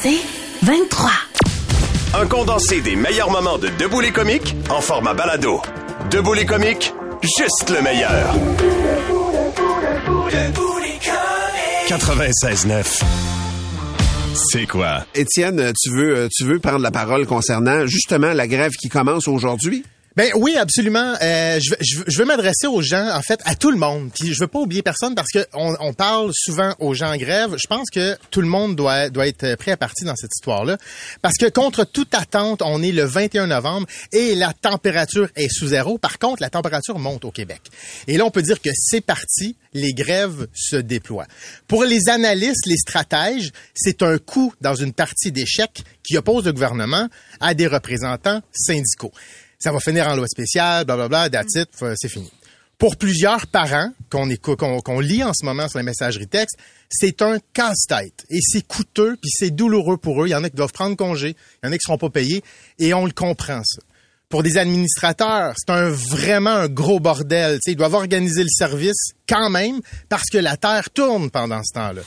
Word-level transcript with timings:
C'est 0.00 0.20
23. 0.62 1.10
Un 2.14 2.26
condensé 2.26 2.80
des 2.80 2.94
meilleurs 2.94 3.32
moments 3.32 3.58
de 3.58 3.68
Debout 3.80 4.00
les 4.00 4.12
comiques 4.12 4.54
en 4.70 4.80
format 4.80 5.12
balado. 5.12 5.60
Debout 6.10 6.34
les 6.34 6.46
comiques, 6.46 6.94
juste 7.22 7.70
le 7.70 7.82
meilleur. 7.82 8.32
96.9. 11.88 13.02
C'est 14.34 14.66
quoi? 14.66 15.04
Étienne, 15.16 15.72
tu 15.82 15.90
veux, 15.90 16.28
tu 16.32 16.44
veux 16.44 16.60
prendre 16.60 16.78
la 16.78 16.92
parole 16.92 17.26
concernant 17.26 17.84
justement 17.86 18.32
la 18.32 18.46
grève 18.46 18.72
qui 18.80 18.88
commence 18.88 19.26
aujourd'hui? 19.26 19.84
Ben 20.18 20.32
oui, 20.34 20.56
absolument. 20.56 21.14
Euh, 21.22 21.60
je, 21.60 21.74
je 21.78 22.00
je 22.08 22.18
veux 22.18 22.24
m'adresser 22.24 22.66
aux 22.66 22.82
gens, 22.82 23.08
en 23.14 23.22
fait, 23.22 23.38
à 23.44 23.54
tout 23.54 23.70
le 23.70 23.76
monde. 23.76 24.10
Puis 24.12 24.34
je 24.34 24.40
veux 24.40 24.48
pas 24.48 24.58
oublier 24.58 24.82
personne 24.82 25.14
parce 25.14 25.30
que 25.30 25.46
on, 25.54 25.76
on 25.78 25.92
parle 25.92 26.32
souvent 26.34 26.74
aux 26.80 26.92
gens 26.92 27.12
en 27.12 27.16
grève. 27.16 27.54
Je 27.56 27.68
pense 27.68 27.88
que 27.88 28.16
tout 28.32 28.40
le 28.40 28.48
monde 28.48 28.74
doit 28.74 29.10
doit 29.10 29.28
être 29.28 29.54
prêt 29.54 29.70
à 29.70 29.76
partir 29.76 30.08
dans 30.08 30.16
cette 30.16 30.32
histoire-là, 30.34 30.76
parce 31.22 31.36
que 31.36 31.48
contre 31.48 31.84
toute 31.84 32.14
attente, 32.14 32.62
on 32.62 32.82
est 32.82 32.90
le 32.90 33.04
21 33.04 33.46
novembre 33.46 33.86
et 34.12 34.34
la 34.34 34.52
température 34.52 35.28
est 35.36 35.48
sous 35.48 35.68
zéro. 35.68 35.98
Par 35.98 36.18
contre, 36.18 36.42
la 36.42 36.50
température 36.50 36.98
monte 36.98 37.24
au 37.24 37.30
Québec. 37.30 37.60
Et 38.08 38.18
là, 38.18 38.24
on 38.24 38.32
peut 38.32 38.42
dire 38.42 38.60
que 38.60 38.70
c'est 38.74 39.00
parti. 39.00 39.54
Les 39.72 39.92
grèves 39.92 40.48
se 40.52 40.74
déploient. 40.74 41.28
Pour 41.68 41.84
les 41.84 42.08
analystes, 42.08 42.66
les 42.66 42.78
stratèges, 42.78 43.52
c'est 43.72 44.02
un 44.02 44.18
coup 44.18 44.52
dans 44.60 44.74
une 44.74 44.92
partie 44.92 45.30
d'échec 45.30 45.84
qui 46.02 46.16
oppose 46.16 46.46
le 46.46 46.52
gouvernement 46.52 47.06
à 47.38 47.54
des 47.54 47.68
représentants 47.68 48.40
syndicaux 48.52 49.12
ça 49.58 49.72
va 49.72 49.80
finir 49.80 50.06
en 50.08 50.16
loi 50.16 50.26
spéciale, 50.28 50.84
blablabla, 50.84 51.28
f- 51.28 51.94
c'est 51.96 52.08
fini. 52.08 52.30
Pour 52.78 52.96
plusieurs 52.96 53.48
parents 53.48 53.90
qu'on 54.08 54.28
qu'on 54.36 55.00
lit 55.00 55.24
en 55.24 55.32
ce 55.34 55.44
moment 55.44 55.68
sur 55.68 55.78
la 55.78 55.82
messagerie 55.82 56.28
texte, 56.28 56.56
c'est 56.88 57.22
un 57.22 57.38
casse-tête 57.52 58.24
et 58.30 58.38
c'est 58.40 58.64
coûteux 58.66 59.16
puis 59.20 59.30
c'est 59.32 59.50
douloureux 59.50 59.96
pour 59.96 60.22
eux. 60.22 60.28
Il 60.28 60.30
y 60.30 60.34
en 60.36 60.44
a 60.44 60.48
qui 60.50 60.54
doivent 60.56 60.72
prendre 60.72 60.96
congé, 60.96 61.34
il 61.62 61.66
y 61.66 61.68
en 61.68 61.72
a 61.72 61.76
qui 61.76 61.82
seront 61.84 61.98
pas 61.98 62.10
payés 62.10 62.44
et 62.78 62.94
on 62.94 63.04
le 63.04 63.10
comprend 63.12 63.62
ça. 63.64 63.80
Pour 64.28 64.42
des 64.44 64.58
administrateurs, 64.58 65.54
c'est 65.56 65.72
un 65.72 65.88
vraiment 65.88 66.50
un 66.50 66.68
gros 66.68 67.00
bordel. 67.00 67.54
Tu 67.56 67.60
sais, 67.64 67.72
ils 67.72 67.76
doivent 67.76 67.94
organiser 67.94 68.42
le 68.42 68.48
service 68.50 69.12
quand 69.28 69.50
même 69.50 69.80
parce 70.08 70.28
que 70.30 70.38
la 70.38 70.56
terre 70.56 70.90
tourne 70.90 71.30
pendant 71.30 71.62
ce 71.64 71.72
temps-là. 71.74 72.02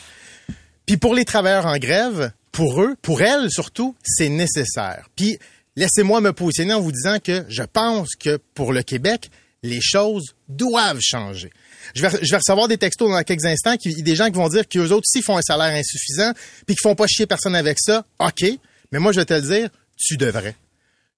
Puis 0.86 0.98
pour 0.98 1.16
les 1.16 1.26
travailleurs 1.26 1.66
en 1.66 1.78
grève, 1.78 2.32
pour 2.52 2.82
eux, 2.82 2.96
pour 3.02 3.22
elles 3.22 3.50
surtout, 3.50 3.96
c'est 4.04 4.30
nécessaire. 4.30 5.08
Puis 5.16 5.38
laissez-moi 5.76 6.22
me 6.22 6.34
positionner 6.34 6.74
en 6.74 6.82
vous 6.82 6.92
disant 6.92 7.20
que 7.20 7.46
je 7.50 7.64
pense 7.64 8.16
que 8.16 8.38
pour 8.54 8.74
le 8.74 8.84
Québec, 8.84 9.30
les 9.64 9.80
choses 9.82 10.36
doivent 10.48 11.00
changer. 11.02 11.52
Je 11.96 12.02
vais, 12.02 12.38
recevoir 12.38 12.68
des 12.68 12.78
textos 12.78 13.10
dans 13.10 13.24
quelques 13.24 13.46
instants, 13.46 13.78
qui, 13.78 14.02
des 14.02 14.16
gens 14.16 14.28
qui 14.28 14.38
vont 14.38 14.50
dire 14.50 14.68
qu'eux 14.68 14.90
autres 14.90 15.08
aussi 15.08 15.22
font 15.24 15.38
un 15.38 15.42
salaire 15.42 15.76
insuffisant, 15.76 16.32
puis 16.66 16.76
qu'ils 16.76 16.84
font 16.84 16.96
pas 16.96 17.08
chier 17.08 17.26
personne 17.26 17.56
avec 17.56 17.78
ça. 17.80 18.06
OK, 18.20 18.46
mais 18.92 19.00
moi 19.00 19.12
je 19.12 19.20
vais 19.20 19.26
te 19.26 19.34
le 19.34 19.42
dire, 19.42 19.70
tu 19.98 20.18
devrais. 20.18 20.56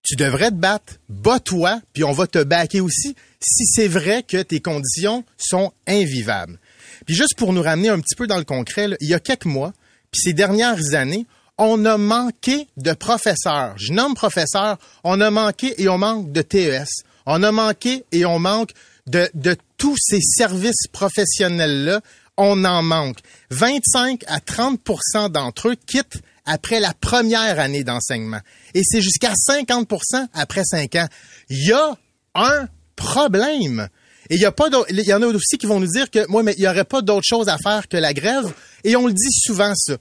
Tu 0.04 0.16
devrais 0.18 0.50
te 0.50 0.56
battre, 0.56 0.96
bats-toi, 1.08 1.82
puis 1.94 2.04
on 2.04 2.12
va 2.12 2.28
te 2.28 2.44
baquer 2.44 2.82
aussi 2.82 3.16
si 3.40 3.66
c'est 3.66 3.88
vrai 3.88 4.24
que 4.24 4.42
tes 4.42 4.60
conditions 4.60 5.24
sont 5.38 5.72
invivables. 5.88 6.60
Puis 7.06 7.16
juste 7.16 7.36
pour 7.38 7.54
nous 7.54 7.62
ramener 7.62 7.90
un 7.90 8.00
petit 8.00 8.16
peu 8.16 8.28
dans 8.28 8.38
le 8.38 8.44
concret, 8.44 8.90
il 9.00 9.10
y 9.10 9.14
a 9.14 9.20
quelques 9.20 9.46
mois, 9.46 9.74
puis 10.12 10.22
ces 10.22 10.34
dernières 10.34 10.94
années, 10.94 11.26
on 11.58 11.86
a 11.86 11.98
manqué 11.98 12.68
de 12.78 12.94
professeurs. 12.94 13.74
Je 13.78 13.94
nomme 13.94 14.16
professeurs, 14.16 14.78
on 15.04 15.22
a 15.22 15.30
manqué 15.30 15.82
et 15.82 15.88
on 15.90 15.98
manque 15.98 16.32
de 16.32 16.42
TES. 16.42 17.04
On 17.26 17.44
a 17.44 17.52
manqué 17.52 18.04
et 18.12 18.26
on 18.26 18.40
manque 18.40 18.72
de, 19.08 19.30
de 19.34 19.56
tous 19.78 19.96
ces 19.98 20.20
services 20.22 20.88
professionnels-là. 20.92 22.02
On 22.38 22.66
en 22.66 22.82
manque. 22.82 23.20
25 23.52 24.24
à 24.28 24.40
30% 24.40 25.30
d'entre 25.30 25.70
eux 25.70 25.76
quittent 25.76 26.22
après 26.46 26.80
la 26.80 26.94
première 26.94 27.60
année 27.60 27.84
d'enseignement. 27.84 28.40
Et 28.74 28.82
c'est 28.84 29.02
jusqu'à 29.02 29.34
50% 29.34 30.28
après 30.34 30.64
5 30.66 30.96
ans. 30.96 31.08
Il 31.50 31.68
y 31.68 31.72
a 31.72 31.96
un 32.36 32.68
problème. 32.96 33.88
Et 34.30 34.36
il 34.36 34.42
y 34.42 34.46
a 34.46 34.52
pas 34.52 34.70
il 34.90 35.00
y 35.02 35.14
en 35.14 35.22
a 35.22 35.28
aussi 35.28 35.58
qui 35.58 35.66
vont 35.66 35.80
nous 35.80 35.88
dire 35.88 36.10
que 36.10 36.26
moi 36.28 36.44
mais 36.44 36.54
il 36.58 36.64
y 36.64 36.68
aurait 36.68 36.86
pas 36.86 37.02
d'autre 37.02 37.26
chose 37.28 37.50
à 37.50 37.58
faire 37.58 37.88
que 37.88 37.98
la 37.98 38.14
grève 38.14 38.52
et 38.84 38.96
on 38.96 39.08
le 39.08 39.14
dit 39.14 39.32
souvent 39.32 39.74
ça. 39.76 39.98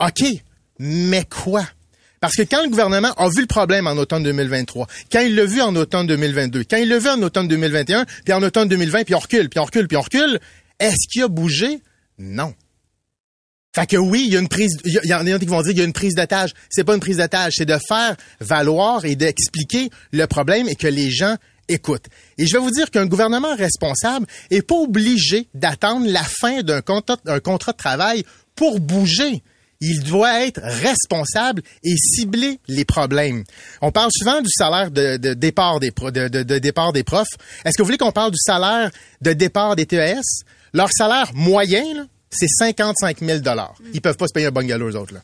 OK, 0.00 0.24
mais 0.78 1.24
quoi? 1.24 1.64
Parce 2.20 2.36
que 2.36 2.42
quand 2.42 2.62
le 2.62 2.70
gouvernement 2.70 3.12
a 3.14 3.28
vu 3.28 3.42
le 3.42 3.46
problème 3.46 3.86
en 3.86 3.92
automne 3.92 4.22
2023, 4.22 4.86
quand 5.12 5.20
il 5.20 5.34
l'a 5.34 5.44
vu 5.44 5.60
en 5.60 5.76
automne 5.76 6.06
2022, 6.06 6.64
quand 6.64 6.78
il 6.78 6.88
l'a 6.88 6.98
vu 6.98 7.10
en 7.10 7.20
automne 7.20 7.48
2021, 7.48 8.06
puis 8.24 8.32
en 8.32 8.42
automne 8.42 8.68
2020, 8.68 9.04
puis 9.04 9.14
on 9.14 9.18
recule, 9.18 9.50
puis 9.50 9.60
on 9.60 9.64
recule, 9.64 9.88
puis 9.88 9.96
on 9.98 10.00
recule, 10.00 10.40
est-ce 10.80 11.06
qu'il 11.12 11.22
a 11.22 11.28
bougé? 11.28 11.80
Non. 12.18 12.54
Fait 13.74 13.86
que 13.86 13.96
oui, 13.96 14.24
il 14.26 14.32
y 14.32 14.36
a 14.36 14.40
une 14.40 14.48
prise, 14.48 14.78
il 14.84 15.00
y, 15.04 15.12
en 15.12 15.26
a 15.26 15.38
qui 15.38 15.46
vont 15.46 15.60
dire 15.60 15.72
qu'il 15.72 15.80
y 15.80 15.82
a 15.82 15.84
une 15.84 15.92
prise 15.92 16.14
d'otage. 16.14 16.54
C'est 16.70 16.84
pas 16.84 16.94
une 16.94 17.00
prise 17.00 17.16
d'otage, 17.16 17.54
c'est 17.56 17.66
de 17.66 17.76
faire 17.88 18.16
valoir 18.40 19.04
et 19.04 19.16
d'expliquer 19.16 19.90
le 20.12 20.26
problème 20.26 20.68
et 20.68 20.76
que 20.76 20.86
les 20.86 21.10
gens 21.10 21.36
écoutent. 21.68 22.06
Et 22.38 22.46
je 22.46 22.52
vais 22.52 22.62
vous 22.62 22.70
dire 22.70 22.90
qu'un 22.90 23.06
gouvernement 23.06 23.54
responsable 23.56 24.26
est 24.50 24.62
pas 24.62 24.76
obligé 24.76 25.48
d'attendre 25.54 26.06
la 26.08 26.22
fin 26.22 26.62
d'un 26.62 26.80
contrat 26.82 27.16
de 27.72 27.76
travail 27.76 28.24
pour 28.54 28.80
bouger. 28.80 29.42
Il 29.86 30.02
doit 30.02 30.46
être 30.46 30.60
responsable 30.62 31.60
et 31.82 31.94
cibler 31.96 32.58
les 32.68 32.86
problèmes. 32.86 33.44
On 33.82 33.92
parle 33.92 34.10
souvent 34.12 34.40
du 34.40 34.48
salaire 34.48 34.90
de, 34.90 35.16
départ 35.34 35.78
des 35.80 37.02
profs. 37.02 37.28
Est-ce 37.66 37.76
que 37.76 37.82
vous 37.82 37.86
voulez 37.86 37.98
qu'on 37.98 38.10
parle 38.12 38.30
du 38.30 38.38
salaire 38.38 38.90
de 39.20 39.32
départ 39.34 39.76
des 39.76 39.84
TES? 39.84 40.20
Leur 40.72 40.88
salaire 40.90 41.30
moyen, 41.34 42.08
c'est 42.30 42.48
55 42.48 43.18
000 43.20 43.40
Ils 43.92 44.00
peuvent 44.00 44.16
pas 44.16 44.26
se 44.26 44.32
payer 44.32 44.46
un 44.46 44.50
bungalow, 44.50 44.88
eux 44.90 44.96
autres. 44.96 45.14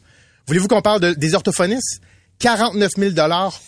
Voulez-vous 0.46 0.68
qu'on 0.68 0.82
parle 0.82 1.00
de- 1.00 1.14
des 1.14 1.34
orthophonistes? 1.34 2.00
49 2.40 2.90
000 2.96 3.14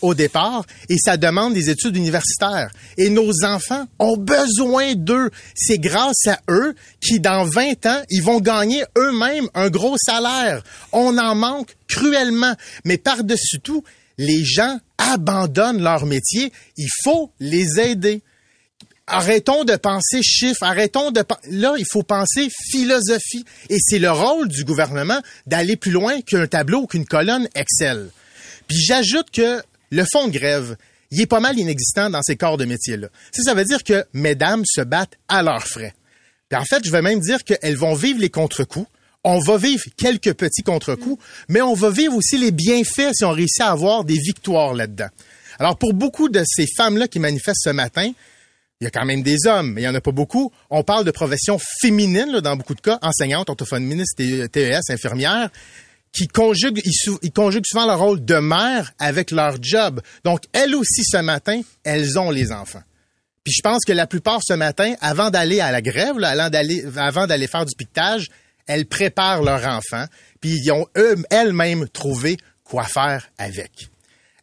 au 0.01 0.13
départ 0.13 0.65
et 0.89 0.97
ça 0.97 1.15
demande 1.15 1.53
des 1.53 1.69
études 1.69 1.95
universitaires. 1.95 2.71
Et 2.97 3.09
nos 3.09 3.31
enfants 3.45 3.85
ont 3.99 4.17
besoin 4.17 4.95
d'eux. 4.95 5.29
C'est 5.55 5.77
grâce 5.77 6.27
à 6.27 6.39
eux 6.49 6.75
qui, 6.99 7.19
dans 7.19 7.45
20 7.45 7.85
ans, 7.85 8.01
ils 8.09 8.23
vont 8.23 8.41
gagner 8.41 8.83
eux-mêmes 8.97 9.47
un 9.53 9.69
gros 9.69 9.95
salaire. 10.03 10.63
On 10.91 11.17
en 11.17 11.35
manque 11.35 11.75
cruellement. 11.87 12.53
Mais 12.83 12.97
par-dessus 12.97 13.59
tout, 13.59 13.83
les 14.17 14.43
gens 14.43 14.79
abandonnent 14.97 15.81
leur 15.81 16.05
métier. 16.05 16.51
Il 16.77 16.89
faut 17.03 17.31
les 17.39 17.79
aider. 17.79 18.21
Arrêtons 19.05 19.65
de 19.65 19.75
penser 19.75 20.23
chiffres, 20.23 20.63
arrêtons 20.63 21.11
de 21.11 21.23
là 21.51 21.73
il 21.77 21.85
faut 21.91 22.03
penser 22.03 22.47
philosophie 22.71 23.43
et 23.69 23.75
c'est 23.77 23.99
le 23.99 24.09
rôle 24.09 24.47
du 24.47 24.63
gouvernement 24.63 25.19
d'aller 25.45 25.75
plus 25.75 25.91
loin 25.91 26.21
qu'un 26.21 26.47
tableau 26.47 26.83
ou 26.83 26.87
qu'une 26.87 27.05
colonne 27.05 27.49
Excel. 27.53 28.11
Puis 28.67 28.77
j'ajoute 28.77 29.29
que 29.31 29.61
le 29.91 30.05
fonds 30.11 30.27
de 30.27 30.33
grève, 30.33 30.75
il 31.11 31.21
est 31.21 31.27
pas 31.27 31.39
mal 31.39 31.57
inexistant 31.57 32.09
dans 32.09 32.21
ces 32.21 32.35
corps 32.35 32.57
de 32.57 32.65
métier-là. 32.65 33.07
Ça, 33.31 33.43
ça 33.43 33.53
veut 33.53 33.65
dire 33.65 33.83
que 33.83 34.05
mesdames 34.13 34.63
se 34.65 34.81
battent 34.81 35.17
à 35.27 35.43
leurs 35.43 35.67
frais. 35.67 35.93
Puis 36.49 36.59
en 36.59 36.65
fait, 36.65 36.83
je 36.85 36.91
vais 36.91 37.01
même 37.01 37.19
dire 37.19 37.43
qu'elles 37.43 37.75
vont 37.75 37.93
vivre 37.93 38.19
les 38.19 38.29
contre-coups. 38.29 38.87
On 39.23 39.39
va 39.39 39.57
vivre 39.57 39.83
quelques 39.95 40.33
petits 40.33 40.63
contre-coups, 40.63 41.23
mais 41.47 41.61
on 41.61 41.73
va 41.75 41.89
vivre 41.89 42.15
aussi 42.15 42.37
les 42.37 42.51
bienfaits 42.51 43.13
si 43.13 43.23
on 43.23 43.31
réussit 43.31 43.61
à 43.61 43.71
avoir 43.71 44.03
des 44.03 44.17
victoires 44.17 44.73
là-dedans. 44.73 45.07
Alors, 45.59 45.77
pour 45.77 45.93
beaucoup 45.93 46.29
de 46.29 46.43
ces 46.45 46.65
femmes-là 46.77 47.07
qui 47.07 47.19
manifestent 47.19 47.63
ce 47.63 47.69
matin, 47.69 48.11
il 48.81 48.83
y 48.83 48.87
a 48.87 48.89
quand 48.89 49.05
même 49.05 49.23
des 49.23 49.47
hommes, 49.47 49.73
mais 49.73 49.81
il 49.81 49.85
y 49.85 49.87
en 49.87 49.95
a 49.95 50.01
pas 50.01 50.11
beaucoup. 50.11 50.51
On 50.69 50.83
parle 50.83 51.05
de 51.05 51.11
professions 51.11 51.57
féminines, 51.79 52.41
dans 52.41 52.57
beaucoup 52.57 52.75
de 52.75 52.81
cas, 52.81 52.99
enseignantes, 53.01 53.49
orthophonistes, 53.49 54.17
TES, 54.51 54.81
infirmières, 54.89 55.49
qui 56.13 56.27
conjuguent, 56.27 56.81
souvent 57.65 57.87
leur 57.87 57.99
rôle 57.99 58.23
de 58.23 58.35
mère 58.35 58.93
avec 58.99 59.31
leur 59.31 59.61
job. 59.61 59.99
Donc, 60.23 60.43
elles 60.53 60.75
aussi, 60.75 61.03
ce 61.03 61.17
matin, 61.17 61.61
elles 61.83 62.19
ont 62.19 62.29
les 62.29 62.51
enfants. 62.51 62.83
Puis 63.43 63.53
je 63.53 63.61
pense 63.61 63.83
que 63.85 63.91
la 63.91 64.07
plupart 64.07 64.39
ce 64.41 64.53
matin, 64.53 64.93
avant 65.01 65.29
d'aller 65.29 65.59
à 65.59 65.71
la 65.71 65.81
grève, 65.81 66.17
là, 66.17 66.29
avant 66.29 66.49
d'aller, 66.49 66.85
avant 66.95 67.27
d'aller 67.27 67.47
faire 67.47 67.65
du 67.65 67.75
piquetage, 67.75 68.29
elles 68.67 68.85
préparent 68.85 69.41
leurs 69.41 69.65
enfants, 69.67 70.05
puis 70.39 70.51
ils 70.63 70.71
ont 70.71 70.87
eux, 70.97 71.15
elles-mêmes 71.29 71.89
trouvé 71.89 72.37
quoi 72.63 72.85
faire 72.85 73.27
avec. 73.37 73.89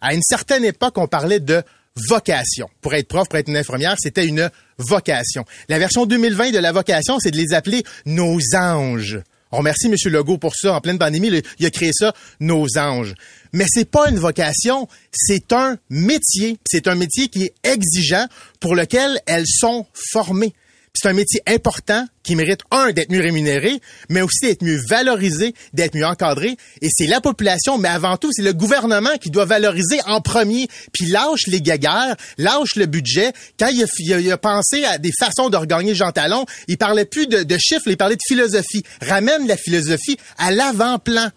À 0.03 0.13
une 0.13 0.23
certaine 0.23 0.65
époque, 0.65 0.99
on 0.99 1.07
parlait 1.07 1.41
de 1.41 1.63
vocation. 2.09 2.69
Pour 2.81 2.95
être 2.95 3.09
prof, 3.09 3.29
pour 3.29 3.39
être 3.39 3.49
une 3.49 3.57
infirmière, 3.57 3.97
c'était 3.99 4.27
une 4.27 4.51
vocation. 4.77 5.45
La 5.69 5.79
version 5.79 6.05
2020 6.05 6.51
de 6.51 6.59
la 6.59 6.73
vocation, 6.73 7.19
c'est 7.19 7.31
de 7.31 7.37
les 7.37 7.55
appeler 7.55 7.83
nos 8.05 8.39
anges. 8.55 9.21
On 9.53 9.59
remercie 9.59 9.87
M. 9.87 9.95
Legault 10.13 10.39
pour 10.39 10.55
ça. 10.55 10.75
En 10.75 10.81
pleine 10.81 10.99
pandémie, 10.99 11.31
il 11.59 11.67
a- 11.67 11.71
créé 11.71 11.91
ça, 11.93 12.15
nos 12.39 12.67
anges. 12.79 13.15
Mais 13.53 13.65
c'est 13.69 13.91
pas 13.91 14.09
une 14.09 14.19
vocation, 14.19 14.87
c'est 15.13 15.53
un 15.53 15.77
métier. 15.89 16.59
C'est 16.69 16.87
un 16.89 16.95
métier 16.95 17.29
qui 17.29 17.45
est 17.45 17.55
exigeant 17.65 18.27
pour 18.61 18.75
lequel 18.77 19.21
elles 19.27 19.47
sont 19.49 19.87
formées. 20.13 20.55
C'est 20.93 21.09
un 21.09 21.13
métier 21.13 21.41
important 21.47 22.05
qui 22.25 22.35
mérite, 22.35 22.61
un, 22.73 22.91
d'être 22.91 23.11
mieux 23.13 23.21
rémunéré, 23.21 23.81
mais 24.09 24.23
aussi 24.23 24.41
d'être 24.43 24.63
mieux 24.63 24.81
valorisé, 24.89 25.55
d'être 25.73 25.95
mieux 25.95 26.05
encadré. 26.05 26.57
Et 26.83 26.89
c'est 26.91 27.07
la 27.07 27.21
population, 27.21 27.79
mais 27.79 27.89
avant 27.89 28.17
tout, 28.17 28.31
c'est 28.33 28.43
le 28.43 28.53
gouvernement 28.53 29.17
qui 29.21 29.31
doit 29.31 29.45
valoriser 29.45 30.01
en 30.07 30.21
premier. 30.21 30.69
Puis 30.93 31.07
lâche 31.07 31.47
les 31.47 31.63
gaguères, 31.63 32.17
lâche 32.39 32.75
le 32.75 32.87
budget. 32.87 33.33
Quand 33.59 33.69
il 33.69 33.83
a, 33.85 34.19
il 34.21 34.31
a- 34.33 34.37
pensé 34.37 34.85
à 34.85 34.99
des 34.99 35.13
façons 35.19 35.49
de 35.49 35.57
regagner 35.57 35.95
Jean 35.95 36.11
Talon, 36.11 36.45
il 36.67 36.77
parlait 36.77 37.05
plus 37.05 37.27
de, 37.29 37.45
de 37.45 37.57
chiffres, 37.59 37.87
il 37.87 37.97
parlait 37.97 38.17
de 38.17 38.23
philosophie. 38.27 38.83
Ramène 39.01 39.47
la 39.47 39.57
philosophie 39.57 40.17
à 40.39 40.51
l'avant-plan. 40.51 41.31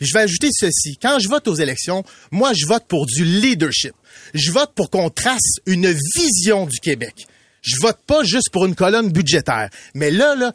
Je 0.00 0.12
vais 0.12 0.20
ajouter 0.20 0.48
ceci. 0.52 0.98
Quand 1.00 1.18
je 1.20 1.28
vote 1.28 1.46
aux 1.48 1.54
élections, 1.54 2.02
moi, 2.32 2.52
je 2.54 2.66
vote 2.66 2.84
pour 2.88 3.06
du 3.06 3.24
leadership. 3.24 3.92
Je 4.34 4.50
vote 4.50 4.72
pour 4.74 4.90
qu'on 4.90 5.10
trace 5.10 5.58
une 5.64 5.90
vision 6.16 6.66
du 6.66 6.80
Québec. 6.80 7.26
Je 7.66 7.80
vote 7.80 7.98
pas 8.06 8.22
juste 8.22 8.50
pour 8.52 8.64
une 8.64 8.76
colonne 8.76 9.10
budgétaire. 9.10 9.70
Mais 9.94 10.12
là, 10.12 10.36
là, 10.36 10.52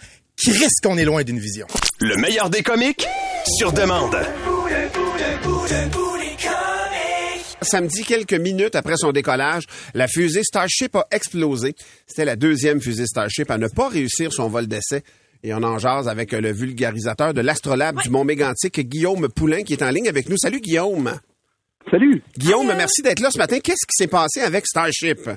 risque 0.47 0.81
qu'on 0.83 0.97
est 0.97 1.03
loin 1.03 1.23
d'une 1.23 1.39
vision. 1.39 1.67
Le 1.99 2.15
meilleur 2.15 2.49
des 2.49 2.63
comiques, 2.63 3.05
sur 3.57 3.73
demande. 3.73 4.15
Samedi, 7.61 8.03
quelques 8.03 8.33
minutes 8.33 8.75
après 8.75 8.95
son 8.95 9.11
décollage, 9.11 9.65
la 9.93 10.07
fusée 10.07 10.43
Starship 10.43 10.95
a 10.95 11.05
explosé. 11.11 11.75
C'était 12.07 12.25
la 12.25 12.37
deuxième 12.37 12.81
fusée 12.81 13.05
Starship 13.05 13.51
à 13.51 13.57
ne 13.57 13.67
pas 13.67 13.89
réussir 13.89 14.31
son 14.31 14.47
vol 14.47 14.67
d'essai. 14.67 15.03
Et 15.43 15.53
on 15.53 15.63
en 15.63 15.79
jase 15.79 16.07
avec 16.07 16.31
le 16.31 16.53
vulgarisateur 16.53 17.33
de 17.33 17.41
l'Astrolabe 17.41 18.01
du 18.01 18.09
Mont 18.09 18.23
Mégantic, 18.23 18.79
Guillaume 18.79 19.27
Poulain, 19.27 19.63
qui 19.63 19.73
est 19.73 19.83
en 19.83 19.89
ligne 19.89 20.07
avec 20.07 20.29
nous. 20.29 20.37
Salut 20.37 20.61
Guillaume. 20.61 21.19
Salut. 21.89 22.23
Guillaume, 22.37 22.67
merci 22.67 23.01
d'être 23.01 23.19
là 23.19 23.31
ce 23.31 23.37
matin. 23.37 23.59
Qu'est-ce 23.59 23.85
qui 23.85 23.95
s'est 23.97 24.07
passé 24.07 24.39
avec 24.39 24.65
Starship? 24.65 25.29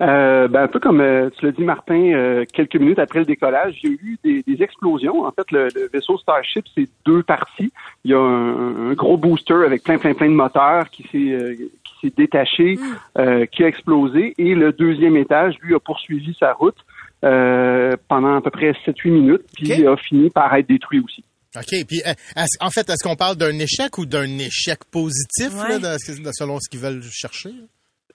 Euh, 0.00 0.48
ben, 0.48 0.62
un 0.62 0.68
peu 0.68 0.80
comme 0.80 1.00
euh, 1.00 1.28
tu 1.38 1.44
l'as 1.44 1.52
dit, 1.52 1.62
Martin, 1.62 2.12
euh, 2.12 2.44
quelques 2.52 2.76
minutes 2.76 2.98
après 2.98 3.18
le 3.18 3.26
décollage, 3.26 3.78
il 3.82 3.90
y 3.90 3.92
a 3.92 3.96
eu 3.96 4.18
des, 4.24 4.42
des 4.42 4.62
explosions. 4.62 5.26
En 5.26 5.32
fait, 5.32 5.50
le, 5.50 5.68
vaisseau 5.92 6.16
Starship, 6.16 6.64
c'est 6.74 6.88
deux 7.04 7.22
parties. 7.22 7.70
Il 8.04 8.12
y 8.12 8.14
a 8.14 8.20
un, 8.20 8.94
gros 8.94 9.18
booster 9.18 9.62
avec 9.66 9.82
plein, 9.82 9.98
plein, 9.98 10.14
plein 10.14 10.28
de 10.28 10.34
moteurs 10.34 10.88
qui 10.88 11.02
s'est 11.12 11.32
euh, 11.32 11.54
qui 11.84 11.94
s'est 12.00 12.14
détaché, 12.16 12.76
mm. 12.76 13.46
qui 13.48 13.62
a 13.62 13.66
explosé. 13.66 14.32
Et 14.38 14.54
le 14.54 14.72
deuxième 14.72 15.16
étage, 15.16 15.56
lui, 15.60 15.74
a 15.74 15.80
poursuivi 15.80 16.34
sa 16.38 16.54
route 16.54 16.78
pendant 17.20 18.36
à 18.36 18.40
peu 18.40 18.50
près 18.50 18.72
7-8 18.86 19.10
minutes, 19.10 19.42
puis 19.52 19.86
a 19.86 19.96
fini 19.96 20.30
par 20.30 20.54
être 20.54 20.66
détruit 20.66 21.00
aussi. 21.00 21.22
OK. 21.56 21.84
Puis, 21.86 22.00
en 22.60 22.70
fait, 22.70 22.88
est-ce 22.88 23.06
qu'on 23.06 23.16
parle 23.16 23.36
d'un 23.36 23.58
échec 23.58 23.98
ou 23.98 24.06
d'un 24.06 24.38
échec 24.38 24.78
positif, 24.90 25.52
là, 25.68 25.96
selon 25.98 26.58
ce 26.58 26.70
qu'ils 26.70 26.80
veulent 26.80 27.02
chercher? 27.02 27.50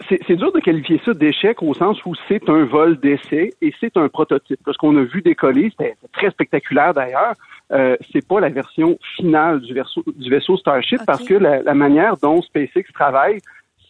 C'est 0.10 0.36
dur 0.36 0.52
de 0.52 0.60
qualifier 0.60 1.00
ça 1.06 1.14
d'échec 1.14 1.62
au 1.64 1.74
sens 1.74 2.04
où 2.06 2.14
c'est 2.28 2.50
un 2.50 2.66
vol 2.66 3.00
d'essai 3.00 3.54
et 3.62 3.74
c'est 3.80 3.96
un 3.98 4.10
prototype. 4.10 4.60
Parce 4.66 4.78
qu'on 4.78 4.96
a 4.98 5.04
vu 5.04 5.22
décoller, 5.22 5.72
c'était 5.72 5.96
très 6.12 6.30
spectaculaire 6.32 6.94
d'ailleurs. 6.94 7.34
Euh, 7.72 7.96
c'est 8.12 8.28
pas 8.28 8.40
la 8.40 8.50
version 8.50 8.98
finale 9.16 9.62
du, 9.62 9.74
du 9.74 10.30
vaisseau 10.30 10.58
Starship 10.58 11.00
parce 11.08 11.24
que 11.24 11.34
la, 11.34 11.74
manière 11.74 12.18
dont 12.18 12.42
SpaceX 12.42 12.84
travaille, 12.94 13.40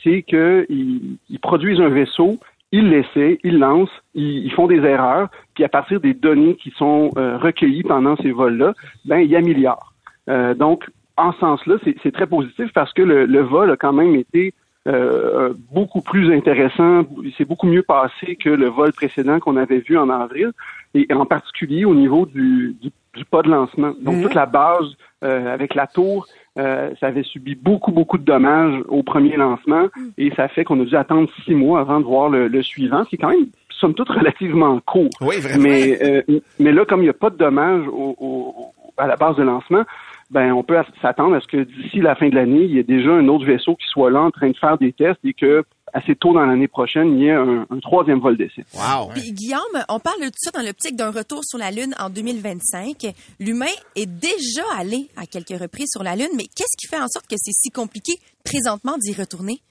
c'est 0.04 0.22
qu'ils 0.22 1.18
ils 1.30 1.40
produisent 1.40 1.82
un 1.82 1.90
vaisseau, 1.90 2.38
ils 2.72 2.90
l'essaient, 2.90 3.40
ils 3.44 3.58
lancent, 3.58 3.90
ils, 4.14 4.52
font 4.52 4.68
des 4.68 4.84
erreurs, 4.84 5.30
puis 5.56 5.64
à 5.64 5.70
partir 5.70 6.00
des 6.00 6.14
données 6.14 6.56
qui 6.56 6.72
sont 6.78 7.10
euh, 7.18 7.38
recueillies 7.38 7.84
pendant 7.84 8.16
ces 8.18 8.32
vols-là, 8.32 8.74
ben 9.06 9.20
il 9.20 9.30
y 9.30 9.36
a 9.36 9.42
milliards. 9.42 9.94
Euh, 10.30 10.54
donc, 10.54 10.90
en 11.18 11.32
ce 11.34 11.40
sens-là, 11.40 11.76
c'est 12.04 12.12
très 12.12 12.28
positif 12.28 12.72
parce 12.74 12.92
que 12.94 13.02
le, 13.02 13.26
le 13.26 13.42
vol 13.42 13.72
a 13.72 13.78
quand 13.78 13.94
même 13.94 14.16
été 14.16 14.54
euh, 14.88 15.54
beaucoup 15.72 16.02
plus 16.02 16.32
intéressant. 16.32 17.06
Il 17.24 17.34
s'est 17.34 17.46
beaucoup 17.46 17.66
mieux 17.66 17.82
passé 17.82 18.36
que 18.36 18.50
le 18.50 18.68
vol 18.68 18.94
précédent 18.94 19.40
qu'on 19.40 19.58
avait 19.58 19.80
vu 19.80 19.98
en 19.98 20.10
avril, 20.10 20.52
et 20.94 21.08
en 21.12 21.26
particulier 21.26 21.86
au 21.86 21.96
niveau 21.96 22.28
du, 22.28 22.76
du, 22.80 22.92
du 23.16 23.26
pas 23.26 23.42
de 23.42 23.50
lancement. 23.50 23.94
Donc, 24.00 24.18
mhm. 24.18 24.24
toute 24.24 24.36
la 24.36 24.46
base 24.46 24.86
euh, 25.24 25.52
avec 25.52 25.74
la 25.74 25.88
tour, 25.88 26.28
euh, 26.60 26.92
ça 27.00 27.08
avait 27.08 27.24
subi 27.24 27.56
beaucoup, 27.56 27.92
beaucoup 27.92 28.20
de 28.20 28.24
dommages 28.24 28.80
au 28.88 29.02
premier 29.02 29.38
lancement, 29.38 29.88
mhm. 29.96 30.12
et 30.20 30.32
ça 30.36 30.48
fait 30.48 30.64
qu'on 30.64 30.80
a 30.80 30.86
dû 30.86 30.96
attendre 30.96 31.30
six 31.44 31.56
mois 31.56 31.80
avant 31.80 32.00
de 32.00 32.06
voir 32.06 32.30
le, 32.30 32.48
le 32.48 32.62
suivant. 32.62 33.04
C'est 33.10 33.18
quand 33.18 33.30
même, 33.30 33.48
somme 33.72 33.96
toute, 33.96 34.10
relativement 34.20 34.80
court. 34.82 35.10
Oui, 35.22 35.40
vraiment. 35.40 35.64
Mais, 35.64 36.24
mais 36.60 36.72
là, 36.72 36.86
comme 36.86 37.00
il 37.00 37.06
n'y 37.06 37.10
a 37.10 37.14
pas 37.14 37.32
de 37.32 37.38
dommages 37.38 37.88
au, 37.88 38.16
au, 38.20 38.72
à 38.98 39.08
la 39.08 39.16
base 39.16 39.36
de 39.36 39.44
lancement, 39.44 39.84
ben 40.32 40.52
on 40.54 40.64
peut 40.64 40.78
s'attendre 41.02 41.36
à 41.36 41.42
ce 41.42 41.48
que 41.48 41.64
d'ici 41.64 42.00
la 42.00 42.16
fin 42.16 42.30
de 42.30 42.36
l'année, 42.36 42.64
il 42.64 42.72
y 42.72 42.80
ait 42.80 42.84
déjà 42.84 43.12
un 43.12 43.28
autre 43.28 43.46
vaisseau 43.46 43.76
qui 43.76 43.88
soit 43.88 44.10
là 44.10 44.22
en 44.22 44.32
train 44.32 44.50
de 44.50 44.58
faire 44.58 44.78
des 44.78 44.92
tests 44.92 45.20
et 45.24 45.34
que 45.34 45.64
assez 45.96 46.14
tôt 46.14 46.34
dans 46.34 46.46
l'année 46.46 46.68
prochaine, 46.68 47.18
il 47.18 47.24
y 47.24 47.28
ait 47.28 47.32
un, 47.32 47.66
troisième 47.82 48.20
vol 48.20 48.36
d'essai. 48.36 48.66
Wow. 48.74 49.12
Puis, 49.14 49.32
Guillaume, 49.32 49.62
on 49.88 50.00
parle 50.00 50.20
de 50.20 50.26
tout 50.26 50.38
ça 50.38 50.52
dans 50.52 50.62
l'optique 50.62 50.98
d'un 50.98 51.10
retour 51.10 51.40
sur 51.46 51.58
la 51.58 51.72
Lune 51.72 51.96
en 51.98 52.10
2025. 52.10 53.14
L'humain 53.40 53.72
est 53.96 54.06
déjà 54.06 54.64
allé 54.78 55.08
à 55.16 55.26
quelques 55.26 55.58
reprises 55.58 55.90
sur 55.90 56.04
la 56.04 56.18
Lune, 56.18 56.32
mais 56.36 56.44
qu'est-ce 56.44 56.76
qui 56.78 56.88
fait 56.88 57.02
en 57.02 57.08
sorte 57.08 57.28
que 57.28 57.38
c'est 57.38 57.54
si 57.54 57.70
compliqué 57.72 58.14
présentement 58.44 58.98
d'y 58.98 59.14
retourner? 59.14 59.62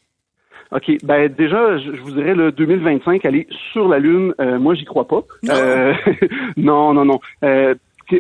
OK. 0.73 0.91
Ben 1.05 1.29
déjà, 1.29 1.79
je, 1.79 1.91
vous 2.01 2.13
dirais 2.13 2.35
le 2.35 2.53
2025, 2.53 3.25
aller 3.27 3.47
sur 3.73 3.87
la 3.87 3.99
Lune, 3.99 4.35
euh, 4.41 4.59
moi 4.59 4.75
j'y 4.75 4.85
crois 4.85 5.07
pas. 5.07 5.23
Non, 5.43 5.55
euh, 5.55 5.93
non, 6.57 6.95
non. 6.95 7.05
non. 7.05 7.21
Euh, 7.45 7.75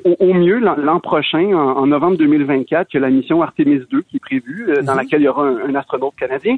au, 0.04 0.34
mieux, 0.34 0.58
l'an 0.58 1.00
prochain, 1.00 1.52
en, 1.52 1.86
novembre 1.86 2.16
2024, 2.16 2.88
il 2.92 2.96
y 2.96 2.98
a 2.98 3.00
la 3.00 3.10
mission 3.10 3.42
Artemis 3.42 3.80
2 3.90 4.02
qui 4.02 4.16
est 4.16 4.20
prévue, 4.20 4.66
euh, 4.68 4.82
dans 4.82 4.92
mhm. 4.92 4.98
laquelle 4.98 5.20
il 5.20 5.24
y 5.24 5.28
aura 5.28 5.46
un, 5.46 5.74
astronaute 5.74 6.14
canadien. 6.16 6.56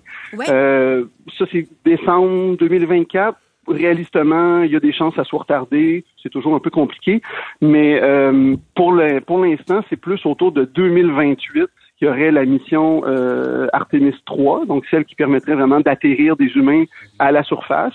Euh, 0.49 1.05
ça, 1.39 1.45
c'est 1.51 1.67
décembre 1.85 2.57
2024 2.59 3.39
réalistement, 3.69 4.63
il 4.63 4.71
y 4.71 4.77
a 4.77 4.81
des 4.81 4.93
chances 4.93 5.19
à 5.19 5.25
soit 5.25 5.41
retardé. 5.41 6.05
C'est 6.23 6.29
toujours 6.29 6.55
un 6.55 6.61
peu 6.61 6.71
compliqué. 6.71 7.21
Mais 7.61 8.01
euh, 8.01 8.55
pour 8.77 8.93
l'instant, 8.93 9.81
c'est 9.91 9.97
plus 9.97 10.25
autour 10.25 10.53
de 10.53 10.65
2028 10.67 11.67
qu'il 11.99 12.07
y 12.07 12.09
aurait 12.09 12.31
la 12.31 12.45
mission 12.45 13.03
euh, 13.07 13.67
Artemis 13.73 14.15
3, 14.25 14.67
donc 14.67 14.85
celle 14.89 15.05
qui 15.05 15.17
permettrait 15.17 15.55
vraiment 15.55 15.81
d'atterrir 15.81 16.37
des 16.37 16.47
humains 16.55 16.85
à 17.19 17.33
la 17.33 17.43
surface. 17.43 17.95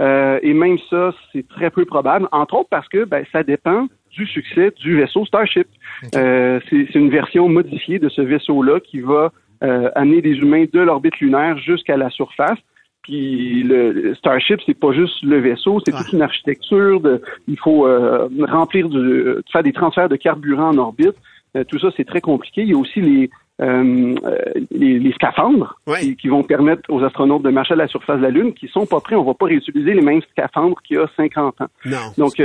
et 0.00 0.54
même 0.54 0.78
ça, 0.90 1.12
c'est 1.32 1.46
très 1.46 1.70
peu 1.70 1.84
probable, 1.84 2.28
entre 2.32 2.54
autres 2.54 2.68
parce 2.68 2.88
que 2.88 3.04
ben, 3.04 3.24
ça 3.30 3.44
dépend 3.44 3.86
du 4.12 4.26
succès 4.26 4.72
du 4.78 4.96
vaisseau 4.96 5.24
Starship. 5.26 5.66
Euh, 6.14 6.60
c'est 6.68 6.94
une 6.94 7.10
version 7.10 7.48
modifiée 7.48 7.98
de 7.98 8.08
ce 8.08 8.20
vaisseau-là 8.20 8.80
qui 8.80 9.00
va 9.00 9.32
euh, 9.62 9.90
amener 9.94 10.20
des 10.20 10.36
humains 10.36 10.64
de 10.72 10.80
l'orbite 10.80 11.18
lunaire 11.20 11.56
jusqu'à 11.58 11.96
la 11.96 12.10
surface. 12.10 12.58
Puis 13.02 13.64
le 13.64 14.14
Starship, 14.14 14.60
c'est 14.64 14.78
pas 14.78 14.92
juste 14.92 15.22
le 15.22 15.40
vaisseau, 15.40 15.80
c'est 15.84 15.92
toute 15.92 16.12
une 16.12 16.22
architecture. 16.22 17.00
De, 17.00 17.20
il 17.48 17.58
faut 17.58 17.86
euh, 17.86 18.28
remplir 18.48 18.88
du, 18.88 19.24
faire 19.50 19.62
des 19.62 19.72
transferts 19.72 20.08
de 20.08 20.16
carburant 20.16 20.70
en 20.70 20.78
orbite. 20.78 21.16
tout 21.68 21.78
ça, 21.80 21.88
c'est 21.96 22.04
très 22.04 22.20
compliqué. 22.20 22.62
Il 22.62 22.68
y 22.68 22.74
a 22.74 22.78
aussi 22.78 23.00
les 23.00 23.30
les, 23.60 25.12
scaphandres 25.12 25.78
qui, 26.18 26.26
vont 26.26 26.42
permettre 26.42 26.82
aux 26.88 27.04
astronautes 27.04 27.42
de 27.42 27.50
marcher 27.50 27.74
à 27.74 27.76
la 27.76 27.86
surface 27.86 28.16
de 28.16 28.22
la 28.22 28.30
Lune, 28.30 28.54
qui 28.54 28.66
sont 28.66 28.86
pas 28.86 28.98
prêts. 29.00 29.14
On 29.14 29.22
va 29.22 29.34
pas 29.34 29.46
réutiliser 29.46 29.94
les 29.94 30.00
mêmes 30.00 30.22
scaphandres 30.32 30.82
qu'il 30.82 30.96
y 30.96 30.98
a 30.98 31.06
50 31.16 31.60
ans. 31.60 31.66
Non. 31.84 31.98
Donc, 32.18 32.42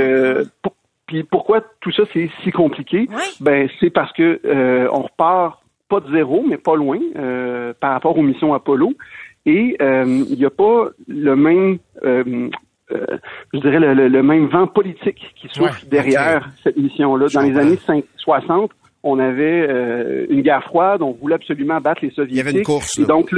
pour, 0.62 0.74
puis 1.08 1.24
pourquoi 1.24 1.62
tout 1.80 1.90
ça 1.90 2.04
c'est 2.12 2.30
si 2.44 2.52
compliqué? 2.52 3.08
Ben 3.40 3.68
c'est 3.80 3.90
parce 3.90 4.12
que 4.12 4.40
euh, 4.44 4.88
on 4.92 5.02
repart 5.02 5.60
pas 5.88 6.00
de 6.00 6.12
zéro, 6.12 6.44
mais 6.46 6.58
pas 6.58 6.76
loin 6.76 7.00
euh, 7.16 7.72
par 7.80 7.92
rapport 7.92 8.16
aux 8.16 8.22
missions 8.22 8.54
Apollo. 8.54 8.92
Et 9.46 9.76
euh, 9.80 10.24
il 10.28 10.38
n'y 10.38 10.44
a 10.44 10.50
pas 10.50 10.90
le 11.08 11.34
même, 11.34 11.78
euh, 12.04 12.50
euh, 12.92 13.06
je 13.54 13.58
dirais 13.60 13.80
le, 13.80 14.22
même 14.22 14.46
vent 14.46 14.66
politique 14.66 15.34
qui 15.34 15.48
souffle 15.48 15.88
derrière 15.88 16.50
cette 16.62 16.76
mission-là. 16.76 17.26
Dans 17.32 17.40
les 17.40 17.56
années 17.56 17.78
60, 18.18 18.70
on 19.02 19.18
avait 19.18 20.26
une 20.28 20.42
guerre 20.42 20.64
froide, 20.64 21.00
on 21.00 21.12
voulait 21.12 21.36
absolument 21.36 21.80
battre 21.80 22.04
les 22.04 22.10
soviétiques. 22.10 22.34
Il 22.34 22.46
y 22.46 22.48
avait 22.48 22.58
une 22.58 22.64
course. 22.64 22.98
Et 22.98 23.06
donc 23.06 23.32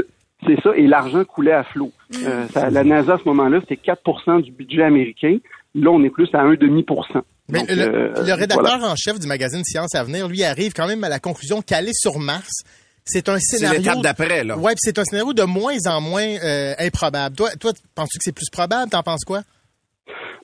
c'est 0.46 0.60
ça, 0.62 0.74
et 0.74 0.86
l'argent 0.86 1.24
coulait 1.24 1.52
à 1.52 1.64
flot. 1.64 1.92
Mm. 2.10 2.16
Euh, 2.26 2.70
la 2.70 2.84
NASA, 2.84 3.14
à 3.14 3.18
ce 3.18 3.24
moment-là, 3.28 3.60
c'était 3.60 3.92
4% 3.92 4.42
du 4.42 4.52
budget 4.52 4.82
américain. 4.82 5.38
Là, 5.74 5.90
on 5.90 6.02
est 6.02 6.10
plus 6.10 6.28
à 6.34 6.44
1,5 6.44 7.22
mais 7.52 7.64
le, 7.68 8.18
euh, 8.18 8.34
rédacteur 8.34 8.82
en 8.82 8.94
chef 8.96 9.18
du 9.18 9.26
magazine 9.26 9.62
Science 9.64 9.94
à 9.94 10.04
venir, 10.04 10.28
lui, 10.28 10.44
arrive 10.44 10.72
quand 10.72 10.86
même 10.86 11.04
à 11.04 11.08
la 11.08 11.18
conclusion 11.18 11.62
qu'aller 11.62 11.92
sur 11.92 12.18
Mars, 12.18 12.64
c'est 13.04 13.28
un 13.28 13.38
scénario. 13.38 13.92
C'est 13.94 14.02
d'après, 14.02 14.44
là. 14.44 14.56
Ouais, 14.56 14.72
c'est 14.76 14.98
un 14.98 15.04
scénario 15.04 15.32
de 15.32 15.42
moins 15.42 15.76
en 15.86 16.00
moins 16.00 16.22
euh, 16.44 16.74
improbable. 16.78 17.36
Toi, 17.36 17.50
toi 17.58 17.72
penses-tu 17.94 18.18
que 18.18 18.24
c'est 18.24 18.34
plus 18.34 18.50
probable? 18.50 18.90
T'en 18.90 19.02
penses 19.02 19.24
quoi? 19.24 19.40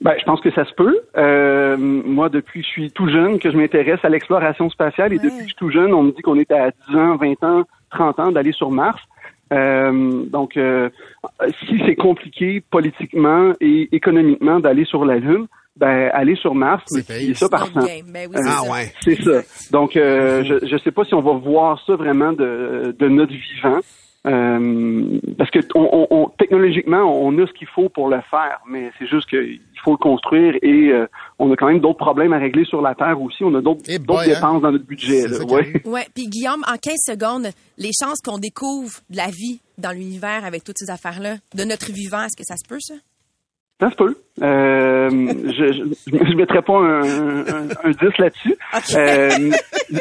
Ben, 0.03 0.15
je 0.19 0.25
pense 0.25 0.41
que 0.41 0.51
ça 0.51 0.65
se 0.65 0.75
peut. 0.75 1.01
Euh, 1.17 1.77
moi, 1.79 2.29
depuis 2.29 2.61
que 2.61 2.67
je 2.67 2.71
suis 2.71 2.91
tout 2.93 3.09
jeune, 3.09 3.39
que 3.39 3.51
je 3.51 3.57
m'intéresse 3.57 4.01
à 4.03 4.09
l'exploration 4.09 4.69
spatiale 4.69 5.15
et 5.15 5.17
depuis 5.17 5.31
que 5.31 5.43
je 5.43 5.47
suis 5.47 5.55
tout 5.55 5.71
jeune, 5.71 5.95
on 5.95 6.03
me 6.03 6.13
dit 6.13 6.23
qu'on 6.23 6.39
est 6.39 6.51
à 6.53 6.71
10 6.91 6.97
ans, 6.97 7.17
20 7.17 7.45
ans, 7.45 7.65
30 7.91 8.21
ans 8.21 8.33
d'aller 8.33 8.53
sur 8.53 8.71
Mars. 8.71 9.01
Donc, 9.51 10.59
si 11.67 11.83
c'est 11.87 11.97
compliqué 11.97 12.63
politiquement 12.71 13.53
et 13.61 13.89
économiquement 13.93 14.61
d'aller 14.61 14.85
sur 14.85 15.07
la 15.07 15.17
Lune, 15.17 15.47
ben 15.77 16.11
aller 16.13 16.37
sur 16.37 16.55
Mars, 16.55 16.83
c'est 16.87 17.35
ça 17.35 17.49
par 17.49 17.67
cent. 17.67 17.87
Ben 18.07 18.29
ah 18.35 18.63
ouais. 18.71 18.93
C'est 19.05 19.23
ça. 19.23 19.43
Donc 19.71 19.97
euh, 19.97 20.43
je 20.45 20.67
je 20.67 20.77
sais 20.79 20.91
pas 20.91 21.05
si 21.05 21.15
on 21.15 21.23
va 21.23 21.35
voir 21.35 21.83
ça 21.87 21.97
vraiment 21.97 22.33
de 22.33 22.95
de 22.99 23.09
notre 23.09 23.33
vivant. 23.33 23.81
Euh, 24.27 25.21
parce 25.39 25.51
que 25.53 25.61
on, 25.77 26.09
on, 26.11 26.29
technologiquement, 26.37 27.03
on 27.05 27.39
a 27.39 27.47
ce 27.47 27.53
qu'il 27.53 27.69
faut 27.69 27.89
pour 27.89 28.09
le 28.09 28.21
faire, 28.29 28.61
mais 28.69 28.91
c'est 28.99 29.07
juste 29.07 29.29
qu'il 29.29 29.61
faut 29.85 29.93
le 29.93 29.99
construire 29.99 30.55
et 30.63 30.89
euh, 30.91 31.07
on 31.39 31.53
a 31.53 31.57
quand 31.57 31.69
même 31.69 31.79
d'autres 31.79 31.99
problèmes 31.99 32.33
à 32.33 32.39
régler 32.39 32.65
sur 32.65 32.83
la 32.83 32.97
Terre 32.97 33.21
aussi. 33.21 33.45
On 33.45 33.55
a 33.55 33.61
d'autres 33.61 33.83
eh 33.87 33.97
hein. 33.97 34.27
dépenses 34.27 34.63
dans 34.63 34.73
notre 34.73 34.85
budget. 34.85 35.29
Là, 35.29 35.45
ouais. 35.45 35.81
ouais. 35.85 36.07
Puis 36.13 36.27
Guillaume, 36.27 36.65
en 36.67 36.77
15 36.77 36.95
secondes, 37.07 37.47
les 37.79 37.93
chances 37.93 38.19
qu'on 38.21 38.39
découvre 38.39 38.99
de 39.11 39.17
la 39.17 39.29
vie 39.29 39.61
dans 39.79 39.93
l'univers 39.93 40.45
avec 40.45 40.65
toutes 40.65 40.79
ces 40.79 40.91
affaires-là, 40.91 41.37
de 41.55 41.63
notre 41.63 41.93
vivant, 41.93 42.25
est-ce 42.25 42.37
que 42.37 42.45
ça 42.45 42.57
se 42.57 42.69
peut, 42.69 42.81
ça? 42.81 42.95
Ça 43.79 43.91
se 43.91 43.95
peut. 43.97 44.17
Euh, 44.43 45.11
je, 45.11 45.95
je 46.07 46.35
mettrai 46.37 46.63
pas 46.63 46.79
un, 46.79 47.03
un, 47.03 47.69
un 47.85 47.91
10 47.91 48.19
là-dessus. 48.19 48.57
Euh, 48.95 49.51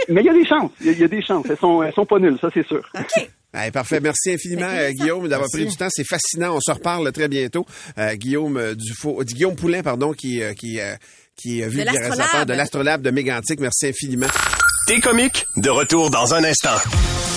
mais 0.10 0.22
il 0.22 0.26
y 0.26 0.30
a 0.30 0.34
des 0.34 0.46
chances. 0.46 0.72
Il 0.80 0.88
y, 0.88 0.90
a- 0.90 0.94
il 0.94 1.00
y 1.00 1.04
a 1.04 1.08
des 1.10 1.22
chances. 1.22 1.46
Elles 1.50 1.58
sont, 1.58 1.84
elles 1.84 1.94
sont 1.94 2.06
pas 2.06 2.20
nulles, 2.20 2.38
ça 2.40 2.50
c'est 2.54 2.66
sûr. 2.66 2.82
OK. 2.98 3.30
Hey, 3.54 3.72
parfait. 3.72 4.00
Merci 4.02 4.32
infiniment, 4.34 4.68
euh, 4.70 4.92
Guillaume, 4.92 5.28
d'avoir 5.28 5.50
pris 5.52 5.66
du 5.66 5.76
temps. 5.76 5.88
C'est 5.90 6.06
fascinant. 6.08 6.56
On 6.56 6.60
se 6.62 6.72
reparle 6.72 7.12
très 7.12 7.28
bientôt. 7.28 7.66
Euh, 7.98 8.14
Guillaume 8.16 8.76
Dufault, 8.76 9.20
euh, 9.22 9.24
Guillaume 9.24 9.56
Poulain, 9.56 9.82
pardon, 9.82 10.12
qui, 10.14 10.42
qui, 10.60 10.80
qui 11.38 11.60
est 11.62 11.68
vulgarisateur 11.68 12.18
l'Astrolabe. 12.18 12.48
de 12.48 12.54
l'Astrolabe 12.54 13.02
de 13.02 13.12
Mégantic. 13.12 13.60
Merci 13.60 13.88
infiniment. 13.88 14.28
T'es 14.88 15.00
comique, 15.02 15.48
de 15.58 15.70
retour 15.70 16.10
dans 16.12 16.34
un 16.34 16.44
instant. 16.44 16.76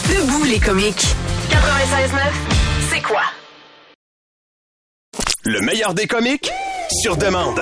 Debout 0.09 0.45
les 0.45 0.59
comiques. 0.61 1.05
96.9, 1.51 2.19
c'est 2.93 3.03
quoi? 3.03 3.23
Le 5.51 5.63
meilleur 5.63 5.95
des 5.95 6.07
comiques, 6.07 6.53
sur 7.01 7.17
demande. 7.17 7.59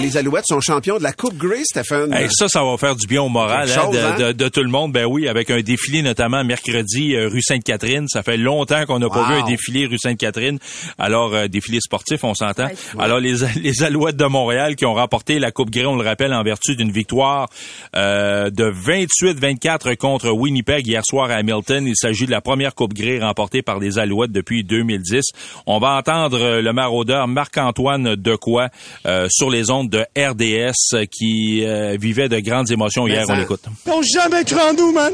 Les 0.00 0.16
Alouettes 0.16 0.46
sont 0.48 0.60
champions 0.60 0.96
de 0.98 1.02
la 1.02 1.12
Coupe 1.12 1.36
Grey, 1.36 1.62
Stéphane. 1.64 2.12
Hey, 2.12 2.26
ça, 2.30 2.48
ça 2.48 2.64
va 2.64 2.76
faire 2.78 2.96
du 2.96 3.06
bien 3.06 3.22
au 3.22 3.28
moral 3.28 3.68
hein, 3.70 3.72
chose, 3.82 3.94
de, 3.94 3.98
hein? 4.00 4.16
de- 4.18 4.32
de 4.32 4.48
tout 4.48 4.62
le 4.62 4.68
monde. 4.70 4.90
Ben 4.90 5.04
oui, 5.04 5.28
avec 5.28 5.50
un 5.50 5.60
défilé 5.60 6.02
notamment 6.02 6.42
mercredi 6.44 7.14
euh, 7.14 7.28
rue 7.28 7.42
Sainte-Catherine. 7.42 8.08
Ça 8.08 8.22
fait 8.22 8.36
longtemps 8.38 8.84
qu'on 8.86 8.98
n'a 8.98 9.08
pas 9.10 9.28
vu 9.28 9.34
un 9.34 9.44
défilé 9.44 9.86
rue 9.86 9.98
Sainte-Catherine. 9.98 10.58
Alors, 10.98 11.34
euh, 11.34 11.46
défilé 11.46 11.78
sportif, 11.80 12.24
on 12.24 12.34
s'entend. 12.34 12.64
Ouais. 12.66 12.74
Alors, 12.98 13.20
les, 13.20 13.36
les 13.62 13.82
Alouettes 13.82 14.16
de 14.16 14.24
Montréal 14.24 14.76
qui 14.76 14.86
ont 14.86 14.94
remporté 14.94 15.38
la 15.38 15.52
Coupe 15.52 15.70
Grey, 15.70 15.84
on 15.84 15.96
le 15.96 16.04
rappelle, 16.04 16.32
en 16.32 16.42
vertu 16.42 16.74
d'une 16.74 16.90
victoire 16.90 17.48
euh, 17.94 18.50
de 18.50 18.72
28-24 18.72 19.96
contre 19.96 20.30
Winnipeg 20.30 20.86
hier 20.86 21.02
soir 21.04 21.30
à 21.30 21.34
Hamilton. 21.34 21.86
Il 21.86 21.96
s'agit 21.96 22.26
de 22.26 22.30
la 22.32 22.40
première 22.40 22.74
Coupe 22.74 22.94
Grey 22.94 23.20
remportée 23.20 23.62
par 23.62 23.78
les 23.78 23.98
Alouettes 23.98 24.32
depuis 24.32 24.64
2010. 24.64 25.22
On 25.66 25.78
va 25.78 25.96
entendre 25.96 26.40
euh, 26.40 26.62
le 26.62 26.72
maraudeur 26.72 27.28
Marc-Antoine 27.28 28.16
Decoy 28.16 28.68
euh, 29.06 29.26
sur 29.30 29.50
les 29.50 29.70
ondes 29.70 29.81
de 29.90 30.04
RDS 30.16 31.06
qui 31.10 31.64
euh, 31.64 31.96
vivait 32.00 32.28
de 32.28 32.38
grandes 32.40 32.70
émotions 32.70 33.06
hier. 33.06 33.24
ça- 33.26 33.32
On 33.32 33.36
l'écoute. 33.36 33.62
Ils 33.86 33.92
ont 33.92 34.02
jamais 34.02 34.44
cru 34.44 34.58
en 34.60 34.72
nous, 34.74 34.92
man. 34.92 35.12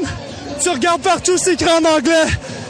Tu 0.61 0.69
regardes 0.69 1.01
partout, 1.01 1.37
c'est 1.37 1.53
écrit 1.53 1.69
en 1.71 1.83
anglais. 1.85 2.25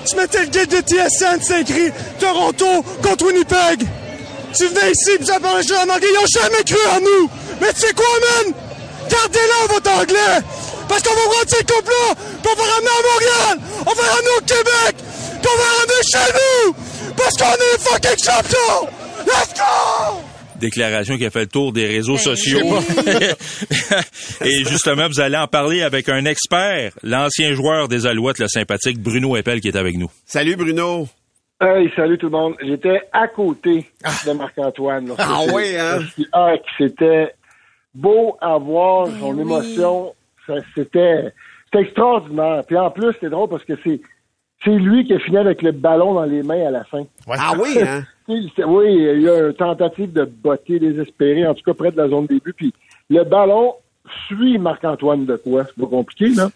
Tu 0.08 0.16
mettais 0.16 0.42
le 0.42 0.48
guide 0.48 0.70
de 0.70 0.78
TSN, 0.82 1.40
c'est 1.42 1.62
écrit 1.62 1.92
Toronto 2.20 2.84
contre 3.02 3.26
Winnipeg. 3.26 3.86
Tu 4.58 4.66
venais 4.68 4.92
ici, 4.92 5.12
puis 5.18 5.26
ça 5.26 5.40
parlait 5.40 5.64
en 5.74 5.84
anglais. 5.90 6.08
Ils 6.12 6.18
ont 6.18 6.42
jamais 6.42 6.64
cru 6.64 6.78
en 6.96 7.00
nous. 7.00 7.30
Mais 7.62 7.74
tu 7.74 7.82
sais 7.82 7.94
quoi, 7.94 8.06
man? 8.46 8.54
Gardez-le, 9.10 9.74
votre 9.74 9.92
anglais. 9.92 10.46
Parce 10.88 11.02
qu'on 11.04 11.14
va 11.14 11.22
prendre 11.22 11.50
ces 11.50 11.64
coupes-là, 11.66 12.16
puis 12.16 12.52
on 12.52 12.56
va 12.56 12.64
ramener 12.74 12.90
à 12.90 13.02
Montréal. 13.14 13.68
On 13.82 13.94
va 13.94 14.02
ramener 14.12 14.30
au 14.38 14.42
Québec. 14.42 14.96
Puis 15.42 15.52
on 15.54 15.58
va 15.58 15.66
ramener 15.80 16.02
chez 16.12 16.34
nous. 16.34 16.74
Parce 17.16 17.36
qu'on 17.36 17.54
est 17.54 17.80
fucking 17.80 18.26
champions. 18.26 18.90
Let's 19.26 19.54
go! 19.54 20.29
Déclaration 20.60 21.18
qui 21.18 21.26
a 21.26 21.30
fait 21.30 21.42
le 21.42 21.48
tour 21.48 21.72
des 21.74 21.86
réseaux 21.88 22.14
Ben, 22.14 22.20
sociaux. 22.20 22.60
Et 24.46 24.64
justement, 24.66 25.08
vous 25.08 25.20
allez 25.20 25.38
en 25.38 25.48
parler 25.48 25.82
avec 25.82 26.10
un 26.10 26.26
expert, 26.26 26.94
l'ancien 27.04 27.54
joueur 27.54 27.88
des 27.88 28.06
Alouettes, 28.06 28.40
le 28.40 28.48
sympathique 28.48 29.00
Bruno 29.00 29.36
Eppel, 29.36 29.62
qui 29.62 29.70
est 29.70 29.78
avec 29.78 29.98
nous. 29.98 30.10
Salut, 30.26 30.56
Bruno. 30.56 31.08
Hey, 31.62 31.92
salut 31.96 32.18
tout 32.18 32.28
le 32.28 32.32
monde. 32.32 32.56
J'étais 32.64 33.02
à 33.12 33.28
côté 33.28 33.86
de 34.26 34.32
Marc-Antoine. 34.32 35.12
Ah 35.18 35.42
oui, 35.54 35.76
hein? 35.78 36.00
Ah, 36.32 36.54
c'était 36.78 37.34
beau 37.94 38.38
à 38.40 38.58
voir, 38.58 39.08
son 39.20 39.34
oui. 39.34 39.42
émotion. 39.42 40.14
Ça, 40.48 40.54
C'était 40.76 41.34
c'était 41.66 41.84
extraordinaire. 41.84 42.64
Puis 42.66 42.78
en 42.78 42.90
plus, 42.90 43.14
c'est 43.20 43.30
drôle 43.30 43.50
parce 43.50 43.64
que 43.66 43.74
c'est 43.84 44.00
c'est 44.64 44.72
lui 44.72 45.06
qui 45.06 45.14
a 45.14 45.20
fini 45.20 45.38
avec 45.38 45.62
le 45.62 45.72
ballon 45.72 46.14
dans 46.16 46.26
les 46.26 46.44
mains 46.44 46.68
à 46.68 46.72
la 46.72 46.84
fin. 46.84 47.00
Ouais. 47.28 47.38
Ah 47.38 47.54
oui, 47.60 47.78
hein? 47.82 48.04
Oui, 48.28 48.94
il 48.94 49.22
y 49.22 49.30
a 49.30 49.38
eu 49.40 49.48
une 49.48 49.54
tentative 49.54 50.12
de 50.14 50.26
botter 50.26 50.80
désespérée, 50.80 51.48
en 51.48 51.54
tout 51.54 51.64
cas 51.64 51.74
près 51.74 51.92
de 51.92 51.98
la 51.98 52.10
zone 52.10 52.28
début. 52.28 52.54
Puis 52.54 52.74
le 53.10 53.24
ballon 53.24 53.74
suit 54.28 54.58
Marc-Antoine 54.58 55.26
de 55.26 55.36
quoi? 55.38 55.66
C'est 55.66 55.82
pas 55.82 55.88
compliqué, 55.88 56.30
là. 56.30 56.50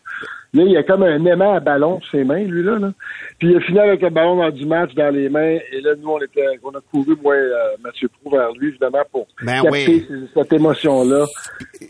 Là, 0.56 0.64
il 0.64 0.72
y 0.72 0.78
a 0.78 0.84
comme 0.84 1.02
un 1.02 1.26
aimant 1.26 1.56
à 1.56 1.60
ballon 1.60 2.00
sur 2.02 2.12
ses 2.12 2.24
mains, 2.24 2.44
lui, 2.44 2.62
là. 2.62 2.78
là. 2.78 2.92
Puis 3.40 3.50
il 3.50 3.58
a 3.58 3.60
fini 3.62 3.80
avec 3.80 4.02
le 4.04 4.10
ballon 4.12 4.36
dans 4.36 4.52
du 4.52 4.66
match 4.68 4.94
dans 4.94 5.10
les 5.12 5.28
mains. 5.28 5.58
Et 5.72 5.82
là, 5.82 5.92
nous, 6.00 6.10
on 6.10 6.22
était, 6.22 6.46
on 6.64 6.70
a 6.70 6.80
couru, 6.92 7.16
moi, 7.24 7.34
euh, 7.34 7.56
Mathieu 7.84 8.08
Prou 8.08 8.30
vers 8.30 8.52
lui, 8.52 8.68
évidemment, 8.68 9.02
pour 9.12 9.26
Ben 9.42 9.64
capter 9.64 10.06
oui. 10.12 10.28
cette 10.36 10.54
émotion-là. 10.54 11.26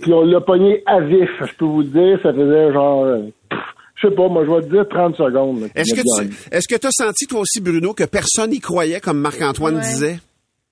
Puis 0.01 0.13
on 0.13 0.23
l'a 0.23 0.39
pogné 0.39 0.81
à 0.85 1.01
vif, 1.01 1.29
je 1.41 1.53
peux 1.55 1.65
vous 1.65 1.81
le 1.81 1.87
dire. 1.87 2.19
Ça 2.23 2.33
faisait 2.33 2.71
genre, 2.71 3.03
euh, 3.03 3.23
pff, 3.49 3.59
je 4.03 4.07
sais 4.09 4.13
pas, 4.15 4.27
moi, 4.27 4.43
je 4.45 4.51
vais 4.51 4.61
te 4.61 4.69
dire 4.73 4.87
30 4.89 5.15
secondes. 5.15 5.69
Est-ce 5.75 5.93
que 5.95 6.01
tu 6.01 6.33
est-ce 6.51 6.67
que 6.67 6.79
tu 6.79 6.87
as 6.87 6.91
senti, 6.91 7.25
toi 7.27 7.39
aussi, 7.41 7.61
Bruno, 7.61 7.93
que 7.93 8.03
personne 8.03 8.49
n'y 8.51 8.59
croyait, 8.59 8.99
comme 8.99 9.19
Marc-Antoine 9.19 9.75
Ouais. 9.75 9.81
disait? 9.81 10.19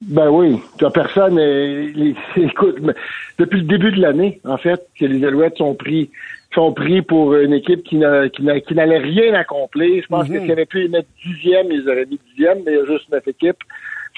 Ben 0.01 0.29
oui, 0.29 0.57
tu 0.79 0.85
as 0.85 0.89
personne. 0.89 1.37
euh, 1.39 1.87
les- 1.95 2.15
écoute, 2.43 2.77
mais 2.81 2.93
depuis 3.37 3.61
le 3.61 3.67
début 3.67 3.91
de 3.91 4.01
l'année, 4.01 4.41
en 4.45 4.57
fait, 4.57 4.81
que 4.99 5.05
les 5.05 5.23
Alouettes 5.25 5.57
sont 5.57 5.75
pris 5.75 6.09
sont 6.53 6.73
pris 6.73 7.01
pour 7.01 7.33
une 7.35 7.53
équipe 7.53 7.81
qui 7.83 7.95
n'a- 7.95 8.27
qui 8.27 8.43
n'a- 8.43 8.59
qui 8.59 8.73
n'allait 8.75 8.97
rien 8.97 9.33
accomplir. 9.35 10.01
Je 10.03 10.07
pense 10.07 10.27
que 10.27 10.37
s'ils 10.37 10.51
avaient 10.51 10.65
pu 10.65 10.81
les 10.81 10.89
mettre 10.89 11.07
dixième, 11.25 11.67
ils 11.71 11.87
auraient 11.87 12.05
mis 12.05 12.19
dixième, 12.31 12.57
mais 12.65 12.73
il 12.73 12.77
y 12.77 12.81
a 12.81 12.85
juste 12.85 13.09
neuf 13.09 13.25
équipes. 13.25 13.55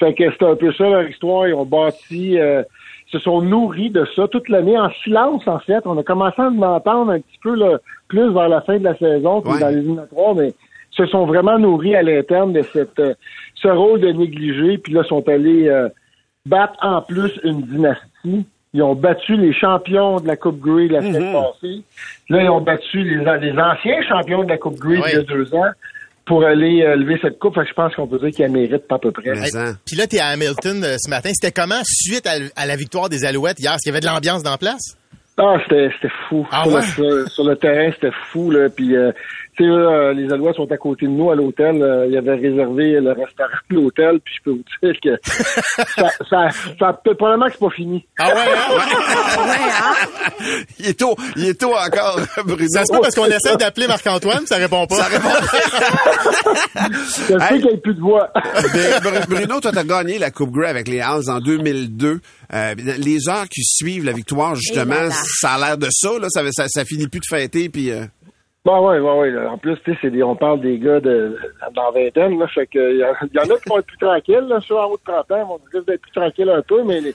Fait 0.00 0.12
que 0.14 0.28
c'était 0.32 0.44
un 0.46 0.56
peu 0.56 0.72
ça 0.72 0.82
leur 0.88 1.08
histoire. 1.08 1.46
Ils 1.46 1.54
ont 1.54 1.64
bâti, 1.64 2.36
euh, 2.40 2.64
se 3.12 3.20
sont 3.20 3.40
nourris 3.40 3.90
de 3.90 4.04
ça 4.16 4.26
toute 4.26 4.48
l'année 4.48 4.76
en 4.76 4.90
silence, 5.04 5.46
en 5.46 5.60
fait. 5.60 5.82
On 5.84 5.96
a 5.96 6.02
commencé 6.02 6.40
à 6.42 6.46
en 6.48 6.60
entendre 6.60 7.12
un 7.12 7.20
petit 7.20 7.38
peu 7.40 7.54
là, 7.54 7.78
plus 8.14 8.32
vers 8.32 8.48
la 8.48 8.60
fin 8.62 8.78
de 8.78 8.84
la 8.84 8.96
saison, 8.96 9.40
puis 9.40 9.52
Ouais. 9.52 9.60
dans 9.60 9.68
les 9.68 9.78
éliminatoires, 9.78 10.34
mais 10.34 10.52
se 10.92 11.06
sont 11.06 11.26
vraiment 11.26 11.58
nourris 11.58 11.96
à 11.96 12.02
l'interne 12.02 12.52
de 12.52 12.62
cette 12.72 12.98
euh, 13.00 13.14
ce 13.60 13.68
rôle 13.68 14.00
de 14.00 14.08
négligé, 14.12 14.78
puis 14.78 14.92
là, 14.92 15.02
sont 15.04 15.26
allés 15.28 15.68
euh, 15.68 15.88
battre 16.46 16.74
en 16.82 17.02
plus 17.02 17.32
une 17.42 17.62
dynastie. 17.62 18.46
Ils 18.74 18.82
ont 18.82 18.94
battu 18.94 19.36
les 19.36 19.52
champions 19.54 20.20
de 20.20 20.26
la 20.26 20.36
Coupe 20.36 20.60
Grey 20.60 20.88
la 20.88 21.00
semaine 21.00 21.32
passée. 21.32 21.82
Là, 22.28 22.42
ils 22.42 22.50
ont 22.50 22.60
battu 22.60 23.02
les, 23.04 23.16
les 23.16 23.52
anciens 23.58 24.02
champions 24.08 24.42
de 24.44 24.48
la 24.48 24.58
Coupe 24.58 24.76
Grey 24.78 24.98
Ouais. 24.98 25.10
il 25.12 25.16
y 25.16 25.20
a 25.20 25.22
deux 25.22 25.54
ans 25.54 25.70
pour 26.26 26.44
aller 26.44 26.82
euh, 26.82 26.96
lever 26.96 27.18
cette 27.22 27.38
coupe. 27.38 27.54
Fait 27.54 27.62
que 27.62 27.68
je 27.68 27.74
pense 27.74 27.94
qu'on 27.94 28.06
peut 28.08 28.18
dire 28.18 28.30
qu'elle 28.36 28.50
mérite 28.50 28.88
pas 28.88 28.96
à 28.96 28.98
peu 28.98 29.12
près. 29.12 29.30
Puis 29.86 29.96
là, 29.96 30.06
t'es 30.08 30.18
à 30.18 30.26
Hamilton 30.28 30.82
euh, 30.82 30.96
ce 30.98 31.08
matin. 31.10 31.30
C'était 31.32 31.52
comment 31.52 31.80
suite 31.84 32.26
à, 32.26 32.32
à 32.56 32.66
la 32.66 32.76
victoire 32.76 33.08
des 33.08 33.24
Alouettes 33.24 33.60
hier? 33.60 33.72
Est-ce 33.74 33.82
qu'il 33.84 33.92
y 33.92 33.94
avait 33.96 34.00
de 34.00 34.06
l'ambiance 34.06 34.42
dans 34.42 34.50
la 34.52 34.58
place? 34.58 34.96
Ah, 35.36 35.56
c'était, 35.62 35.90
c'était 35.94 36.14
fou. 36.28 36.46
Ah 36.52 36.62
sur, 36.64 36.72
ouais? 36.74 36.80
le, 36.80 36.86
sur- 37.24 37.28
sur 37.30 37.44
le 37.44 37.56
terrain, 37.56 37.90
c'était 37.92 38.14
fou. 38.30 38.50
Là. 38.50 38.68
Puis, 38.68 38.94
euh, 38.96 39.10
tu 39.56 39.64
sais, 39.64 39.70
euh, 39.70 40.12
les 40.12 40.32
Alouettes 40.32 40.56
sont 40.56 40.70
à 40.70 40.76
côté 40.76 41.06
de 41.06 41.10
nous 41.12 41.30
à 41.30 41.34
l'hôtel. 41.34 41.82
Euh, 41.82 42.06
ils 42.08 42.16
avaient 42.16 42.34
réservé 42.34 43.00
le 43.00 43.12
restaurant 43.12 43.50
de 43.70 43.74
l'hôtel. 43.76 44.20
Puis, 44.24 44.34
je 44.38 44.42
peux 44.42 44.50
vous 44.50 44.64
dire 44.82 44.94
que 45.02 45.18
ça, 45.96 46.08
ça, 46.28 46.48
ça, 46.78 47.00
peut- 47.04 47.14
probablement 47.14 47.46
que 47.46 47.52
c'est 47.52 47.58
pas 47.64 47.70
fini. 47.70 48.04
Ah 48.18 48.28
ouais, 48.28 48.34
hein? 48.34 48.74
Ouais, 49.44 49.54
hein? 49.70 50.62
Il 50.78 50.88
est 50.88 50.98
tôt, 50.98 51.16
il 51.36 51.46
est 51.48 51.60
tôt 51.60 51.74
encore, 51.74 52.20
Bruno. 52.44 52.68
Ça 52.68 52.84
se 52.84 52.92
peut 52.92 53.00
parce 53.00 53.14
qu'on 53.14 53.26
essaie 53.26 53.56
d'appeler 53.56 53.86
Marc-Antoine, 53.86 54.46
ça 54.46 54.56
répond 54.56 54.86
pas. 54.86 54.96
Ça 54.96 55.04
répond 55.04 55.28
Je 56.74 57.10
sais 57.10 57.34
Hey. 57.54 57.60
qu'il 57.60 57.70
n'y 57.70 57.74
a 57.74 57.76
plus 57.78 57.94
de 57.94 58.00
voix. 58.00 58.30
Br- 58.34 59.28
Bruno, 59.28 59.60
toi, 59.60 59.70
t'as 59.72 59.84
gagné 59.84 60.18
la 60.18 60.30
Coupe 60.30 60.50
Grey 60.52 60.68
avec 60.68 60.88
les 60.88 61.00
Halls 61.00 61.28
en 61.28 61.38
2002. 61.40 62.20
Euh, 62.52 62.74
les 62.98 63.28
heures 63.28 63.48
qui 63.48 63.62
suivent 63.64 64.04
la 64.04 64.12
victoire, 64.12 64.54
justement, 64.54 64.94
là 64.94 65.06
là. 65.08 65.14
ça 65.40 65.50
a 65.52 65.58
l'air 65.58 65.78
de 65.78 65.88
ça, 65.90 66.10
là. 66.20 66.28
Ça, 66.30 66.42
ça, 66.52 66.64
ça 66.68 66.84
finit 66.84 67.08
plus 67.08 67.20
de 67.20 67.26
fêter, 67.28 67.68
puis... 67.68 67.90
Bon, 68.64 68.88
ouais, 68.88 68.98
ouais, 68.98 69.30
ouais. 69.34 69.46
En 69.46 69.58
plus, 69.58 69.76
tu 69.84 69.94
sais, 69.96 70.22
on 70.22 70.36
parle 70.36 70.60
des 70.62 70.78
gars 70.78 70.98
de, 70.98 71.38
dans 71.74 71.92
vingtaine, 71.92 72.38
là. 72.38 72.46
Fait 72.48 72.66
que, 72.66 72.96
y, 72.96 73.04
en- 73.04 73.12
a 73.12 73.58
qui 73.58 73.68
vont 73.68 73.78
être 73.78 73.86
plus 73.86 73.98
tranquilles, 73.98 74.46
là. 74.48 74.58
Ceux 74.66 74.76
en 74.76 74.86
haut 74.86 74.96
de 74.96 75.02
30 75.12 75.30
ans 75.32 75.46
vont 75.46 75.54
risquer 75.56 75.80
d'être 75.82 76.00
plus 76.00 76.12
tranquilles 76.12 76.48
un 76.48 76.62
peu, 76.62 76.82
mais 76.82 77.00
les, 77.02 77.14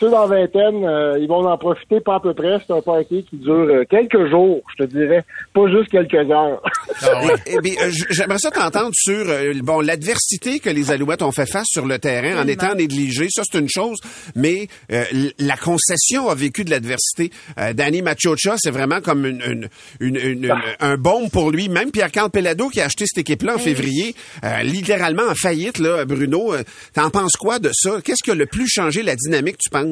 ceux 0.00 0.10
dans 0.10 0.26
la 0.26 0.40
vingtaine, 0.40 0.84
euh, 0.84 1.18
ils 1.20 1.28
vont 1.28 1.46
en 1.46 1.58
profiter 1.58 2.00
pas 2.00 2.16
à 2.16 2.20
peu 2.20 2.32
près. 2.34 2.56
C'est 2.66 2.72
un 2.72 2.80
party 2.80 3.24
qui 3.28 3.36
dure 3.36 3.52
euh, 3.68 3.84
quelques 3.88 4.28
jours, 4.30 4.62
je 4.76 4.84
te 4.84 4.88
dirais. 4.90 5.22
Pas 5.54 5.68
juste 5.70 5.90
quelques 5.90 6.30
heures. 6.30 6.62
Ah 7.02 7.24
ouais. 7.24 7.34
Eh 7.46 7.58
bien, 7.60 7.74
euh, 7.82 7.90
j'aimerais 8.10 8.38
ça 8.38 8.50
t'entendre 8.50 8.90
sur 8.94 9.28
euh, 9.28 9.52
bon 9.62 9.80
l'adversité 9.80 10.58
que 10.58 10.70
les 10.70 10.90
Alouettes 10.90 11.22
ont 11.22 11.32
fait 11.32 11.46
face 11.46 11.66
sur 11.68 11.86
le 11.86 11.98
terrain 11.98 12.42
en 12.42 12.46
étant 12.48 12.74
négligés. 12.74 13.28
Ça, 13.30 13.42
c'est 13.50 13.58
une 13.58 13.68
chose, 13.68 13.98
mais 14.34 14.68
euh, 14.90 15.04
la 15.38 15.56
concession 15.56 16.28
a 16.30 16.34
vécu 16.34 16.64
de 16.64 16.70
l'adversité. 16.70 17.30
Euh, 17.58 17.72
Danny 17.74 18.00
Machocha, 18.02 18.54
c'est 18.58 18.70
vraiment 18.70 19.00
comme 19.00 19.26
une, 19.26 19.42
une, 19.42 19.68
une- 20.00 20.16
une- 20.16 20.44
une- 20.44 20.54
un 20.80 20.96
baume 20.96 21.28
pour 21.30 21.50
lui. 21.50 21.68
Même 21.68 21.90
Pierre-Carl 21.90 22.30
Pelado 22.30 22.68
qui 22.68 22.80
a 22.80 22.86
acheté 22.86 23.04
cette 23.06 23.18
équipe-là 23.18 23.56
en 23.56 23.58
février, 23.58 24.14
euh, 24.44 24.62
littéralement 24.62 25.24
en 25.28 25.34
faillite, 25.34 25.78
là, 25.78 26.04
Bruno. 26.04 26.54
euh, 26.54 26.62
T'en 26.94 27.10
penses 27.10 27.36
quoi 27.36 27.58
de 27.58 27.70
ça? 27.72 28.00
Qu'est-ce 28.04 28.22
qui 28.22 28.30
a 28.30 28.34
le 28.34 28.46
plus 28.46 28.68
changé 28.68 29.02
la 29.02 29.14
dynamique, 29.16 29.56
tu 29.58 29.68
penses? 29.70 29.89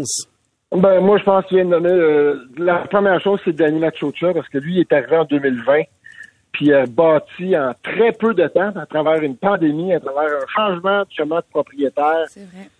Ben, 0.70 1.00
moi, 1.00 1.16
je 1.18 1.24
pense 1.24 1.46
qu'il 1.46 1.56
vient 1.56 1.64
de 1.64 1.70
nommer, 1.70 1.90
euh, 1.90 2.44
la 2.58 2.80
première 2.90 3.20
chose, 3.20 3.40
c'est 3.44 3.54
Danny 3.54 3.78
Machocha, 3.78 4.34
parce 4.34 4.48
que 4.48 4.58
lui, 4.58 4.74
il 4.74 4.80
est 4.80 4.92
arrivé 4.92 5.16
en 5.16 5.24
2020. 5.24 5.82
Puis 6.52 6.72
a 6.72 6.86
bâti 6.86 7.56
en 7.56 7.72
très 7.82 8.12
peu 8.12 8.34
de 8.34 8.46
temps, 8.48 8.72
à 8.74 8.86
travers 8.86 9.22
une 9.22 9.36
pandémie, 9.36 9.92
à 9.92 10.00
travers 10.00 10.24
un 10.24 10.46
changement 10.54 11.00
de 11.00 11.06
chemin 11.10 11.36
de 11.36 11.44
propriétaire. 11.50 12.26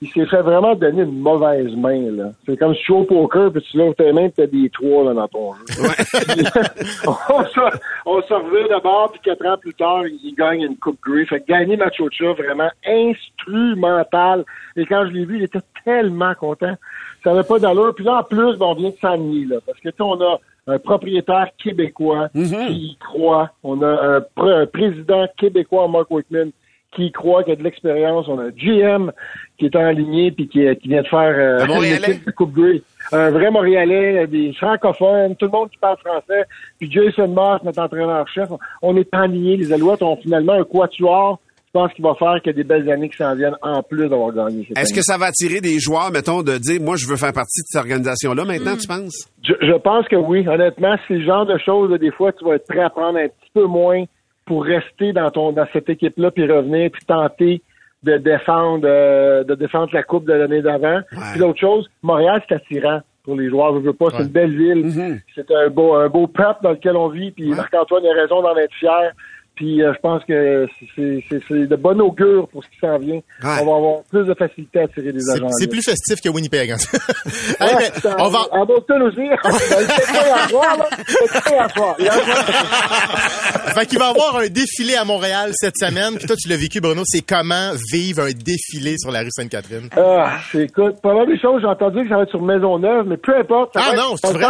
Il 0.01 0.09
s'est 0.09 0.27
fait 0.27 0.43
vraiment 0.43 0.75
donner 0.75 1.03
une 1.03 1.19
mauvaise 1.19 1.75
main. 1.77 2.11
là. 2.11 2.33
C'est 2.47 2.57
comme 2.57 2.75
si 2.75 2.81
tu 2.81 2.87
joues 2.87 2.99
au 2.99 3.05
poker, 3.05 3.53
puis 3.53 3.63
tu 3.63 3.77
lèves 3.77 3.95
tes 3.95 4.13
mains, 4.13 4.29
puis 4.29 4.35
t'as 4.37 4.47
des 4.47 4.71
trois 4.71 5.05
là, 5.05 5.15
dans 5.15 5.29
ton 5.29 5.55
jeu. 5.55 5.65
on 7.07 7.45
se 7.45 7.61
on 8.07 8.23
se 8.23 8.35
revient 8.35 8.69
d'abord, 8.69 9.13
puis 9.13 9.21
quatre 9.23 9.47
ans 9.47 9.57
plus 9.59 9.75
tard, 9.75 10.07
il 10.07 10.35
gagne 10.35 10.63
une 10.63 10.77
Coupe 10.77 10.99
Grey. 11.03 11.25
Fait 11.27 11.41
que 11.41 11.47
gagner 11.47 11.77
Machocha, 11.77 12.33
vraiment 12.33 12.71
instrumental. 12.87 14.45
Et 14.77 14.87
quand 14.87 15.07
je 15.07 15.13
l'ai 15.13 15.25
vu, 15.25 15.37
il 15.37 15.45
était 15.45 15.61
tellement 15.85 16.35
content. 16.35 16.75
Ça 17.23 17.33
n'avait 17.33 17.47
pas 17.47 17.59
d'allure. 17.59 17.95
Puis 17.95 18.05
là, 18.05 18.19
en 18.19 18.23
plus, 18.23 18.57
ben, 18.57 18.67
on 18.67 18.75
vient 18.75 18.91
de 18.91 18.97
s'ennuyer, 19.01 19.47
là. 19.47 19.57
Parce 19.67 19.79
que, 19.79 19.89
tu 19.89 19.97
sais, 19.97 20.03
on 20.03 20.21
a 20.21 20.39
un 20.69 20.79
propriétaire 20.79 21.49
québécois 21.63 22.29
qui 22.67 22.75
y 22.75 22.97
croit. 22.99 23.51
On 23.65 23.83
a 23.83 23.87
un, 23.89 24.19
pr- 24.21 24.63
un 24.63 24.67
président 24.67 25.27
québécois, 25.37 25.89
Mark 25.89 26.11
Whitman, 26.11 26.51
qui 26.93 27.07
y 27.07 27.13
croit, 27.13 27.43
qui 27.45 27.51
a 27.53 27.57
de 27.57 27.63
l'expérience. 27.63 28.29
On 28.29 28.39
a 28.39 28.45
un 28.45 28.51
GM 28.51 29.11
qui 29.59 29.67
est 29.67 29.77
en 29.77 29.91
ligne 29.91 30.31
puis 30.33 30.47
qui, 30.49 30.65
qui 30.77 30.89
vient 30.89 31.03
de 31.03 31.07
faire 31.09 31.35
euh, 31.37 31.59
une 31.77 31.85
équipe 32.13 32.27
de 32.27 32.31
Coupe 32.33 32.53
Grey. 32.55 32.83
Un 33.13 33.31
vrai 33.31 33.51
Montréalais, 33.51 34.27
des 34.27 34.53
francophones, 34.55 35.35
tout 35.37 35.47
le 35.47 35.53
monde 35.53 35.71
qui 35.71 35.79
parle 35.79 35.97
français. 35.99 36.45
Puis 36.79 36.91
Jason 36.91 37.29
Moss, 37.29 37.63
notre 37.65 37.81
entraîneur-chef. 37.81 38.49
On 38.83 38.97
est 38.97 39.13
enlignés. 39.15 39.57
Les 39.57 39.73
Alouettes 39.73 40.03
ont 40.03 40.17
finalement 40.17 40.53
un 40.55 40.65
quatuor. 40.65 41.41
Je 41.75 41.79
pense 41.79 41.93
qu'il 41.93 42.03
va 42.03 42.15
faire 42.15 42.37
qu'il 42.43 42.47
y 42.53 42.55
a 42.55 42.57
des 42.57 42.65
belles 42.65 42.91
années 42.91 43.11
qui 43.11 43.17
s'en 43.19 43.35
viennent 43.35 43.57
en 43.61 43.83
plus 43.83 44.09
d'avoir 44.09 44.33
gagné. 44.33 44.65
cette 44.67 44.79
Est-ce 44.79 44.91
année. 44.93 44.99
que 45.01 45.05
ça 45.05 45.19
va 45.19 45.27
attirer 45.27 45.61
des 45.61 45.79
joueurs, 45.79 46.11
mettons, 46.11 46.43
de 46.43 46.57
dire, 46.57 46.81
moi, 46.81 46.97
je 46.97 47.07
veux 47.07 47.17
faire 47.17 47.33
partie 47.35 47.61
de 47.61 47.67
cette 47.69 47.81
organisation-là 47.81 48.45
maintenant, 48.47 48.75
tu 48.77 48.87
penses? 48.89 49.29
Je, 49.45 49.53
je 49.61 49.75
pense 49.77 50.09
que 50.09 50.17
oui. 50.17 50.49
Honnêtement, 50.49 50.97
c'est 51.07 51.15
le 51.19 51.27
genre 51.27 51.45
de 51.45 51.59
choses, 51.59 51.93
des 52.01 52.11
fois, 52.11 52.33
tu 52.33 52.45
vas 52.45 52.55
être 52.55 52.67
prêt 52.67 52.81
à 52.81 52.89
prendre 52.91 53.19
un 53.19 53.29
petit 53.29 53.51
peu 53.53 53.65
moins 53.67 54.05
pour 54.47 54.65
rester 54.65 55.13
dans 55.13 55.31
ton 55.31 55.53
dans 55.53 55.67
cette 55.75 55.91
équipe-là, 55.91 56.31
puis 56.31 56.51
revenir, 56.51 56.91
puis 56.91 57.05
tenter 57.07 57.61
de 58.03 58.17
défendre 58.17 58.87
euh, 58.89 59.45
de 59.45 59.55
défendre 59.55 59.91
la 59.93 60.03
coupe 60.03 60.25
de 60.25 60.33
l'année 60.33 60.63
d'avant. 60.63 61.01
Puis 61.33 61.41
l'autre 61.41 61.61
chose, 61.61 61.87
Montréal, 62.03 62.41
c'est 62.49 62.55
attirant 62.55 63.01
pour 63.25 63.35
les 63.37 63.51
joueurs. 63.51 63.75
Je 63.75 63.81
veux 63.81 63.93
pas, 63.93 64.07
c'est 64.17 64.23
une 64.23 64.29
belle 64.29 64.57
ville. 64.57 65.21
C'est 65.35 65.51
un 65.51 65.69
beau 65.69 65.95
un 65.97 66.09
beau 66.09 66.27
peuple 66.29 66.61
dans 66.63 66.71
lequel 66.71 66.97
on 66.97 67.09
vit. 67.09 67.31
Puis 67.33 67.51
Marc-Antoine 67.51 68.07
a 68.07 68.15
raison 68.23 68.41
d'en 68.41 68.57
être 68.57 68.73
fier. 68.81 69.13
Puis 69.59 69.83
euh, 69.83 69.93
je 69.93 69.99
pense 69.99 70.23
que 70.25 70.69
c'est- 70.95 71.67
de 71.67 71.75
bon 71.77 72.00
augure 72.00 72.47
pour 72.49 72.62
ce 72.62 72.69
qui 72.71 72.79
s'en 72.79 72.97
vient. 72.99 73.19
On 73.43 73.47
va 73.49 73.59
avoir 73.77 74.03
plus 74.09 74.25
de 74.25 74.35
facilité 74.35 74.79
à 74.79 74.83
attirer 74.85 75.11
des 75.12 75.29
agents. 75.31 75.49
c'est 75.59 75.67
plus 75.69 75.83
festif 75.83 76.21
que 76.23 76.29
Winnipeg. 76.29 76.71
hein. 76.71 76.77
Hey, 77.61 77.75
Ouais, 77.75 77.91
mais 78.05 78.11
on 78.21 78.29
va... 78.29 78.38
En 78.53 78.65
Boston 78.65 79.03
aussi. 79.03 79.19
Fait 83.75 83.87
qu'il 83.87 83.99
va 83.99 84.07
y 84.07 84.11
avoir 84.11 84.37
un 84.37 84.49
défilé 84.49 84.95
à 84.97 85.05
Montréal 85.05 85.50
cette 85.55 85.77
semaine. 85.77 86.17
Puis 86.17 86.27
toi, 86.27 86.37
tu 86.37 86.49
l'as 86.49 86.57
vécu, 86.57 86.81
Bruno. 86.81 87.03
C'est 87.05 87.21
comment 87.27 87.73
vivre 87.93 88.23
un 88.23 88.31
défilé 88.33 88.97
sur 88.99 89.11
la 89.11 89.21
rue 89.21 89.31
Sainte-Catherine? 89.31 89.88
Ah, 89.97 90.38
c'est, 90.50 90.65
écoute, 90.65 91.00
pas 91.03 91.15
mal 91.15 91.27
des 91.27 91.38
choses, 91.38 91.61
j'ai 91.61 91.67
entendu 91.67 92.03
que 92.05 92.09
ça 92.09 92.17
va 92.17 92.23
être 92.23 92.31
sur 92.31 92.43
Maisonneuve, 92.43 93.07
mais 93.07 93.17
peu 93.17 93.37
importe. 93.37 93.75
Ça 93.75 93.81
Ah 93.85 93.91
va 93.91 93.97
non, 93.97 94.17
c'est 94.17 94.33
vrai? 94.33 94.47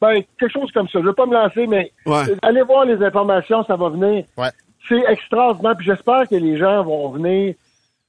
Ben, 0.00 0.20
quelque 0.38 0.52
chose 0.52 0.70
comme 0.72 0.86
ça. 0.88 1.00
Je 1.00 1.06
veux 1.06 1.12
pas 1.12 1.26
me 1.26 1.34
lancer, 1.34 1.66
mais 1.66 1.90
Ouais. 2.06 2.22
allez 2.42 2.62
voir 2.62 2.84
les 2.84 3.04
informations, 3.04 3.64
ça 3.64 3.76
va 3.76 3.88
venir. 3.90 4.24
Ouais. 4.36 4.50
C'est 4.88 5.02
extraordinaire, 5.08 5.76
puis 5.76 5.86
j'espère 5.86 6.28
que 6.28 6.34
les 6.34 6.58
gens 6.58 6.82
vont 6.82 7.10
venir 7.10 7.54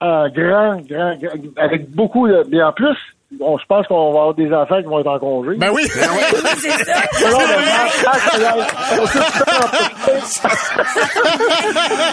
en 0.02 0.28
grand, 0.30 0.82
grand, 0.82 1.16
grand, 1.16 1.36
avec 1.58 1.92
beaucoup 1.92 2.28
de... 2.28 2.44
Et 2.54 2.64
en 2.64 2.72
plus, 2.72 2.96
on, 3.42 3.58
je 3.58 3.66
pense 3.68 3.86
qu'on 3.88 4.12
va 4.12 4.20
avoir 4.20 4.34
des 4.34 4.52
enfants 4.52 4.82
qui 4.82 4.88
vont 4.88 5.00
être 5.00 5.08
en 5.08 5.20
congé. 5.20 5.56
Ben 5.58 5.70
oui! 5.72 5.84
ben. 5.94 6.02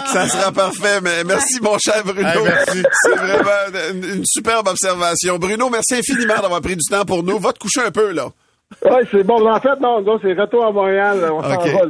Ça 0.05 0.27
sera 0.27 0.51
parfait, 0.51 1.01
mais 1.01 1.23
merci, 1.23 1.59
mon 1.61 1.77
cher 1.79 2.03
Bruno. 2.03 2.27
Hey, 2.27 2.43
merci. 2.43 2.83
C'est 3.03 3.15
vraiment 3.15 3.93
une, 3.93 4.03
une 4.17 4.23
superbe 4.25 4.67
observation. 4.67 5.37
Bruno, 5.37 5.69
merci 5.69 5.95
infiniment 5.95 6.39
d'avoir 6.41 6.61
pris 6.61 6.75
du 6.75 6.85
temps 6.87 7.05
pour 7.05 7.23
nous. 7.23 7.39
Va 7.39 7.53
te 7.53 7.59
coucher 7.59 7.81
un 7.81 7.91
peu, 7.91 8.11
là. 8.11 8.27
Ouais, 8.83 9.03
c'est 9.09 9.23
bon. 9.23 9.47
En 9.49 9.59
fait, 9.61 9.79
non, 9.81 10.01
non, 10.01 10.19
c'est 10.21 10.33
retour 10.33 10.65
à 10.65 10.71
Montréal. 10.71 11.25
On 11.31 11.41
s'en 11.41 11.55
Ok. 11.55 11.67
va. 11.67 11.89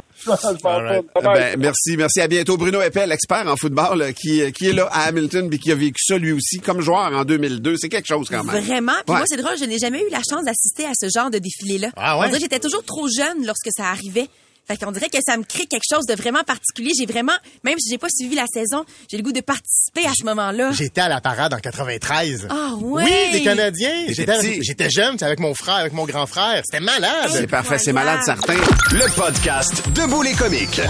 Right. 0.64 1.04
Ben, 1.22 1.56
merci, 1.58 1.96
merci. 1.96 2.20
À 2.20 2.28
bientôt. 2.28 2.56
Bruno 2.56 2.80
Eppel, 2.80 3.10
expert 3.12 3.46
en 3.46 3.56
football, 3.56 4.12
qui, 4.14 4.50
qui 4.52 4.68
est 4.68 4.72
là 4.72 4.88
à 4.90 5.04
Hamilton 5.08 5.48
puis 5.48 5.58
qui 5.58 5.70
a 5.72 5.74
vécu 5.74 6.02
ça 6.04 6.18
lui 6.18 6.32
aussi 6.32 6.58
comme 6.60 6.80
joueur 6.80 7.12
en 7.12 7.24
2002. 7.24 7.76
C'est 7.78 7.88
quelque 7.88 8.06
chose 8.08 8.28
quand 8.28 8.42
même. 8.44 8.62
Vraiment. 8.62 8.92
Puis 9.06 9.12
Ouais. 9.12 9.18
moi, 9.18 9.24
c'est 9.26 9.36
drôle, 9.36 9.56
je 9.58 9.64
n'ai 9.64 9.78
jamais 9.78 10.00
eu 10.00 10.10
la 10.10 10.18
chance 10.28 10.44
d'assister 10.44 10.86
à 10.86 10.92
ce 11.00 11.08
genre 11.14 11.30
de 11.30 11.38
défilé-là. 11.38 11.90
Ah 11.96 12.16
ouais? 12.18 12.24
On 12.24 12.28
dirait 12.28 12.38
que 12.38 12.42
j'étais 12.44 12.58
toujours 12.60 12.84
trop 12.84 13.06
jeune 13.08 13.44
lorsque 13.46 13.68
ça 13.76 13.86
arrivait. 13.86 14.26
Fait 14.68 14.76
qu'on 14.76 14.92
dirait 14.92 15.08
que 15.08 15.16
ça 15.26 15.38
me 15.38 15.44
crée 15.44 15.64
quelque 15.64 15.86
chose 15.90 16.04
de 16.04 16.14
vraiment 16.14 16.44
particulier. 16.44 16.90
J'ai 16.98 17.06
vraiment, 17.06 17.32
même 17.64 17.78
si 17.78 17.90
j'ai 17.90 17.96
pas 17.96 18.08
suivi 18.14 18.36
la 18.36 18.44
saison, 18.52 18.84
j'ai 19.10 19.16
le 19.16 19.22
goût 19.22 19.32
de 19.32 19.40
participer 19.40 20.04
à 20.04 20.12
ce 20.14 20.24
moment-là. 20.26 20.72
J'étais 20.72 21.00
à 21.00 21.08
la 21.08 21.22
parade 21.22 21.54
en 21.54 21.58
93. 21.58 22.48
Ah 22.50 22.74
ouais? 22.78 23.02
Oui, 23.02 23.32
des 23.32 23.42
Canadiens. 23.42 24.04
J'étais 24.08 24.62
j'étais 24.62 24.90
jeune, 24.90 25.12
c'était 25.12 25.24
avec 25.24 25.40
mon 25.40 25.54
frère, 25.54 25.76
avec 25.76 25.94
mon 25.94 26.04
grand 26.04 26.26
frère. 26.26 26.62
C'était 26.66 26.84
malade. 26.84 27.30
C'est 27.32 27.46
parfait, 27.46 27.78
c'est 27.78 27.94
malade, 27.94 28.20
certain. 28.26 28.56
Le 28.92 29.14
podcast 29.16 29.88
Debout 29.94 30.20
les 30.20 30.34
comiques. 30.34 30.82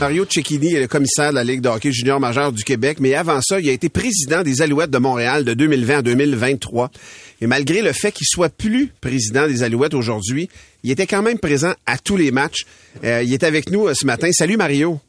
Mario 0.00 0.24
Cecchini 0.28 0.74
est 0.74 0.80
le 0.80 0.88
commissaire 0.88 1.28
de 1.30 1.34
la 1.34 1.44
Ligue 1.44 1.60
de 1.60 1.68
hockey 1.68 1.92
junior 1.92 2.18
majeur 2.18 2.52
du 2.52 2.64
Québec, 2.64 2.98
mais 3.00 3.14
avant 3.14 3.40
ça, 3.42 3.60
il 3.60 3.68
a 3.68 3.72
été 3.72 3.90
président 3.90 4.42
des 4.42 4.62
Alouettes 4.62 4.90
de 4.90 4.96
Montréal 4.96 5.44
de 5.44 5.52
2020 5.52 5.98
à 5.98 6.02
2023. 6.02 6.90
Et 7.40 7.46
malgré 7.46 7.82
le 7.82 7.92
fait 7.92 8.12
qu'il 8.12 8.26
soit 8.26 8.48
plus 8.54 8.92
président 9.00 9.46
des 9.46 9.62
Alouettes 9.62 9.94
aujourd'hui, 9.94 10.48
il 10.82 10.90
était 10.90 11.06
quand 11.06 11.22
même 11.22 11.38
présent 11.38 11.72
à 11.86 11.98
tous 11.98 12.16
les 12.16 12.30
matchs. 12.30 12.66
Euh, 13.04 13.22
il 13.22 13.32
est 13.32 13.44
avec 13.44 13.70
nous 13.70 13.86
euh, 13.88 13.94
ce 13.94 14.06
matin. 14.06 14.28
Salut 14.32 14.56
Mario. 14.56 15.00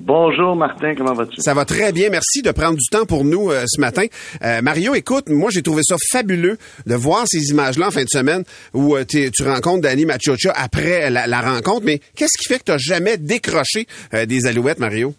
Bonjour 0.00 0.54
Martin, 0.54 0.94
comment 0.94 1.12
vas-tu? 1.12 1.40
Ça 1.40 1.54
va 1.54 1.64
très 1.64 1.92
bien. 1.92 2.08
Merci 2.08 2.40
de 2.42 2.52
prendre 2.52 2.76
du 2.76 2.86
temps 2.88 3.04
pour 3.04 3.24
nous 3.24 3.50
euh, 3.50 3.64
ce 3.66 3.80
matin. 3.80 4.04
Euh, 4.42 4.62
Mario, 4.62 4.94
écoute, 4.94 5.28
moi 5.28 5.50
j'ai 5.52 5.62
trouvé 5.62 5.82
ça 5.82 5.96
fabuleux 6.12 6.56
de 6.86 6.94
voir 6.94 7.24
ces 7.26 7.50
images-là 7.50 7.88
en 7.88 7.90
fin 7.90 8.04
de 8.04 8.08
semaine 8.08 8.44
où 8.74 8.96
euh, 8.96 9.04
tu 9.04 9.30
rencontres 9.42 9.82
Danny 9.82 10.04
Machocha 10.04 10.52
après 10.54 11.10
la, 11.10 11.26
la 11.26 11.40
rencontre. 11.40 11.84
Mais 11.84 12.00
qu'est-ce 12.14 12.38
qui 12.38 12.46
fait 12.46 12.62
que 12.62 12.72
tu 12.72 12.78
jamais 12.78 13.16
décroché 13.16 13.86
des 14.26 14.46
Alouettes, 14.46 14.78
Mario? 14.78 15.14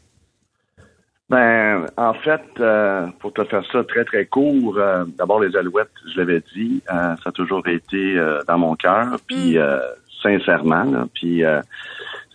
Ben, 1.30 1.86
en 1.96 2.14
fait, 2.16 2.42
euh, 2.60 3.06
pour 3.20 3.34
te 3.34 3.44
faire 3.44 3.64
ça 3.72 3.84
très 3.84 4.04
très 4.04 4.26
court, 4.26 4.76
euh, 4.78 5.06
d'abord 5.18 5.40
les 5.40 5.56
Alouettes, 5.56 5.90
je 6.12 6.20
l'avais 6.20 6.42
dit, 6.56 6.82
euh, 6.92 7.16
ça 7.24 7.30
a 7.30 7.32
toujours 7.32 7.68
été 7.68 8.18
euh, 8.18 8.40
dans 8.48 8.58
mon 8.58 8.76
cœur, 8.76 9.18
puis 9.28 9.58
euh, 9.60 9.78
sincèrement, 10.24 10.86
là, 10.86 11.08
puis 11.14 11.44
euh, 11.46 11.62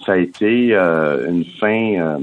ça 0.07 0.12
a 0.12 0.16
été 0.16 0.68
euh, 0.76 1.28
une 1.28 1.44
fin 1.44 1.94
euh, 1.98 2.18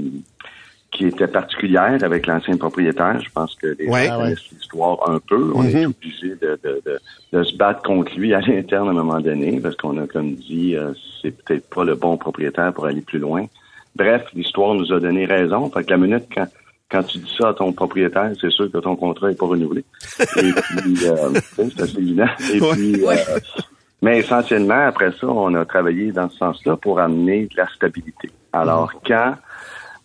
qui 0.91 1.07
était 1.07 1.27
particulière 1.27 1.97
avec 2.03 2.25
l'ancien 2.25 2.55
propriétaire. 2.55 3.19
Je 3.21 3.29
pense 3.31 3.53
que 3.55 3.67
les 3.77 3.88
Ouais. 3.89 4.05
gens 4.07 4.12
Ah 4.13 4.17
ouais. 4.19 4.23
connaissent 4.23 4.51
l'histoire 4.51 5.10
un 5.10 5.19
peu. 5.19 5.51
On 5.53 5.63
est 5.65 5.86
obligé 5.86 6.29
de, 6.41 6.57
de, 6.63 6.81
de, 6.86 6.99
de 7.34 7.43
se 7.43 7.55
battre 7.57 7.81
contre 7.81 8.13
lui 8.17 8.34
à 8.34 8.39
l'interne 8.39 8.88
à 8.88 8.91
un 8.91 8.95
moment 8.95 9.19
donné, 9.19 9.60
parce 9.60 9.75
qu'on 9.75 9.97
a 10.01 10.07
comme 10.07 10.36
dit, 10.36 10.75
euh, 10.77 10.93
c'est 11.21 11.31
peut-être 11.31 11.69
pas 11.69 11.84
le 11.84 11.95
bon 11.95 12.15
propriétaire 12.15 12.71
pour 12.71 12.86
aller 12.86 13.01
plus 13.01 13.19
loin. 13.19 13.45
Bref, 13.95 14.23
l'histoire 14.34 14.73
nous 14.73 14.93
a 14.93 15.01
donné 15.01 15.25
raison. 15.25 15.69
Fait 15.69 15.84
que 15.84 15.89
la 15.89 15.97
minute 15.97 16.23
quand, 16.34 16.47
quand 16.91 17.04
tu 17.04 17.17
dis 17.19 17.34
ça 17.39 17.49
à 17.49 17.54
ton 17.54 17.71
propriétaire, 17.71 18.32
c'est 18.39 18.51
sûr 18.51 18.69
que 18.71 18.77
ton 18.80 18.95
contrat 18.95 19.30
n'est 19.30 19.36
pas 19.36 19.45
renouvelé. 19.47 19.84
Et 20.38 20.51
puis, 20.51 21.08
euh, 21.08 21.30
c'est 21.56 21.82
assez 21.82 21.97
évident. 21.97 22.25
Et 22.54 22.60
Ouais. 22.62 22.71
puis, 22.73 23.06
euh, 23.08 23.15
mais 24.01 24.19
essentiellement, 24.19 24.86
après 24.88 25.12
ça, 25.19 25.27
on 25.27 25.54
a 25.56 25.63
travaillé 25.65 26.12
dans 26.12 26.30
ce 26.30 26.38
sens-là 26.38 26.75
pour 26.75 26.99
amener 26.99 27.45
de 27.45 27.56
la 27.58 27.67
stabilité. 27.69 28.30
Alors, 28.51 28.91
quand 29.06 29.36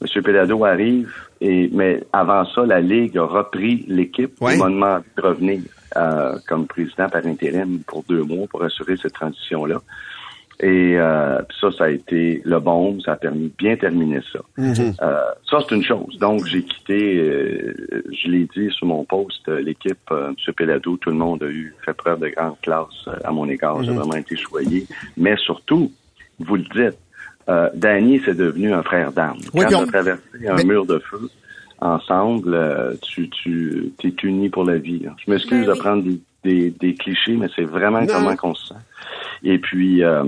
M. 0.03 0.23
Pelado 0.23 0.65
arrive, 0.65 1.13
et 1.41 1.69
mais 1.73 2.03
avant 2.13 2.45
ça, 2.55 2.65
la 2.67 2.81
Ligue 2.81 3.17
a 3.19 3.25
repris 3.25 3.85
l'équipe. 3.89 4.33
Ouais. 4.41 4.55
Il 4.55 4.59
m'a 4.59 4.69
demandé 4.69 5.05
de 5.17 5.23
revenir 5.23 5.61
euh, 5.97 6.37
comme 6.47 6.67
président 6.67 7.09
par 7.09 7.25
intérim 7.27 7.81
pour 7.87 8.03
deux 8.09 8.23
mois 8.23 8.47
pour 8.49 8.63
assurer 8.63 8.97
cette 9.01 9.15
transition-là. 9.15 9.81
Et 10.61 10.97
euh, 10.99 11.39
ça, 11.61 11.71
ça 11.71 11.85
a 11.85 11.91
été 11.91 12.41
le 12.45 12.59
bon, 12.61 12.99
ça 13.01 13.13
a 13.13 13.17
permis 13.17 13.49
de 13.49 13.53
bien 13.59 13.77
terminer 13.77 14.21
ça. 14.33 14.39
Euh, 14.59 14.93
ça, 15.51 15.59
c'est 15.69 15.75
une 15.75 15.83
chose. 15.85 16.17
Donc, 16.19 16.47
j'ai 16.47 16.63
quitté, 16.63 17.19
euh, 17.19 17.75
je 18.11 18.29
l'ai 18.31 18.49
dit 18.57 18.71
sur 18.71 18.87
mon 18.87 19.05
post, 19.05 19.47
euh, 19.49 19.61
l'équipe, 19.61 19.99
euh, 20.13 20.29
M. 20.31 20.55
Pelado, 20.57 20.97
tout 20.97 21.11
le 21.11 21.17
monde 21.17 21.43
a 21.43 21.47
eu 21.49 21.75
fait 21.85 21.93
preuve 21.93 22.21
de 22.21 22.29
grande 22.29 22.59
classe 22.63 22.87
euh, 23.09 23.13
à 23.25 23.33
mon 23.33 23.47
égard. 23.49 23.83
J'ai 23.83 23.93
vraiment 23.93 24.17
été 24.17 24.35
choyé. 24.37 24.87
Mais 25.19 25.37
surtout, 25.37 25.93
vous 26.39 26.57
le 26.57 26.63
dites, 26.63 26.99
euh, 27.51 27.69
Danny, 27.75 28.23
c'est 28.25 28.37
devenu 28.37 28.73
un 28.73 28.83
frère 28.83 29.13
d'armes. 29.13 29.39
Oui, 29.53 29.65
Quand 29.69 29.77
on 29.77 29.81
on- 29.81 29.85
a 29.85 29.87
traversé 29.89 30.23
un 30.49 30.55
Mais- 30.57 30.65
mur 30.65 30.87
de 30.87 30.99
feu 31.01 31.29
ensemble, 31.81 32.55
euh, 32.55 32.95
tu, 33.03 33.29
tu 33.29 33.93
es 34.03 34.15
uni 34.23 34.49
pour 34.49 34.65
la 34.65 34.79
vie. 34.79 35.01
là. 35.01 35.15
Je 35.25 35.31
m'excuse 35.31 35.67
Ben 35.67 35.75
de 35.75 35.79
prendre 35.79 36.03
des, 36.03 36.19
des, 36.47 36.71
des 36.71 36.95
clichés, 36.95 37.37
mais 37.37 37.49
c'est 37.55 37.65
vraiment 37.65 38.01
Non. 38.01 38.07
comment 38.13 38.37
qu'on 38.37 38.55
se 38.55 38.69
sent. 38.69 38.81
Et 39.45 39.59
puis, 39.59 40.03
euh, 40.03 40.25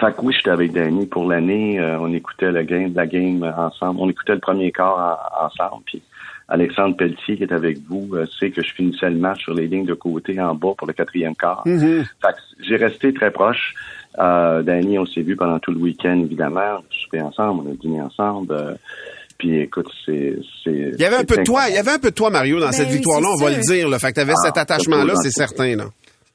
fait 0.00 0.14
que 0.16 0.20
oui, 0.22 0.34
j'étais 0.36 0.50
avec 0.50 0.72
Danny 0.72 1.06
pour 1.06 1.28
l'année. 1.28 1.78
euh, 1.80 1.98
on 2.00 2.12
écoutait 2.12 2.50
le 2.50 2.62
game, 2.62 2.92
la 2.94 3.06
game 3.06 3.42
ensemble. 3.56 4.00
On 4.02 4.08
écoutait 4.10 4.34
le 4.34 4.40
premier 4.40 4.72
quart 4.72 4.96
en- 5.40 5.46
ensemble. 5.46 5.82
Puis 5.86 6.02
Alexandre 6.48 6.96
Pelletier, 6.96 7.36
qui 7.36 7.42
est 7.44 7.52
avec 7.52 7.78
vous, 7.88 8.08
euh, 8.14 8.26
sait 8.38 8.50
que 8.50 8.62
je 8.62 8.72
finissais 8.72 9.10
le 9.10 9.16
match 9.18 9.42
sur 9.44 9.54
les 9.54 9.66
lignes 9.68 9.86
de 9.86 9.94
côté 9.94 10.40
en 10.40 10.54
bas 10.54 10.72
pour 10.76 10.86
le 10.86 10.94
quatrième 10.94 11.36
quart. 11.36 11.62
Fait 11.64 12.32
que 12.32 12.40
j'ai 12.66 12.76
resté 12.76 13.12
très 13.12 13.30
proche. 13.30 13.74
Euh, 14.18 14.62
Danny, 14.62 14.98
on 14.98 15.06
s'est 15.06 15.20
vu 15.22 15.36
pendant 15.36 15.58
tout 15.60 15.70
le 15.72 15.78
week-end, 15.78 16.18
évidemment. 16.24 16.78
On 17.12 17.18
a 17.18 17.22
ensemble, 17.24 17.62
on 17.66 17.72
a 17.72 17.74
dîné 17.76 18.00
ensemble. 18.00 18.52
euh, 18.52 18.74
puis 19.38 19.60
écoute, 19.60 19.88
c'est... 20.04 20.36
c'est- 20.64 20.92
Il 20.94 21.00
y 21.00 21.04
avait 21.04 21.16
un 21.16 21.24
peu 21.24 21.36
de 21.36 21.44
toi, 21.44 21.62
il 21.68 21.74
y 21.74 21.78
avait 21.78 21.92
un 21.92 21.98
peu 21.98 22.10
de 22.10 22.14
toi, 22.14 22.28
Mario, 22.30 22.58
dans 22.60 22.66
Ben 22.66 22.72
cette 22.72 22.88
oui, 22.88 22.96
victoire-là, 22.96 23.28
on 23.38 23.42
va 23.44 23.50
le 23.50 23.60
dire. 23.62 23.88
Là. 23.88 23.98
Fait 23.98 24.08
que 24.08 24.16
t'avais 24.16 24.32
Ah, 24.36 24.46
cet 24.46 24.58
attachement-là, 24.58 25.14
c'est 25.22 25.30
certain. 25.30 25.76
Là. 25.76 25.84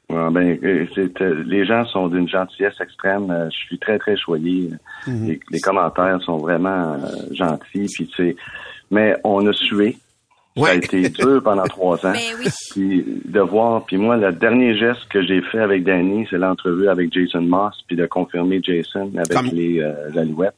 Ouais, 0.10 0.32
ben, 0.32 0.88
c'est, 0.96 1.20
les 1.46 1.66
gens 1.66 1.86
sont 1.86 2.08
d'une 2.08 2.28
gentillesse 2.30 2.80
extrême. 2.82 3.30
Euh, 3.32 3.50
Je 3.50 3.56
suis 3.68 3.80
très, 3.80 3.98
très 4.00 4.16
choyé. 4.18 4.70
Mhm. 5.08 5.28
les, 5.28 5.40
les 5.52 5.60
commentaires 5.60 6.22
sont 6.22 6.38
vraiment 6.38 6.94
euh, 6.94 6.98
gentils. 7.34 7.88
Puis, 7.94 8.08
tu 8.08 8.16
sais, 8.16 8.36
mais 8.92 9.16
on 9.24 9.46
a 9.48 9.54
sué. 9.54 9.98
Ça 10.56 10.62
a 10.62 10.66
Ouais. 10.66 10.78
été 10.78 11.10
dur 11.10 11.42
pendant 11.44 11.64
trois 11.64 11.96
ans. 12.06 12.12
Ben 12.14 12.20
oui. 12.40 12.48
Puis 12.72 13.06
de 13.26 13.40
voir, 13.40 13.86
puis 13.86 13.98
moi, 13.98 14.18
le 14.18 14.32
dernier 14.34 14.78
geste 14.78 15.08
que 15.10 15.26
j'ai 15.26 15.42
fait 15.42 15.60
avec 15.60 15.84
Danny, 15.84 16.28
c'est 16.30 16.38
l'entrevue 16.38 16.90
avec 16.90 17.12
Jason 17.12 17.42
Moss, 17.42 17.74
puis 17.88 17.96
de 17.98 18.06
confirmer 18.06 18.62
Jason 18.62 19.12
avec 19.16 19.32
Comme- 19.34 19.48
les 19.48 19.80
euh, 19.82 20.12
Alouettes. 20.16 20.54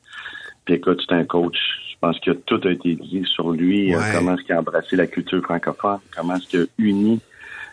Puis 0.65 0.73
écoute, 0.75 1.01
c'est 1.07 1.15
un 1.15 1.23
coach. 1.23 1.55
Je 1.95 1.99
pense 2.01 2.19
que 2.19 2.31
tout 2.31 2.59
a 2.65 2.71
été 2.71 2.95
dit 2.95 3.23
sur 3.25 3.51
lui, 3.51 3.93
euh, 3.93 3.97
Ouais. 3.97 4.03
comment 4.13 4.35
est-ce 4.35 4.43
qu'il 4.43 4.53
a 4.53 4.59
embrassé 4.59 4.95
la 4.95 5.07
culture 5.07 5.41
francophone, 5.43 5.99
comment 6.15 6.35
est-ce 6.35 6.47
qu'il 6.47 6.61
a 6.61 6.65
uni 6.77 7.19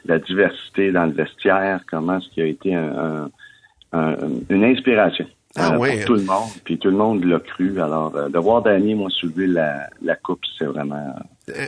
la 0.04 0.18
diversité 0.18 0.90
dans 0.90 1.04
le 1.06 1.12
vestiaire, 1.12 1.80
comment 1.90 2.18
est-ce 2.18 2.28
qu'il 2.30 2.42
a 2.42 2.46
été 2.46 2.74
un- 2.74 3.30
un- 3.92 3.98
un- 3.98 4.16
une 4.48 4.64
inspiration. 4.64 5.26
Ah 5.54 5.74
euh, 5.74 5.78
ouais. 5.78 5.96
pour 5.98 6.06
tout 6.06 6.14
le 6.14 6.22
monde, 6.22 6.48
puis 6.64 6.78
tout 6.78 6.88
le 6.88 6.96
monde 6.96 7.24
l'a 7.24 7.38
cru. 7.38 7.78
Alors, 7.78 8.16
euh, 8.16 8.28
de 8.30 8.38
voir 8.38 8.62
Danny, 8.62 8.94
moi, 8.94 9.10
soulever 9.10 9.46
la, 9.48 9.86
la 10.00 10.16
coupe, 10.16 10.40
c'est 10.58 10.64
vraiment... 10.64 11.14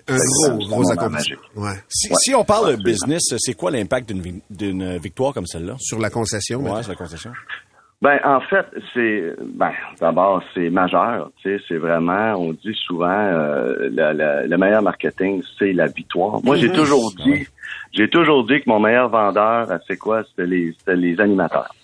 Un 0.08 0.16
gros, 0.16 0.66
gros 0.68 0.90
accomplissement. 0.90 1.36
Ouais. 1.56 1.72
Si, 1.88 2.08
Ouais. 2.08 2.14
si 2.22 2.34
on 2.34 2.44
parle 2.44 2.68
de 2.68 2.72
Absolument. 2.74 2.90
business, 2.92 3.34
c'est 3.36 3.52
quoi 3.54 3.70
l'impact 3.70 4.10
d'une 4.10 4.22
vi- 4.22 4.42
d'une 4.48 4.96
victoire 4.96 5.34
comme 5.34 5.46
celle-là? 5.46 5.74
Sur 5.80 5.98
la 5.98 6.08
concession. 6.08 6.60
Ouais, 6.62 6.82
sur 6.82 6.92
la 6.92 6.96
concession. 6.96 7.30
Ben, 8.02 8.18
en 8.24 8.40
fait, 8.40 8.66
c'est, 8.92 9.34
ben, 9.54 9.72
d'abord, 10.00 10.42
c'est 10.52 10.68
majeur. 10.68 11.30
Tu 11.42 11.56
sais, 11.58 11.64
c'est 11.68 11.76
vraiment, 11.78 12.34
on 12.34 12.52
dit 12.52 12.74
souvent, 12.86 13.08
euh, 13.08 13.88
la- 13.92 14.12
la- 14.12 14.46
le 14.46 14.58
meilleur 14.58 14.82
marketing, 14.82 15.42
c'est 15.58 15.72
la 15.72 15.86
victoire. 15.86 16.40
Moi, 16.44 16.56
j'ai 16.56 16.70
toujours 16.70 17.12
dit, 17.24 17.46
j'ai 17.92 18.08
toujours 18.10 18.44
dit 18.44 18.60
que 18.60 18.68
mon 18.68 18.78
meilleur 18.80 19.08
vendeur, 19.08 19.70
euh, 19.70 19.78
c'est 19.86 19.96
quoi? 19.96 20.22
C'était 20.24 20.46
les, 20.46 20.74
c'était 20.78 20.96
les 20.96 21.18
animateurs. 21.18 21.74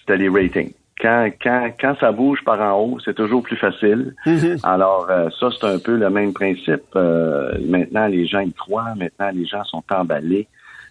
C'était 0.00 0.16
les 0.16 0.28
ratings. 0.28 0.72
Quand, 1.00 1.30
quand, 1.40 1.70
quand 1.80 1.94
ça 2.00 2.10
bouge 2.12 2.40
par 2.44 2.60
en 2.60 2.78
haut, 2.80 2.98
c'est 3.04 3.14
toujours 3.14 3.42
plus 3.42 3.56
facile. 3.56 4.14
Alors, 4.64 5.06
euh, 5.08 5.28
ça, 5.38 5.48
c'est 5.58 5.66
un 5.66 5.78
peu 5.78 5.96
le 5.96 6.10
même 6.10 6.32
principe. 6.32 6.82
Euh, 6.96 7.52
maintenant, 7.66 8.06
les 8.06 8.26
gens 8.26 8.40
y 8.40 8.52
croient. 8.52 8.94
Maintenant, 8.96 9.30
les 9.32 9.46
gens 9.46 9.62
sont 9.64 9.84
emballés. 9.90 10.46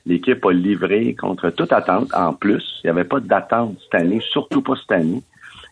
L'équipe 0.10 0.44
a 0.46 0.52
livré 0.52 1.16
contre 1.16 1.50
toute 1.52 1.72
attente. 1.72 2.10
En 2.14 2.34
plus, 2.34 2.82
il 2.84 2.88
n'y 2.88 2.92
avait 2.92 3.04
pas 3.06 3.20
d'attente 3.22 3.78
cette 3.84 4.02
année, 4.02 4.20
surtout 4.32 4.62
pas 4.62 4.74
cette 4.76 4.92
année. 4.92 5.22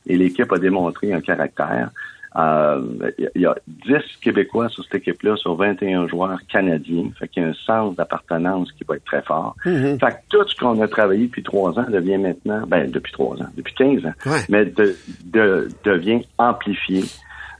Et 0.05 0.15
l'équipe 0.15 0.51
a 0.53 0.57
démontré 0.59 1.11
un 1.11 1.19
caractère. 1.21 1.89
Euh, 2.37 2.81
Il 3.35 3.41
y 3.41 3.45
a 3.47 3.55
10 3.67 3.95
Québécois 4.21 4.69
sur 4.69 4.83
cette 4.83 4.95
équipe-là, 5.01 5.35
sur 5.37 5.55
21 5.55 6.07
joueurs 6.07 6.37
canadiens. 6.51 7.09
Fait 7.17 7.27
qu'il 7.27 7.41
y 7.41 7.45
a 7.45 7.49
un 7.49 7.53
sens 7.65 7.95
d'appartenance 7.95 8.71
qui 8.73 8.83
va 8.87 8.95
être 8.97 9.05
très 9.05 9.23
fort. 9.23 9.55
Fait 9.63 9.97
que 9.97 10.15
tout 10.29 10.47
ce 10.47 10.55
qu'on 10.55 10.79
a 10.81 10.87
travaillé 10.87 11.25
depuis 11.25 11.41
trois 11.43 11.77
ans 11.79 11.85
devient 11.89 12.19
maintenant, 12.19 12.61
ben 12.67 12.91
depuis 12.91 13.11
trois 13.11 13.41
ans, 13.41 13.47
depuis 13.57 13.73
15 13.73 14.05
ans, 14.05 14.13
Ouais. 14.27 14.41
mais 14.49 14.65
de, 14.65 14.95
de- 15.25 15.67
devient 15.83 16.21
amplifié. 16.37 17.01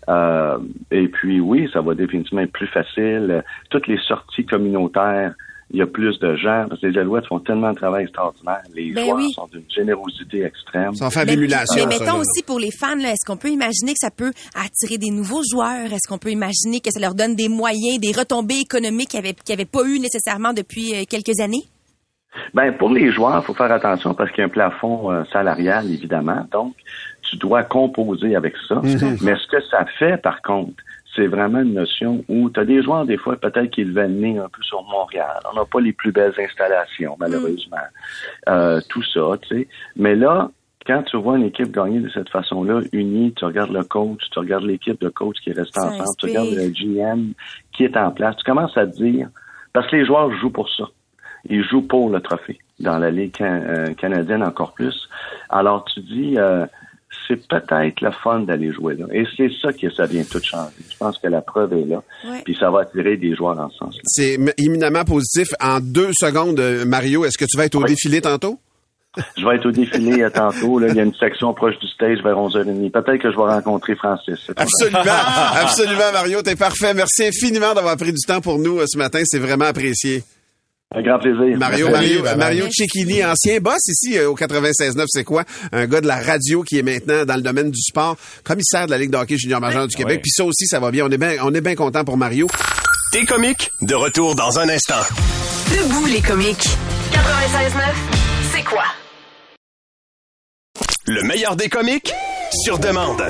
Euh, 0.10 0.58
et 0.92 1.08
puis 1.08 1.40
oui, 1.42 1.70
ça 1.74 1.82
va 1.82 1.94
définitivement 1.96 2.42
être 2.42 2.52
plus 2.54 2.68
facile. 2.68 3.44
Toutes 3.72 3.88
les 3.88 3.98
sorties 3.98 4.46
communautaires, 4.46 5.34
il 5.72 5.80
y 5.80 5.82
a 5.82 5.88
plus 5.88 6.18
de 6.20 6.36
gens, 6.36 6.66
parce 6.70 6.80
que 6.80 6.88
les 6.88 6.98
Alouettes 6.98 7.28
font 7.28 7.40
tellement 7.40 7.72
de 7.72 7.76
travail 7.76 8.04
extraordinaire. 8.04 8.62
Les 8.74 8.92
Ben 8.94 9.04
joueurs 9.06 9.18
oui. 9.18 9.32
sont 9.34 9.48
d'une 9.52 9.70
générosité 9.70 10.44
extrême. 10.44 10.94
Sans 10.96 11.10
faire 11.10 11.26
Mais, 11.26 11.34
d'émulation. 11.36 11.86
mais 11.88 12.00
mettons 12.00 12.20
aussi 12.20 12.42
pour 12.46 12.60
les 12.60 12.72
fans, 12.72 12.96
là, 12.96 13.12
est-ce 13.12 13.26
qu'on 13.26 13.36
peut 13.38 13.50
imaginer 13.50 13.92
que 13.92 14.00
ça 14.00 14.12
peut 14.12 14.32
attirer 14.56 14.98
des 14.98 15.12
nouveaux 15.12 15.42
joueurs? 15.52 15.92
Est-ce 15.92 16.08
qu'on 16.08 16.18
peut 16.18 16.32
imaginer 16.32 16.80
que 16.80 16.90
ça 16.92 17.00
leur 17.02 17.16
donne 17.16 17.36
des 17.36 17.50
moyens, 17.50 18.00
des 18.00 18.14
retombées 18.18 18.60
économiques 18.62 19.10
qu'ils 19.10 19.22
n'avaient 19.50 19.66
pas 19.66 19.84
eu 19.84 20.00
nécessairement 20.00 20.54
depuis 20.54 20.94
euh, 20.96 21.04
quelques 21.10 21.40
années? 21.42 21.66
Ben, 22.54 22.72
pour 22.78 22.90
les 22.90 23.12
joueurs, 23.12 23.40
il 23.42 23.46
faut 23.46 23.54
faire 23.54 23.72
attention 23.72 24.14
parce 24.14 24.30
qu'il 24.32 24.40
y 24.40 24.44
a 24.44 24.46
un 24.46 24.50
plafond 24.50 25.12
euh, 25.12 25.24
salarial, 25.34 25.92
évidemment. 25.92 26.46
Donc, 26.52 26.76
tu 27.30 27.36
dois 27.38 27.64
composer 27.64 28.36
avec 28.36 28.54
ça. 28.70 28.80
Mais 29.22 29.36
ce 29.36 29.48
que 29.48 29.62
ça 29.70 29.86
fait, 30.00 30.22
par 30.22 30.42
contre, 30.42 30.72
c'est 31.18 31.28
vraiment 31.28 31.60
une 31.60 31.74
notion 31.74 32.24
où 32.30 32.50
tu 32.50 32.60
as 32.60 32.66
des 32.66 32.82
joueurs, 32.82 33.06
des 33.06 33.18
fois, 33.18 33.36
peut-être 33.36 33.72
qu'ils 33.72 33.92
veulent 33.92 34.12
le 34.14 34.20
nez 34.20 34.38
un 34.38 34.48
peu 34.48 34.62
sur 34.62 34.82
Montréal. 34.84 35.40
On 35.52 35.56
n'a 35.56 35.66
pas 35.66 35.82
les 35.82 35.92
plus 35.92 36.12
belles 36.14 36.34
installations, 36.40 37.18
malheureusement. 37.20 37.78
Euh, 38.48 38.80
tout 38.88 39.04
ça, 39.04 39.22
tu 39.42 39.48
sais. 39.50 39.68
Mais 39.96 40.16
là, 40.16 40.50
quand 40.86 41.04
tu 41.04 41.18
vois 41.18 41.38
une 41.38 41.44
équipe 41.46 41.72
gagner 41.74 42.00
de 42.00 42.10
cette 42.10 42.30
façon-là, 42.30 42.80
unie, 42.94 43.34
tu 43.36 43.44
regardes 43.44 43.72
le 43.72 43.84
coach, 43.84 44.22
tu 44.32 44.40
regardes 44.40 44.64
l'équipe 44.64 45.02
de 45.02 45.10
coach 45.10 45.36
qui 45.44 45.50
est 45.50 45.54
restée 45.54 45.80
ensemble, 45.88 46.16
tu 46.20 46.28
regardes 46.28 46.48
le 46.56 46.70
GM 46.70 47.34
qui 47.74 47.84
est 47.84 47.98
en 47.98 48.12
place, 48.12 48.38
tu 48.38 48.44
commences 48.46 48.78
à 48.78 48.86
te 48.88 48.96
dire, 48.96 49.28
parce 49.74 49.88
que 49.90 49.96
les 49.98 50.06
joueurs 50.06 50.32
jouent 50.38 50.52
pour 50.52 50.70
ça. 50.70 50.86
Ils 51.50 51.64
jouent 51.64 51.88
pour 51.88 52.10
le 52.10 52.22
trophée. 52.22 52.60
Dans 52.80 53.00
la 53.00 53.10
Ligue 53.10 53.36
can- 53.36 53.64
euh, 53.68 53.94
canadienne 53.96 54.44
encore 54.44 54.74
plus. 54.74 55.10
Alors 55.50 55.84
tu 55.86 56.00
dis, 56.02 56.36
euh, 56.38 56.66
c'est 57.28 57.48
peut-être 57.48 58.02
le 58.02 58.12
fun 58.12 58.40
d'aller 58.42 58.72
jouer 58.74 58.96
là. 58.96 59.06
Et 59.14 59.26
c'est 59.36 59.50
ça 59.62 59.72
que 59.74 59.90
ça 59.92 60.06
vient 60.06 60.24
tout 60.24 60.42
changer. 60.44 60.72
Je 60.90 60.98
pense 60.98 61.18
que 61.18 61.28
la 61.28 61.42
preuve 61.42 61.74
est 61.74 61.86
là. 61.86 62.02
Ouais. 62.30 62.42
Puis 62.44 62.56
ça 62.60 62.70
va 62.70 62.82
attirer 62.82 63.18
des 63.18 63.36
joueurs 63.36 63.56
dans 63.56 63.70
ce 63.70 63.78
sens-là. 63.78 64.02
C'est 64.06 64.38
éminemment 64.58 65.04
positif. 65.06 65.50
En 65.62 65.80
deux 65.80 66.12
secondes, 66.14 66.60
euh, 66.60 66.86
Mario, 66.86 67.26
est-ce 67.26 67.38
que 67.38 67.46
tu 67.46 67.58
vas 67.58 67.66
être 67.66 67.76
au 67.76 67.82
Oui. 67.84 67.90
défilé 67.90 68.22
tantôt? 68.22 68.60
Je 69.36 69.44
vais 69.48 69.56
être 69.56 69.66
au 69.66 69.72
défilé 69.72 70.22
euh, 70.22 70.30
tantôt. 70.30 70.78
Là. 70.78 70.90
Il 70.90 70.96
y 70.96 71.00
a 71.00 71.04
une 71.04 71.14
section 71.16 71.52
proche 71.54 71.80
du 71.80 71.88
stage 71.88 72.20
vers 72.24 72.36
11h30. 72.38 72.92
Peut-être 72.92 73.18
que 73.22 73.32
je 73.32 73.36
vais 73.36 73.44
rencontrer 73.52 73.96
Francis. 73.96 74.52
Absolument, 74.56 75.00
absolument, 75.56 76.12
Mario, 76.14 76.42
t'es 76.44 76.56
parfait. 76.56 76.94
Merci 76.94 77.26
infiniment 77.26 77.74
d'avoir 77.74 77.98
pris 77.98 78.12
du 78.12 78.22
temps 78.28 78.42
pour 78.42 78.60
nous 78.60 78.78
euh, 78.80 78.86
ce 78.88 78.98
matin. 78.98 79.22
C'est 79.26 79.40
vraiment 79.40 79.66
apprécié. 79.66 80.24
Un 80.96 81.02
grand 81.02 81.20
plaisir. 81.20 81.58
Mario. 81.58 81.90
Mario, 82.38 82.66
Cecchini, 82.72 83.24
ancien 83.26 83.60
boss 83.60 83.88
ici 83.88 84.18
euh, 84.18 84.30
au 84.30 84.36
96.9, 84.36 85.04
c'est 85.10 85.26
quoi? 85.26 85.44
Un 85.74 85.86
gars 85.86 86.00
de 86.00 86.08
la 86.08 86.16
radio 86.22 86.64
qui 86.64 86.80
est 86.80 86.82
maintenant 86.82 87.26
dans 87.26 87.36
le 87.36 87.42
domaine 87.42 87.70
du 87.72 87.82
sport, 87.82 88.16
commissaire 88.44 88.86
de 88.86 88.92
la 88.92 88.98
Ligue 88.98 89.12
de 89.12 89.18
hockey 89.18 89.38
junior 89.38 89.60
majeur 89.60 89.88
du 89.88 89.96
Québec. 89.96 90.22
Puis 90.24 90.32
ça 90.32 90.46
aussi, 90.46 90.66
ça 90.66 90.80
va 90.80 90.90
bien. 90.92 91.06
On 91.06 91.10
est 91.10 91.18
bien, 91.18 91.36
on 91.44 91.54
est 91.54 91.62
bien 91.62 91.76
content 91.76 92.06
pour 92.06 92.16
Mario. 92.16 92.48
T'es 93.12 93.26
comique, 93.26 93.72
de 93.82 93.96
retour 93.96 94.36
dans 94.36 94.60
un 94.60 94.70
instant. 94.70 95.02
Debout 95.72 96.06
les 96.06 96.22
comiques. 96.22 96.68
96.9, 97.12 97.82
c'est 98.54 98.64
quoi? 98.64 98.84
Le 101.06 101.22
meilleur 101.24 101.56
des 101.58 101.68
comiques, 101.68 102.14
sur 102.64 102.80
demande. 102.80 103.24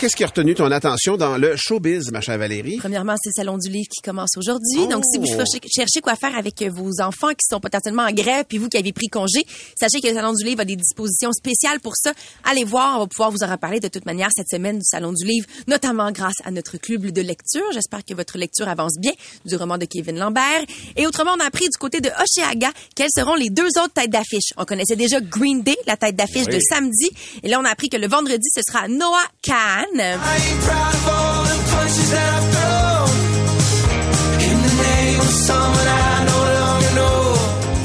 Qu'est-ce 0.00 0.14
qui 0.14 0.22
a 0.22 0.28
retenu 0.28 0.54
ton 0.54 0.70
attention 0.70 1.16
dans 1.16 1.36
le 1.38 1.56
showbiz, 1.56 2.12
ma 2.12 2.20
chère 2.20 2.38
Valérie? 2.38 2.76
Premièrement, 2.76 3.16
c'est 3.20 3.30
le 3.30 3.32
Salon 3.34 3.58
du 3.58 3.68
livre 3.68 3.88
qui 3.92 4.00
commence 4.00 4.36
aujourd'hui. 4.36 4.86
Donc, 4.88 5.02
si 5.04 5.18
vous 5.18 5.24
Oh. 5.28 5.42
cherchez, 5.74 6.00
quoi 6.00 6.14
faire 6.14 6.36
avec 6.38 6.62
vos 6.62 7.00
enfants 7.00 7.30
qui 7.30 7.44
sont 7.50 7.58
potentiellement 7.58 8.04
en 8.04 8.12
grève, 8.12 8.44
puis 8.48 8.58
vous 8.58 8.68
qui 8.68 8.76
avez 8.76 8.92
pris 8.92 9.08
congé, 9.08 9.44
sachez 9.76 10.00
que 10.00 10.06
le 10.06 10.14
Salon 10.14 10.34
du 10.34 10.44
livre 10.44 10.60
a 10.60 10.64
des 10.64 10.76
dispositions 10.76 11.32
spéciales 11.32 11.80
pour 11.80 11.94
ça. 11.96 12.12
Allez 12.44 12.62
voir, 12.62 12.94
on 12.96 13.00
va 13.00 13.06
pouvoir 13.08 13.32
vous 13.32 13.42
en 13.42 13.50
reparler 13.50 13.80
de 13.80 13.88
toute 13.88 14.06
manière 14.06 14.28
cette 14.36 14.48
semaine 14.48 14.78
du 14.78 14.84
Salon 14.84 15.12
du 15.12 15.24
livre, 15.26 15.46
notamment 15.66 16.12
grâce 16.12 16.36
à 16.44 16.52
notre 16.52 16.76
club 16.78 17.10
de 17.10 17.20
lecture. 17.20 17.64
J'espère 17.74 18.04
que 18.04 18.14
votre 18.14 18.38
lecture 18.38 18.68
avance 18.68 18.94
bien 19.00 19.12
du 19.46 19.56
roman 19.56 19.78
de 19.78 19.84
Kevin 19.84 20.16
Lambert. 20.16 20.62
Et 20.94 21.08
autrement, 21.08 21.32
on 21.36 21.40
a 21.40 21.46
appris 21.46 21.64
du 21.68 21.76
côté 21.76 22.00
de 22.00 22.10
Oshéaga 22.22 22.70
quelles 22.94 23.10
seront 23.12 23.34
les 23.34 23.50
deux 23.50 23.66
autres 23.82 23.94
têtes 23.94 24.10
d'affiche. 24.10 24.52
On 24.58 24.64
connaissait 24.64 24.94
déjà 24.96 25.20
Green 25.20 25.62
Day, 25.62 25.76
la 25.88 25.96
tête 25.96 26.14
d'affiche 26.14 26.46
de 26.46 26.60
samedi. 26.60 27.10
Et 27.42 27.48
là, 27.48 27.58
on 27.60 27.64
a 27.64 27.70
appris 27.70 27.88
que 27.88 27.96
le 27.96 28.06
vendredi, 28.06 28.48
ce 28.54 28.60
sera 28.64 28.86
Noah 28.86 29.24
Kahn. 29.42 29.86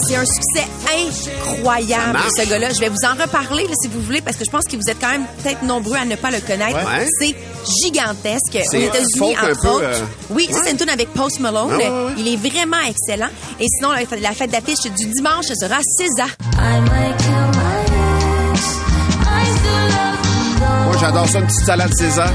C'est 0.06 0.16
un 0.18 0.26
succès 0.26 0.68
incroyable, 0.94 2.20
ce 2.38 2.50
gars-là. 2.50 2.70
Je 2.74 2.80
vais 2.82 2.90
vous 2.90 3.06
en 3.06 3.20
reparler, 3.22 3.64
là, 3.68 3.74
si 3.82 3.88
vous 3.88 4.02
voulez, 4.02 4.22
parce 4.22 4.36
que 4.38 4.44
je 4.46 4.50
pense 4.52 4.66
que 4.66 4.76
vous 4.76 4.90
êtes 4.90 5.00
quand 5.00 5.10
même 5.12 5.26
peut-être 5.42 5.64
nombreux 5.64 5.96
à 5.96 6.06
ne 6.06 6.16
pas 6.16 6.30
le 6.30 6.40
connaître. 6.42 6.76
Ouais. 6.76 7.08
C'est 7.20 7.36
gigantesque. 7.84 8.56
Aux 8.56 8.70
C'est 8.70 8.82
États-Unis, 8.82 9.36
entre 9.38 9.62
peu, 9.62 9.68
autres. 9.70 9.84
euh, 9.84 10.02
Oui, 10.32 10.48
ça, 10.52 10.60
c'est 10.64 10.72
une 10.72 10.78
tune 10.78 10.90
avec 10.90 11.10
Post 11.14 11.40
Malone. 11.40 11.70
Ah, 11.74 11.78
ouais, 11.78 11.90
ouais. 11.90 12.12
Il 12.18 12.28
est 12.28 12.36
vraiment 12.36 12.82
excellent. 12.88 13.30
Et 13.60 13.66
sinon, 13.68 13.92
la, 13.92 14.32
fête 14.34 14.52
d'affiche 14.52 14.82
du 14.92 15.06
dimanche, 15.08 15.46
sera 15.46 15.78
César. 15.98 16.28
Moi, 16.58 17.63
j'adore 21.04 21.28
ça, 21.28 21.40
une 21.40 21.46
petite 21.48 21.66
salade 21.66 21.94
César. 21.94 22.30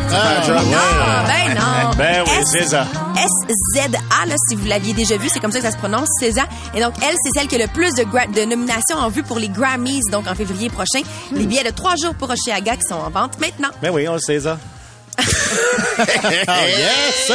Job. 0.46 0.57
Non, 0.57 1.26
ben 1.26 1.54
non. 1.54 1.90
Ben 1.96 2.24
oui, 2.26 2.64
ça. 2.66 2.87
S-Z-A, 3.16 4.26
là, 4.26 4.35
si 4.48 4.54
vous 4.57 4.66
l'aviez 4.66 4.92
déjà 4.92 5.16
vu, 5.16 5.28
c'est 5.33 5.40
comme 5.40 5.52
ça 5.52 5.59
que 5.59 5.64
ça 5.64 5.72
se 5.72 5.76
prononce, 5.78 6.09
César. 6.20 6.46
Et 6.74 6.81
donc, 6.81 6.94
elle, 7.02 7.14
c'est 7.22 7.31
celle 7.38 7.48
qui 7.48 7.57
a 7.57 7.59
le 7.59 7.72
plus 7.72 7.94
de, 7.94 8.02
gra- 8.04 8.31
de 8.31 8.44
nominations 8.44 8.96
en 8.98 9.09
vue 9.09 9.22
pour 9.22 9.38
les 9.38 9.48
Grammys, 9.48 10.02
donc 10.12 10.26
en 10.28 10.35
février 10.35 10.68
prochain. 10.68 11.00
Les 11.33 11.46
billets 11.46 11.64
de 11.64 11.70
trois 11.70 11.96
jours 11.96 12.14
pour 12.14 12.28
Oshéaga 12.31 12.76
qui 12.76 12.83
sont 12.88 12.94
en 12.94 13.11
vente 13.11 13.40
maintenant. 13.40 13.68
Ben 13.83 13.90
oui, 13.90 14.07
on 14.09 14.14
le 14.14 14.20
sait, 14.20 14.40
ça. 14.40 14.59
Ah, 14.61 14.78
yes, 15.98 17.26
sir! 17.26 17.35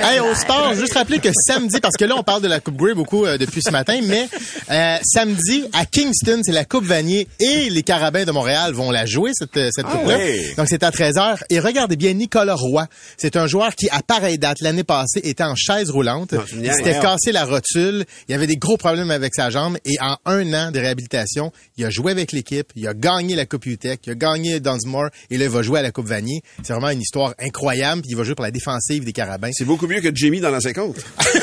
Hey, 0.00 0.20
au 0.20 0.34
sport, 0.34 0.74
juste 0.74 0.94
rappeler 0.94 1.18
que 1.18 1.30
samedi, 1.46 1.80
parce 1.80 1.96
que 1.96 2.04
là, 2.04 2.14
on 2.16 2.22
parle 2.22 2.42
de 2.42 2.48
la 2.48 2.60
Coupe 2.60 2.76
Grey 2.76 2.94
beaucoup 2.94 3.24
euh, 3.24 3.38
depuis 3.38 3.62
ce 3.64 3.70
matin, 3.70 3.98
mais 4.04 4.28
euh, 4.70 4.96
samedi, 5.02 5.64
à 5.72 5.86
Kingston, 5.86 6.40
c'est 6.44 6.52
la 6.52 6.64
Coupe 6.64 6.84
Vanier 6.84 7.26
et 7.40 7.70
les 7.70 7.82
Carabins 7.82 8.24
de 8.24 8.32
Montréal 8.32 8.72
vont 8.74 8.90
la 8.90 9.06
jouer, 9.06 9.30
cette, 9.34 9.56
euh, 9.56 9.70
cette 9.74 9.86
coupe-là. 9.86 10.18
oui. 10.18 10.54
Donc, 10.56 10.66
c'est 10.68 10.82
à 10.82 10.90
13h. 10.90 11.38
Et 11.50 11.58
regardez 11.60 11.96
bien 11.96 12.12
Nicolas 12.12 12.54
Roy. 12.54 12.86
C'est 13.16 13.36
un 13.36 13.46
joueur 13.46 13.74
qui, 13.74 13.88
à 13.90 14.02
pareille 14.02 14.38
date, 14.38 14.58
l'année 14.60 14.84
passée, 14.84 15.20
était 15.24 15.44
en 15.44 15.54
chaise 15.54 15.90
roulante. 15.90 16.32
Non, 16.32 16.42
Il 16.62 16.72
s'était 16.72 16.98
cassé 17.00 17.32
la 17.32 17.44
rotule. 17.44 18.04
Il 18.28 18.34
avait 18.34 18.46
des 18.46 18.56
gros 18.56 18.76
problèmes 18.76 19.10
avec 19.10 19.34
sa 19.34 19.50
jambe. 19.50 19.78
Et 19.84 19.96
en 20.00 20.16
un 20.26 20.52
an 20.52 20.70
de 20.70 20.78
réhabilitation, 20.78 21.52
il 21.76 21.84
a 21.84 21.90
joué 21.90 22.12
avec 22.12 22.32
l'équipe. 22.32 22.70
Il 22.76 22.86
a 22.86 22.94
gagné 22.94 23.34
la 23.36 23.46
Coupe 23.46 23.66
UTEC. 23.66 24.00
Il 24.06 24.12
a 24.12 24.14
gagné 24.14 24.60
Dunsmore. 24.60 25.08
Et 25.30 25.38
là, 25.38 25.44
il 25.46 25.50
va 25.50 25.62
jouer 25.62 25.80
à 25.80 25.82
la 25.82 25.90
Coupe 25.90 26.08
Vanier. 26.08 26.42
C'est 26.62 26.72
vraiment 26.72 26.90
une 26.90 27.00
histoire 27.00 27.34
incroyable. 27.38 28.02
Puis 28.02 28.10
il 28.12 28.16
va 28.16 28.24
jouer 28.24 28.34
pour 28.34 28.44
la 28.44 28.50
défensive 28.50 29.04
des 29.04 29.12
Carabins. 29.12 29.50
C'est 29.52 29.64
beaucoup 29.64 29.86
mieux 29.86 30.00
que 30.00 30.14
Jimmy 30.14 30.40
dans 30.40 30.50
l'ancien 30.50 30.72
compte. 30.72 30.96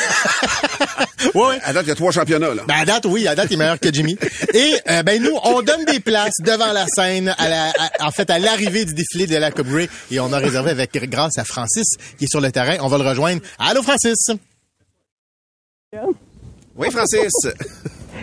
Ouais. 1.33 1.57
À 1.63 1.73
date, 1.73 1.83
il 1.85 1.89
y 1.89 1.91
a 1.91 1.95
trois 1.95 2.11
championnats, 2.11 2.53
là. 2.53 2.61
Ben, 2.67 2.75
à 2.75 2.85
date, 2.85 3.05
oui, 3.07 3.27
à 3.27 3.35
date, 3.35 3.47
il 3.49 3.55
est 3.55 3.57
meilleur 3.57 3.79
que 3.79 3.91
Jimmy. 3.91 4.15
Et 4.53 4.73
euh, 4.89 5.03
ben 5.03 5.21
nous, 5.21 5.35
on 5.43 5.61
donne 5.63 5.83
des 5.85 5.99
places 5.99 6.35
devant 6.39 6.71
la 6.71 6.85
scène, 6.87 7.33
à 7.37 7.49
la, 7.49 7.69
à- 7.71 8.07
en 8.07 8.11
fait, 8.11 8.29
à 8.29 8.37
l'arrivée 8.39 8.85
du 8.85 8.93
défilé 8.93 9.25
de 9.27 9.35
la 9.35 9.51
Coupe 9.51 9.67
Grey. 9.67 9.89
Et 10.11 10.19
on 10.19 10.31
a 10.31 10.37
réservé 10.37 10.71
avec 10.71 10.93
grâce 11.09 11.37
à 11.37 11.43
Francis, 11.43 11.97
qui 12.17 12.25
est 12.25 12.29
sur 12.29 12.39
le 12.41 12.51
terrain. 12.51 12.77
On 12.81 12.87
va 12.87 12.97
le 12.99 13.03
rejoindre. 13.09 13.41
Allô, 13.57 13.81
Francis? 13.81 14.27
Oui, 16.77 16.87
Francis. 16.91 17.33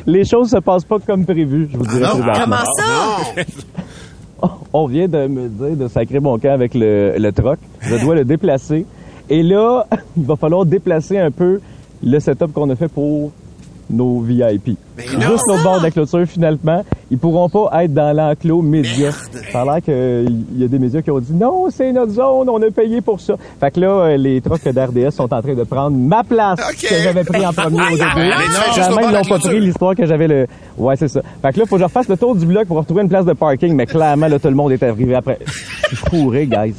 Les 0.06 0.24
choses 0.24 0.50
se 0.50 0.58
passent 0.58 0.84
pas 0.84 0.98
comme 1.00 1.24
prévu, 1.26 1.68
je 1.70 1.76
vous 1.76 1.86
dirais 1.86 2.00
non? 2.00 2.20
présentement. 2.22 2.32
Comment 2.38 2.64
ça? 2.76 2.84
Non. 3.36 3.44
On 4.72 4.86
vient 4.86 5.08
de 5.08 5.26
me 5.26 5.48
dire 5.48 5.76
de 5.76 5.88
sacrer 5.88 6.20
mon 6.20 6.38
camp 6.38 6.52
avec 6.52 6.74
le, 6.74 7.14
le. 7.16 7.32
Je 7.80 8.04
dois 8.04 8.14
le 8.14 8.24
déplacer. 8.24 8.86
Et 9.28 9.42
là, 9.42 9.86
il 10.16 10.24
va 10.24 10.36
falloir 10.36 10.64
déplacer 10.64 11.18
un 11.18 11.30
peu 11.30 11.60
le 12.02 12.18
setup 12.18 12.52
qu'on 12.52 12.68
a 12.70 12.76
fait 12.76 12.88
pour 12.88 13.32
nos 13.90 14.20
VIP. 14.20 14.76
Juste 14.98 15.44
l'autre 15.48 15.62
bord 15.62 15.78
de 15.78 15.84
la 15.84 15.90
clôture, 15.90 16.24
finalement, 16.26 16.84
ils 17.10 17.18
pourront 17.18 17.48
pas 17.48 17.84
être 17.84 17.94
dans 17.94 18.14
l'enclos 18.16 18.62
média. 18.62 19.10
Ça 19.52 19.62
a 19.62 19.64
l'air 19.64 19.82
qu'il 19.82 20.44
y 20.56 20.64
a 20.64 20.68
des 20.68 20.78
médias 20.78 21.02
qui 21.02 21.10
ont 21.10 21.18
dit 21.18 21.32
non, 21.32 21.68
c'est 21.70 21.92
notre 21.92 22.12
zone, 22.12 22.48
on 22.48 22.60
a 22.62 22.70
payé 22.70 23.00
pour 23.00 23.20
ça. 23.20 23.34
Fait 23.60 23.70
que 23.70 23.80
là, 23.80 23.88
euh, 23.88 24.16
les 24.16 24.40
trocs 24.40 24.62
d'RDS 24.64 25.10
sont 25.10 25.32
en 25.32 25.42
train 25.42 25.54
de 25.54 25.64
prendre 25.64 25.96
ma 25.96 26.22
place 26.24 26.58
que 26.80 26.88
j'avais 27.02 27.24
pris 27.24 27.44
en 27.46 27.52
premier 27.52 27.80
au 27.80 27.96
début. 27.96 28.02
Juste 28.04 28.78
au 28.78 28.82
Finalement, 28.82 29.00
bord 29.00 29.10
ils 29.10 29.14
n'ont 29.14 29.24
pas 29.24 29.38
pris 29.38 29.60
l'histoire 29.60 29.94
que 29.94 30.06
j'avais 30.06 30.28
le. 30.28 30.46
Ouais, 30.76 30.96
c'est 30.96 31.08
ça. 31.08 31.20
Fait 31.42 31.52
que 31.52 31.60
là, 31.60 31.66
faut 31.66 31.76
que 31.76 31.80
je 31.80 31.84
refasse 31.84 32.08
le 32.08 32.16
tour 32.16 32.34
du 32.34 32.46
bloc 32.46 32.66
pour 32.66 32.76
retrouver 32.78 33.02
une 33.02 33.08
place 33.08 33.24
de 33.24 33.32
parking, 33.32 33.74
mais 33.74 33.86
clairement, 33.86 34.28
là, 34.28 34.38
tout 34.38 34.48
le 34.48 34.54
monde 34.54 34.72
est 34.72 34.82
arrivé 34.82 35.14
après. 35.14 35.38
Je 35.90 35.96
fourré, 35.96 36.46
guys. 36.46 36.74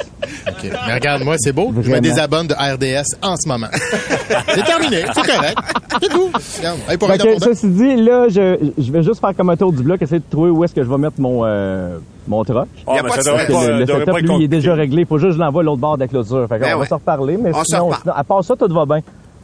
OK. 0.47 0.69
Mais 0.87 0.93
regarde, 0.93 1.23
moi, 1.23 1.35
c'est 1.39 1.53
beau. 1.53 1.71
Je 1.81 1.89
me 1.91 1.99
désabonne 1.99 2.47
de 2.47 2.53
RDS 2.53 3.05
en 3.21 3.35
ce 3.37 3.47
moment. 3.47 3.67
c'est 4.53 4.63
terminé. 4.63 5.03
C'est 5.13 5.25
correct. 5.25 5.57
C'est 6.01 6.09
tout. 6.09 6.29
Regarde. 6.57 6.79
Hey, 6.89 6.97
pour 6.97 7.07
Fait 7.07 7.13
un 7.13 7.17
que, 7.17 7.27
abondant. 7.29 7.45
ceci 7.45 7.67
dit, 7.67 7.95
là, 8.03 8.27
je, 8.29 8.71
je 8.77 8.91
vais 8.91 9.03
juste 9.03 9.19
faire 9.19 9.35
comme 9.35 9.49
un 9.49 9.55
tour 9.57 9.71
du 9.73 9.83
bloc, 9.83 10.01
essayer 10.01 10.19
de 10.19 10.29
trouver 10.29 10.49
où 10.49 10.63
est-ce 10.63 10.73
que 10.75 10.83
je 10.83 10.89
vais 10.89 10.97
mettre 10.97 11.19
mon, 11.19 11.41
euh, 11.43 11.97
mon 12.27 12.43
truck. 12.43 12.67
Ah, 12.87 12.97
mais 13.03 13.09
ça 13.09 13.21
devrait 13.31 13.47
pas, 13.47 13.67
le, 13.67 13.79
le 13.79 13.85
devrait 13.85 13.99
setup, 14.01 14.11
pas 14.13 14.19
lui, 14.19 14.35
il 14.37 14.43
est 14.43 14.47
déjà 14.47 14.73
réglé. 14.73 15.01
Il 15.01 15.07
faut 15.07 15.17
juste 15.17 15.31
que 15.31 15.35
je 15.37 15.39
l'envoie 15.39 15.61
à 15.61 15.65
l'autre 15.65 15.81
bord 15.81 15.95
de 15.95 16.01
la 16.01 16.07
clôture. 16.07 16.45
Fait 16.47 16.55
qu'on 16.59 16.61
Ben 16.65 16.73
va 16.73 16.79
ouais. 16.79 16.85
se 16.87 16.93
reparler, 16.93 17.37
mais 17.37 17.51
On 17.53 17.59
se 17.59 17.65
sinon, 17.65 17.85
reparle. 17.85 18.01
sinon, 18.03 18.13
à 18.15 18.23
part 18.23 18.43
ça, 18.43 18.55
tout 18.55 18.73
va 18.73 18.85
bien. 18.85 18.99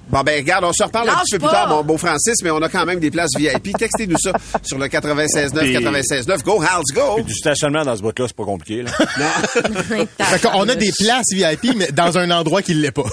Bon, 0.09 0.21
ben, 0.21 0.37
regarde, 0.37 0.63
on 0.65 0.73
se 0.73 0.83
reparle 0.83 1.09
un 1.09 1.13
petit 1.17 1.33
peu 1.33 1.39
plus 1.39 1.45
pas. 1.47 1.51
tard, 1.53 1.67
mon 1.69 1.83
beau 1.83 1.97
Francis, 1.97 2.35
mais 2.43 2.49
on 2.51 2.61
a 2.61 2.69
quand 2.69 2.85
même 2.85 2.99
des 2.99 3.11
places 3.11 3.29
VIP. 3.37 3.77
Textez-nous 3.77 4.17
ça 4.17 4.31
sur 4.63 4.77
le 4.79 4.87
96.9, 4.87 5.59
Puis- 5.59 5.73
96.9. 5.77 6.43
Go, 6.43 6.61
Hals, 6.61 6.83
go! 6.93 7.21
Du 7.21 7.33
stationnement 7.33 7.83
dans 7.83 7.95
ce 7.95 8.01
bout-là, 8.01 8.25
c'est 8.27 8.35
pas 8.35 8.43
compliqué. 8.45 8.81
Là. 8.83 8.91
Fait 10.25 10.41
qu'on 10.41 10.67
a 10.67 10.75
des 10.75 10.91
places 10.97 11.27
VIP, 11.31 11.75
mais 11.75 11.87
dans 11.91 12.17
un 12.17 12.31
endroit 12.31 12.61
qui 12.61 12.73
l'est 12.73 12.91
pas. 12.91 13.03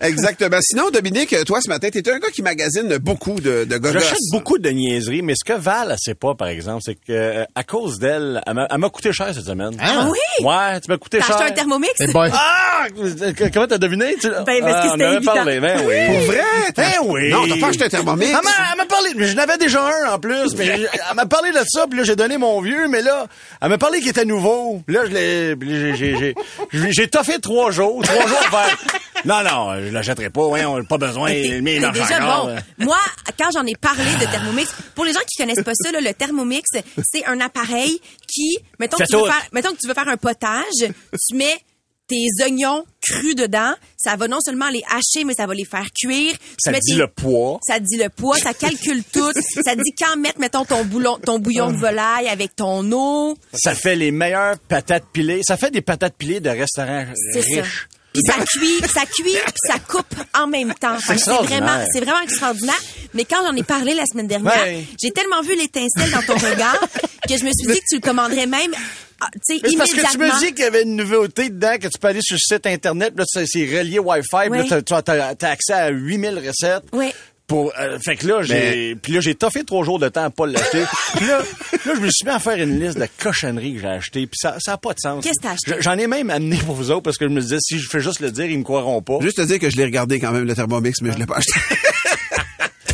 Exactement. 0.00 0.58
Sinon, 0.60 0.90
Dominique, 0.90 1.34
toi, 1.44 1.60
ce 1.60 1.68
matin, 1.68 1.88
t'es 1.90 2.08
un 2.10 2.18
gars 2.18 2.30
qui 2.30 2.42
magasine 2.42 2.96
beaucoup 2.98 3.40
de, 3.40 3.64
de 3.64 3.76
gogos. 3.78 3.98
J'achète 3.98 4.18
beaucoup 4.32 4.58
de 4.58 4.68
niaiseries, 4.70 5.22
mais 5.22 5.34
ce 5.36 5.44
que 5.44 5.58
Val, 5.58 5.88
elle 5.90 5.96
sait 5.98 6.14
pas, 6.14 6.34
par 6.34 6.48
exemple, 6.48 6.82
c'est 6.84 6.94
que 6.94 7.00
euh, 7.12 7.44
à 7.54 7.64
cause 7.64 7.98
d'elle, 7.98 8.42
elle 8.46 8.54
m'a- 8.78 8.88
coûté 8.90 9.12
cher 9.12 9.32
cette 9.34 9.44
semaine. 9.44 9.76
Ah, 9.80 10.08
oui? 10.10 10.44
Ouais, 10.46 10.80
tu 10.80 10.90
m'as 10.90 10.98
coûté 10.98 11.18
T'as 11.18 11.26
cher. 11.26 11.36
acheté 11.36 11.50
un 11.50 11.54
Thermomix? 11.54 11.92
Eh 12.00 12.06
ben, 12.12 12.30
Ah! 12.32 12.73
Comment 13.52 13.66
t'as 13.66 13.78
deviné? 13.78 14.16
Tu... 14.20 14.28
Ben, 14.28 14.44
parce 14.44 14.46
que 14.46 14.60
Ah, 14.64 14.86
on 14.86 14.90
c'était 14.92 15.04
avait 15.04 15.16
évident. 15.16 15.34
parlé. 15.34 15.60
Ben 15.60 15.80
oui. 15.86 16.06
Pour 16.06 16.18
vrai? 16.26 16.40
Ben 16.76 16.92
oui. 17.04 17.30
Non, 17.30 17.46
t'as 17.48 17.56
pas 17.60 17.68
acheté 17.68 17.84
un 17.84 17.88
Thermomix? 17.88 18.28
Elle 18.28 18.34
m'a, 18.34 18.50
elle 18.72 18.76
m'a 18.78 18.86
parlé, 18.86 19.10
mais 19.16 19.26
je 19.26 19.34
n'avais 19.36 19.58
déjà 19.58 19.82
un 19.86 20.12
en 20.14 20.18
plus, 20.18 20.54
mais 20.56 20.66
je- 20.66 20.72
elle 21.10 21.16
m'a 21.16 21.26
parlé 21.26 21.50
de 21.50 21.60
ça, 21.68 21.86
puis 21.88 21.98
là 21.98 22.04
j'ai 22.04 22.16
donné 22.16 22.38
mon 22.38 22.60
vieux, 22.60 22.88
mais 22.88 23.02
là, 23.02 23.26
elle 23.62 23.68
m'a 23.68 23.78
parlé 23.78 24.00
qu'il 24.00 24.08
était 24.08 24.24
nouveau. 24.24 24.82
Puis 24.86 24.94
là, 24.96 25.02
je 25.06 25.10
l'ai, 25.10 25.94
j'ai, 25.96 26.16
j'ai, 26.16 26.92
j'ai, 26.92 27.08
toffé 27.08 27.38
trois 27.40 27.70
jours, 27.70 28.02
trois 28.02 28.26
jours 28.26 28.38
à 28.46 28.50
faire. 28.64 28.78
Non, 29.24 29.42
non, 29.42 29.74
je 29.80 29.90
l'achèterai 29.92 30.28
pas, 30.30 30.44
ouais, 30.46 30.64
on 30.64 30.76
n'a 30.78 30.84
pas 30.84 30.98
besoin, 30.98 31.30
il 31.30 31.62
déjà 31.64 31.88
encore. 32.22 32.48
bon. 32.48 32.56
Moi, 32.84 32.98
quand 33.38 33.48
j'en 33.54 33.64
ai 33.66 33.74
parlé 33.74 34.04
de 34.20 34.24
Thermomix, 34.30 34.68
pour 34.94 35.04
les 35.04 35.12
gens 35.12 35.20
qui 35.28 35.36
connaissent 35.40 35.64
pas 35.64 35.72
ça, 35.74 35.92
là, 35.92 36.00
le 36.00 36.12
Thermomix, 36.12 36.68
c'est 37.12 37.24
un 37.26 37.40
appareil 37.40 38.00
qui, 38.28 38.58
mettons 38.78 38.96
que, 38.98 39.04
tu 39.04 39.16
veux 39.16 39.24
faire, 39.24 39.46
mettons 39.52 39.70
que 39.70 39.78
tu 39.80 39.88
veux 39.88 39.94
faire 39.94 40.08
un 40.08 40.16
potage, 40.16 40.64
tu 40.80 41.36
mets 41.36 41.56
tes 42.06 42.26
oignons 42.44 42.84
crus 43.00 43.34
dedans, 43.34 43.72
ça 43.96 44.16
va 44.16 44.28
non 44.28 44.38
seulement 44.44 44.68
les 44.68 44.82
hacher, 44.90 45.24
mais 45.24 45.34
ça 45.34 45.46
va 45.46 45.54
les 45.54 45.64
faire 45.64 45.86
cuire. 45.94 46.34
Ça 46.58 46.72
dit 46.72 46.80
tes- 46.92 46.94
le 46.96 47.06
poids. 47.08 47.58
Ça 47.66 47.78
te 47.78 47.84
dit 47.84 47.96
le 47.96 48.08
poids, 48.08 48.36
ça 48.38 48.52
calcule 48.54 49.02
tout. 49.12 49.32
ça 49.64 49.74
dit 49.74 49.92
quand 49.98 50.16
mettre, 50.18 50.38
mettons, 50.38 50.64
ton, 50.64 50.84
boulon, 50.84 51.18
ton 51.18 51.38
bouillon 51.38 51.70
de 51.72 51.76
volaille 51.76 52.28
avec 52.28 52.54
ton 52.56 52.90
eau. 52.92 53.36
Ça 53.52 53.74
fait 53.74 53.96
les 53.96 54.10
meilleures 54.10 54.58
patates 54.58 55.04
pilées. 55.12 55.40
Ça 55.46 55.56
fait 55.56 55.70
des 55.70 55.82
patates 55.82 56.14
pilées 56.16 56.40
de 56.40 56.50
restaurants 56.50 57.06
C'est 57.32 57.42
ça. 57.42 57.62
Puis 58.14 58.22
ça 58.26 58.34
cuit, 58.44 58.78
ça 58.92 59.00
cuit, 59.06 59.24
puis 59.24 59.68
ça 59.68 59.78
coupe 59.80 60.14
en 60.34 60.46
même 60.46 60.72
temps. 60.74 60.96
C'est 61.04 61.16
vraiment, 61.24 61.84
c'est 61.92 62.00
vraiment 62.00 62.20
extraordinaire. 62.20 62.80
Mais 63.12 63.24
quand 63.24 63.44
j'en 63.44 63.54
ai 63.56 63.62
parlé 63.64 63.92
la 63.94 64.06
semaine 64.06 64.28
dernière, 64.28 64.52
Ouais. 64.62 64.84
j'ai 65.02 65.10
tellement 65.10 65.42
vu 65.42 65.56
l'étincelle 65.56 66.10
dans 66.12 66.22
ton 66.22 66.34
regard 66.34 66.78
que 67.28 67.36
je 67.36 67.44
me 67.44 67.50
suis 67.52 67.66
dit 67.72 67.80
que 67.80 67.84
tu 67.88 67.94
le 67.96 68.00
commanderais 68.00 68.46
même, 68.46 68.72
ah, 69.20 69.26
parce 69.78 69.92
que 69.92 70.12
tu 70.12 70.18
me 70.18 70.38
dis 70.38 70.52
qu'il 70.54 70.60
y 70.64 70.68
avait 70.68 70.82
une 70.82 70.96
nouveauté 70.96 71.48
dedans, 71.50 71.76
que 71.80 71.88
tu 71.88 71.98
peux 72.00 72.08
aller 72.08 72.20
sur 72.22 72.36
le 72.36 72.54
site 72.56 72.66
Internet, 72.66 73.14
là, 73.16 73.24
c'est 73.26 73.44
relié 73.64 73.98
Wi-Fi, 73.98 74.50
puis 74.50 74.60
Oui. 74.60 74.68
là, 74.68 74.82
tu 74.82 74.94
as, 74.94 75.48
accès 75.50 75.72
à 75.72 75.88
8000 75.88 76.38
recettes. 76.38 76.84
Oui. 76.92 77.12
Pour, 77.46 77.72
euh, 77.78 77.98
fait 78.02 78.16
que 78.16 78.26
là, 78.26 78.42
j'ai, 78.42 78.96
puis 78.96 79.12
là, 79.12 79.20
j'ai 79.20 79.34
toffé 79.34 79.64
trois 79.64 79.84
jours 79.84 79.98
de 79.98 80.08
temps 80.08 80.24
à 80.24 80.30
pas 80.30 80.46
l'acheter. 80.46 80.82
puis 81.16 81.26
là, 81.26 81.38
là, 81.40 81.92
je 81.94 82.00
me 82.00 82.08
suis 82.10 82.24
mis 82.24 82.30
à 82.30 82.38
faire 82.38 82.56
une 82.56 82.80
liste 82.80 82.98
de 82.98 83.06
cochonneries 83.22 83.74
que 83.74 83.80
j'ai 83.80 83.86
achetées, 83.86 84.26
puis 84.26 84.38
ça, 84.40 84.56
ça 84.60 84.72
a 84.72 84.76
pas 84.78 84.94
de 84.94 84.98
sens. 84.98 85.22
Qu'est-ce 85.22 85.38
que 85.40 85.42
t'as 85.42 85.52
acheté? 85.52 85.74
Je- 85.76 85.82
J'en 85.82 85.98
ai 85.98 86.06
même 86.06 86.30
amené 86.30 86.56
pour 86.64 86.74
vous 86.74 86.90
autres 86.90 87.02
parce 87.02 87.18
que 87.18 87.26
je 87.26 87.30
me 87.30 87.40
disais, 87.42 87.58
si 87.60 87.78
je 87.78 87.86
fais 87.88 88.00
juste 88.00 88.20
le 88.20 88.30
dire, 88.30 88.46
ils 88.46 88.58
me 88.58 88.64
croiront 88.64 89.02
pas. 89.02 89.18
Juste 89.20 89.36
te 89.36 89.42
dire 89.42 89.58
que 89.58 89.68
je 89.68 89.76
l'ai 89.76 89.84
regardé 89.84 90.18
quand 90.20 90.32
même, 90.32 90.44
le 90.44 90.54
Thermomix, 90.54 91.00
mais 91.02 91.12
je 91.12 91.18
l'ai 91.18 91.26
pas 91.26 91.36
acheté. 91.36 91.60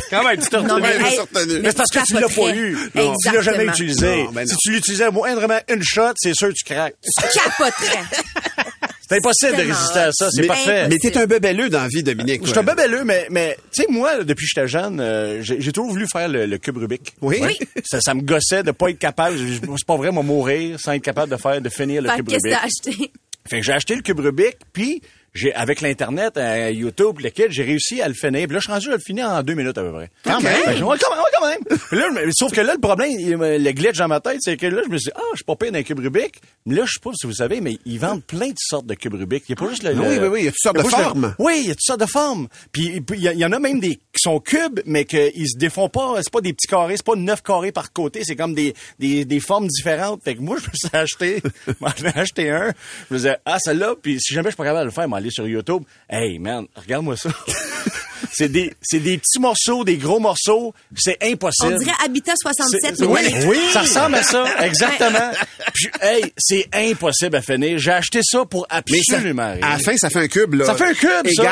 Quand 0.09 0.25
même, 0.27 0.37
tu 0.41 0.49
te 0.49 0.57
Non, 0.57 0.63
retrouves- 0.75 0.81
mais, 0.81 1.09
hey, 1.09 1.19
retenu. 1.19 1.59
Mais 1.61 1.69
c'est 1.69 1.77
parce 1.77 1.89
que 1.89 2.05
tu 2.05 2.13
l'as 2.15 2.27
pas 2.27 2.53
eu. 2.53 2.77
Tu 2.93 3.31
l'as 3.33 3.41
jamais 3.41 3.65
utilisé. 3.67 4.23
Non, 4.25 4.31
ben 4.33 4.41
non. 4.41 4.47
Si 4.47 4.57
tu 4.57 4.71
l'utilisais 4.73 5.09
moindrement 5.09 5.59
une 5.69 5.81
shot, 5.81 6.11
c'est 6.17 6.33
sûr 6.35 6.49
que 6.49 6.53
tu 6.53 6.65
craques. 6.65 6.95
Tu 7.01 7.39
capoterais. 7.39 8.03
C'est 9.11 9.17
impossible 9.17 9.57
de 9.57 9.61
résister 9.73 9.99
à 9.99 10.11
ça, 10.13 10.29
c'est 10.31 10.47
parfait. 10.47 10.87
mais 10.89 10.97
t'es 10.97 11.17
un 11.17 11.25
bebelleux 11.25 11.69
dans 11.69 11.81
la 11.81 11.87
vie, 11.89 12.01
Dominique. 12.01 12.41
Je 12.45 12.49
suis 12.51 12.59
un 12.59 12.63
bébelleux, 12.63 13.03
mais, 13.03 13.27
mais 13.29 13.57
tu 13.73 13.81
sais, 13.83 13.87
moi, 13.89 14.23
depuis 14.23 14.45
que 14.45 14.51
j'étais 14.55 14.67
jeune, 14.67 14.99
euh, 15.01 15.41
j'ai 15.41 15.59
j'ai 15.59 15.71
toujours 15.73 15.89
voulu 15.91 16.05
faire 16.11 16.29
le, 16.29 16.45
le 16.45 16.57
cube 16.57 16.77
Rubik. 16.77 17.13
Oui? 17.21 17.39
Oui. 17.41 17.57
Ça, 17.83 17.99
ça 17.99 18.13
me 18.13 18.21
gossait 18.21 18.63
de 18.63 18.71
pas 18.71 18.89
être 18.89 18.99
capable. 18.99 19.37
je- 19.37 19.53
C'est 19.77 19.85
pas 19.85 19.97
vrai, 19.97 20.11
moi, 20.11 20.23
mourir 20.23 20.79
sans 20.79 20.93
être 20.93 21.01
capable 21.03 21.31
de 21.31 21.37
faire, 21.37 21.59
de 21.61 21.69
finir 21.69 22.01
le 22.01 22.09
Fait 22.09 22.15
cube 22.17 22.29
qu'est-ce 22.29 22.47
que 22.49 22.55
Rubik. 22.55 22.61
t'as 22.83 22.89
acheté? 22.91 23.11
Fait 23.49 23.57
que 23.59 23.65
j'ai 23.65 23.73
acheté 23.73 23.95
le 23.95 24.01
cube 24.01 24.19
Rubik, 24.19 24.55
puis 24.71 25.01
j'ai, 25.33 25.53
avec 25.53 25.81
l'Internet, 25.81 26.35
euh, 26.37 26.71
YouTube, 26.71 27.19
lequel, 27.19 27.51
j'ai 27.51 27.63
réussi 27.63 28.01
à 28.01 28.07
le 28.07 28.13
finir. 28.13 28.47
Puis 28.47 28.53
là, 28.53 28.59
je 28.59 28.63
suis 28.65 28.71
rendu 28.73 28.89
à 28.89 28.95
le 28.95 28.99
finir 28.99 29.27
en 29.29 29.41
deux 29.43 29.53
minutes 29.53 29.77
à 29.77 29.81
peu 29.83 29.91
près. 29.91 30.09
Quand 30.23 30.41
même. 30.41 30.53
Ouais, 30.83 30.97
quand 30.99 31.15
même, 31.15 31.25
quand 31.39 31.47
même. 31.91 32.15
Là, 32.15 32.31
sauf 32.33 32.51
que 32.51 32.61
là, 32.61 32.73
le 32.73 32.79
problème, 32.81 33.11
il- 33.11 33.29
le 33.37 33.71
glitch 33.71 33.97
dans 33.97 34.07
ma 34.07 34.19
tête, 34.19 34.37
c'est 34.41 34.57
que 34.57 34.65
là, 34.67 34.81
je 34.85 34.89
me 34.91 34.97
suis 34.97 35.05
dit, 35.05 35.11
ah, 35.15 35.21
je 35.31 35.37
suis 35.37 35.45
pas 35.45 35.55
payé 35.55 35.71
d'un 35.71 35.83
cube 35.83 35.99
Rubik. 35.99 36.41
Mais 36.65 36.75
là, 36.75 36.83
je 36.85 36.93
sais 36.93 36.99
pas 37.01 37.11
si 37.13 37.25
vous 37.27 37.33
savez, 37.33 37.61
mais 37.61 37.77
ils 37.85 37.99
vendent 37.99 38.23
plein 38.23 38.49
de 38.49 38.57
sortes 38.57 38.85
de 38.85 38.93
cubes 38.93 39.13
Rubik. 39.13 39.43
Il 39.47 39.51
y 39.51 39.53
a 39.53 39.55
pas 39.55 39.69
juste 39.69 39.83
le, 39.83 39.91
Ah 39.91 40.01
oui, 40.01 40.15
le- 40.17 40.21
oui, 40.23 40.27
oui, 40.27 40.39
il 40.41 40.45
y 40.45 40.47
a 40.47 40.51
toutes 40.51 40.59
sortes 40.61 40.77
de 40.77 40.81
le- 40.83 40.89
formes. 40.89 41.35
oui, 41.39 41.59
il 41.63 41.67
y 41.67 41.71
a 41.71 41.75
toutes 41.75 41.81
sortes 41.85 41.99
de 42.01 42.05
formes. 42.05 42.47
Puis 42.71 43.01
il 43.13 43.23
y, 43.23 43.45
en 43.45 43.51
a 43.51 43.59
même 43.59 43.79
des 43.79 43.95
qui 43.95 44.19
sont 44.21 44.39
cubes, 44.39 44.81
mais 44.85 45.05
qu'ils 45.05 45.47
se 45.49 45.57
défont 45.57 45.87
pas. 45.89 46.15
C'est 46.21 46.31
pas 46.31 46.41
des 46.41 46.53
petits 46.53 46.67
carrés, 46.67 46.95
c'est 46.97 47.05
pas 47.05 47.15
neuf 47.15 47.41
carrés 47.41 47.71
par 47.71 47.93
côté. 47.93 48.21
C'est 48.25 48.35
comme 48.35 48.53
des, 48.53 48.73
des, 48.99 49.23
des 49.25 49.39
formes 49.39 49.67
différentes. 49.67 50.23
Fait 50.23 50.35
que 50.35 50.41
moi, 50.41 50.57
je 50.61 50.65
me 50.67 50.73
suis 50.73 50.89
acheté, 50.97 51.41
m'en 51.79 51.87
ai 51.89 52.19
acheté 52.19 52.49
un. 52.51 52.73
Je 53.09 53.13
me 53.13 53.17
disais, 53.19 53.37
ah, 53.45 53.57
celle-là, 53.59 53.95
puis 54.01 54.19
si 54.19 54.33
jamais 54.33 54.49
je 54.49 54.51
suis 54.51 54.57
pas 54.57 54.65
capable 54.65 54.81
de 54.81 54.85
le 54.85 54.91
faire, 54.91 55.07
m'aller 55.21 55.31
sur 55.31 55.47
YouTube. 55.47 55.83
Hey, 56.09 56.39
man, 56.39 56.65
regarde-moi 56.75 57.15
ça. 57.17 57.29
c'est 58.33 58.49
des, 58.49 58.73
c'est 58.81 58.99
des 58.99 59.17
petits 59.17 59.39
morceaux, 59.39 59.83
des 59.83 59.97
gros 59.97 60.19
morceaux. 60.19 60.73
C'est 60.95 61.17
impossible. 61.23 61.75
On 61.75 61.77
dirait 61.77 61.95
Habitat 62.03 62.33
67, 62.41 62.95
C'est- 62.97 63.05
mais 63.05 63.07
oui, 63.07 63.45
oui, 63.47 63.57
ça 63.71 63.81
ressemble 63.81 64.15
à 64.15 64.23
ça, 64.23 64.45
exactement. 64.65 65.31
Puis, 65.73 65.87
hey, 66.01 66.33
c'est 66.37 66.67
impossible 66.73 67.35
à 67.35 67.41
finir. 67.41 67.77
J'ai 67.77 67.91
acheté 67.91 68.21
ça 68.23 68.45
pour 68.45 68.67
Mais 68.71 68.99
ça, 69.03 69.15
absolument 69.15 69.53
rien. 69.53 69.61
à 69.63 69.69
la 69.73 69.79
fin, 69.79 69.95
ça 69.97 70.09
fait 70.09 70.19
un 70.19 70.27
cube, 70.27 70.53
là. 70.55 70.65
Ça 70.65 70.75
fait 70.75 70.85
un 70.85 70.93
cube, 70.93 71.31
ça. 71.35 71.43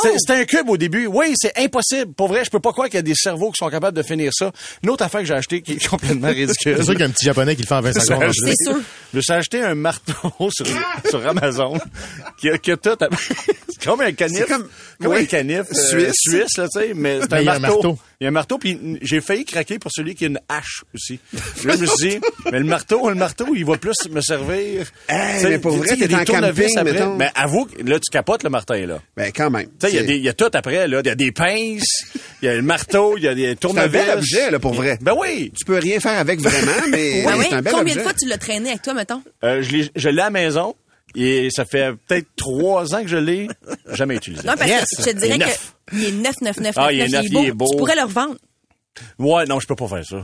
C'était 0.00 0.16
c'était 0.18 0.32
un 0.40 0.44
cube 0.44 0.68
au 0.70 0.76
début. 0.76 1.06
Oui, 1.06 1.34
c'est 1.36 1.52
impossible. 1.58 2.12
Pour 2.14 2.28
vrai, 2.28 2.44
je 2.44 2.50
peux 2.50 2.60
pas 2.60 2.72
croire 2.72 2.88
qu'il 2.88 2.96
y 2.96 2.98
a 2.98 3.02
des 3.02 3.14
cerveaux 3.14 3.50
qui 3.50 3.58
sont 3.58 3.68
capables 3.68 3.96
de 3.96 4.02
finir 4.02 4.30
ça. 4.32 4.50
Une 4.82 4.90
autre 4.90 5.04
affaire 5.04 5.20
que 5.20 5.26
j'ai 5.26 5.34
acheté 5.34 5.60
qui 5.62 5.72
est 5.72 5.86
complètement 5.88 6.28
ridicule. 6.28 6.76
C'est 6.78 6.84
sûr 6.84 6.92
qu'il 6.92 7.00
y 7.00 7.04
a 7.04 7.06
un 7.06 7.10
petit 7.10 7.24
japonais 7.26 7.54
qui 7.56 7.62
le 7.62 7.66
fait 7.66 7.74
en 7.74 7.80
20 7.82 7.92
secondes. 8.00 8.32
C'est 8.34 8.54
sûr. 8.64 8.80
Je 9.12 9.16
me 9.18 9.22
suis 9.22 9.32
acheté 9.32 9.60
un 9.62 9.74
marteau 9.74 10.50
sur, 10.50 10.66
sur 11.10 11.26
Amazon 11.26 11.78
qui 12.38 12.48
a, 12.48 12.58
qui 12.58 12.70
a 12.70 12.76
tout. 12.76 12.90
à- 13.00 13.08
c'est 13.68 13.84
comme 13.84 14.00
un 14.00 14.12
canif. 14.12 14.46
Comme- 14.46 14.68
comme 15.00 15.12
oui. 15.12 15.22
un 15.22 15.24
canif 15.24 15.62
euh, 15.70 15.74
Suisse. 15.74 16.14
suisse, 16.16 16.56
là, 16.56 16.68
tu 16.72 16.80
sais, 16.80 16.92
mais 16.94 17.18
c'est 17.22 17.32
un 17.32 17.40
il 17.40 17.44
y 17.44 17.48
a 17.48 17.54
un 17.54 17.58
marteau. 17.58 17.98
Il 18.20 18.24
y 18.24 18.26
a 18.26 18.28
un 18.28 18.32
marteau, 18.32 18.56
puis 18.56 18.78
j'ai 19.02 19.20
failli 19.20 19.44
craquer 19.44 19.80
pour 19.80 19.90
celui 19.92 20.14
qui 20.14 20.24
a 20.24 20.28
une 20.28 20.38
hache 20.48 20.84
aussi. 20.94 21.18
Là, 21.64 21.74
je 21.74 21.80
me 21.80 21.86
suis 21.86 22.08
dit, 22.10 22.20
mais 22.52 22.60
le 22.60 22.64
marteau, 22.64 23.08
le 23.08 23.16
marteau, 23.16 23.46
il 23.56 23.64
va 23.64 23.76
plus 23.78 23.96
me 24.10 24.20
servir. 24.20 24.86
Hey, 25.08 25.44
mais 25.44 25.58
pour 25.58 25.72
vrai, 25.76 25.88
sais, 25.88 25.94
il 25.96 26.00
y 26.02 26.04
a 26.04 26.08
t'es 26.08 26.14
en 26.14 26.40
camping, 26.40 26.78
après. 26.78 27.06
Mais 27.18 27.30
avoue, 27.34 27.66
là, 27.84 27.98
tu 27.98 28.10
capotes 28.12 28.44
le 28.44 28.50
martin, 28.50 28.86
là. 28.86 29.00
Ben, 29.16 29.32
quand 29.34 29.50
même. 29.50 29.66
Tu 29.82 29.88
sais, 29.88 29.92
il 29.92 29.96
y 29.96 29.98
a 29.98 30.00
C'est- 30.02 30.06
des- 30.06 30.16
il 30.16 30.22
y, 30.22 30.28
a 30.28 30.32
tout 30.32 30.50
après, 30.54 30.86
là. 30.86 31.00
Il 31.02 31.06
y 31.06 31.10
a 31.10 31.14
des 31.14 31.32
pinces, 31.32 32.04
il 32.42 32.46
y 32.46 32.48
a 32.48 32.54
le 32.54 32.62
marteau, 32.62 33.16
il 33.16 33.24
y 33.24 33.28
a 33.28 33.34
des 33.34 33.42
C'est 33.46 33.50
un 33.50 33.54
tournevis. 33.56 33.90
bel 33.92 34.10
objet, 34.18 34.50
là, 34.50 34.58
pour 34.58 34.74
vrai. 34.74 34.98
Ben 35.00 35.14
oui. 35.18 35.52
Tu 35.58 35.64
peux 35.64 35.78
rien 35.78 35.98
faire 36.00 36.18
avec 36.18 36.40
vraiment, 36.40 36.72
mais 36.90 37.24
Ah 37.26 37.34
oui? 37.36 37.46
c'est 37.48 37.56
un 37.56 37.62
bel 37.62 37.72
Combien 37.72 37.92
objet. 37.92 37.96
de 37.96 38.02
fois 38.02 38.14
tu 38.14 38.28
l'as 38.28 38.38
traîné 38.38 38.70
avec 38.70 38.82
toi, 38.82 38.94
mettons? 38.94 39.22
Euh, 39.44 39.62
je 39.62 39.70
l'ai, 39.72 39.90
je 39.96 40.08
l'ai 40.08 40.20
à 40.22 40.24
la 40.26 40.30
maison. 40.30 40.74
Et 41.14 41.48
ça 41.54 41.66
fait 41.66 41.90
peut-être 42.08 42.26
trois 42.36 42.94
ans 42.94 43.02
que 43.02 43.08
je 43.08 43.18
l'ai 43.18 43.46
jamais 43.92 44.16
utilisé. 44.16 44.46
Non, 44.46 44.54
parce 44.56 44.70
Yes. 44.70 44.84
que 44.96 45.02
je 45.02 45.10
te 45.10 45.10
Il 45.10 45.24
est 45.32 45.36
dirais 45.36 45.52
qu'il 45.90 46.04
est 46.04 46.12
9, 46.12 46.40
9, 46.40 46.56
9, 46.60 46.74
Ah, 46.78 46.90
il 46.90 47.00
est 47.00 47.08
neuf, 47.08 47.26
il 47.28 47.36
est 47.48 47.50
beau. 47.52 47.66
Tu 47.70 47.76
pourrais 47.76 47.96
le 47.96 48.02
revendre. 48.04 48.36
Ouais, 49.18 49.44
non, 49.46 49.60
je 49.60 49.66
peux 49.66 49.74
pas 49.76 49.88
faire 49.88 50.04
ça. 50.06 50.22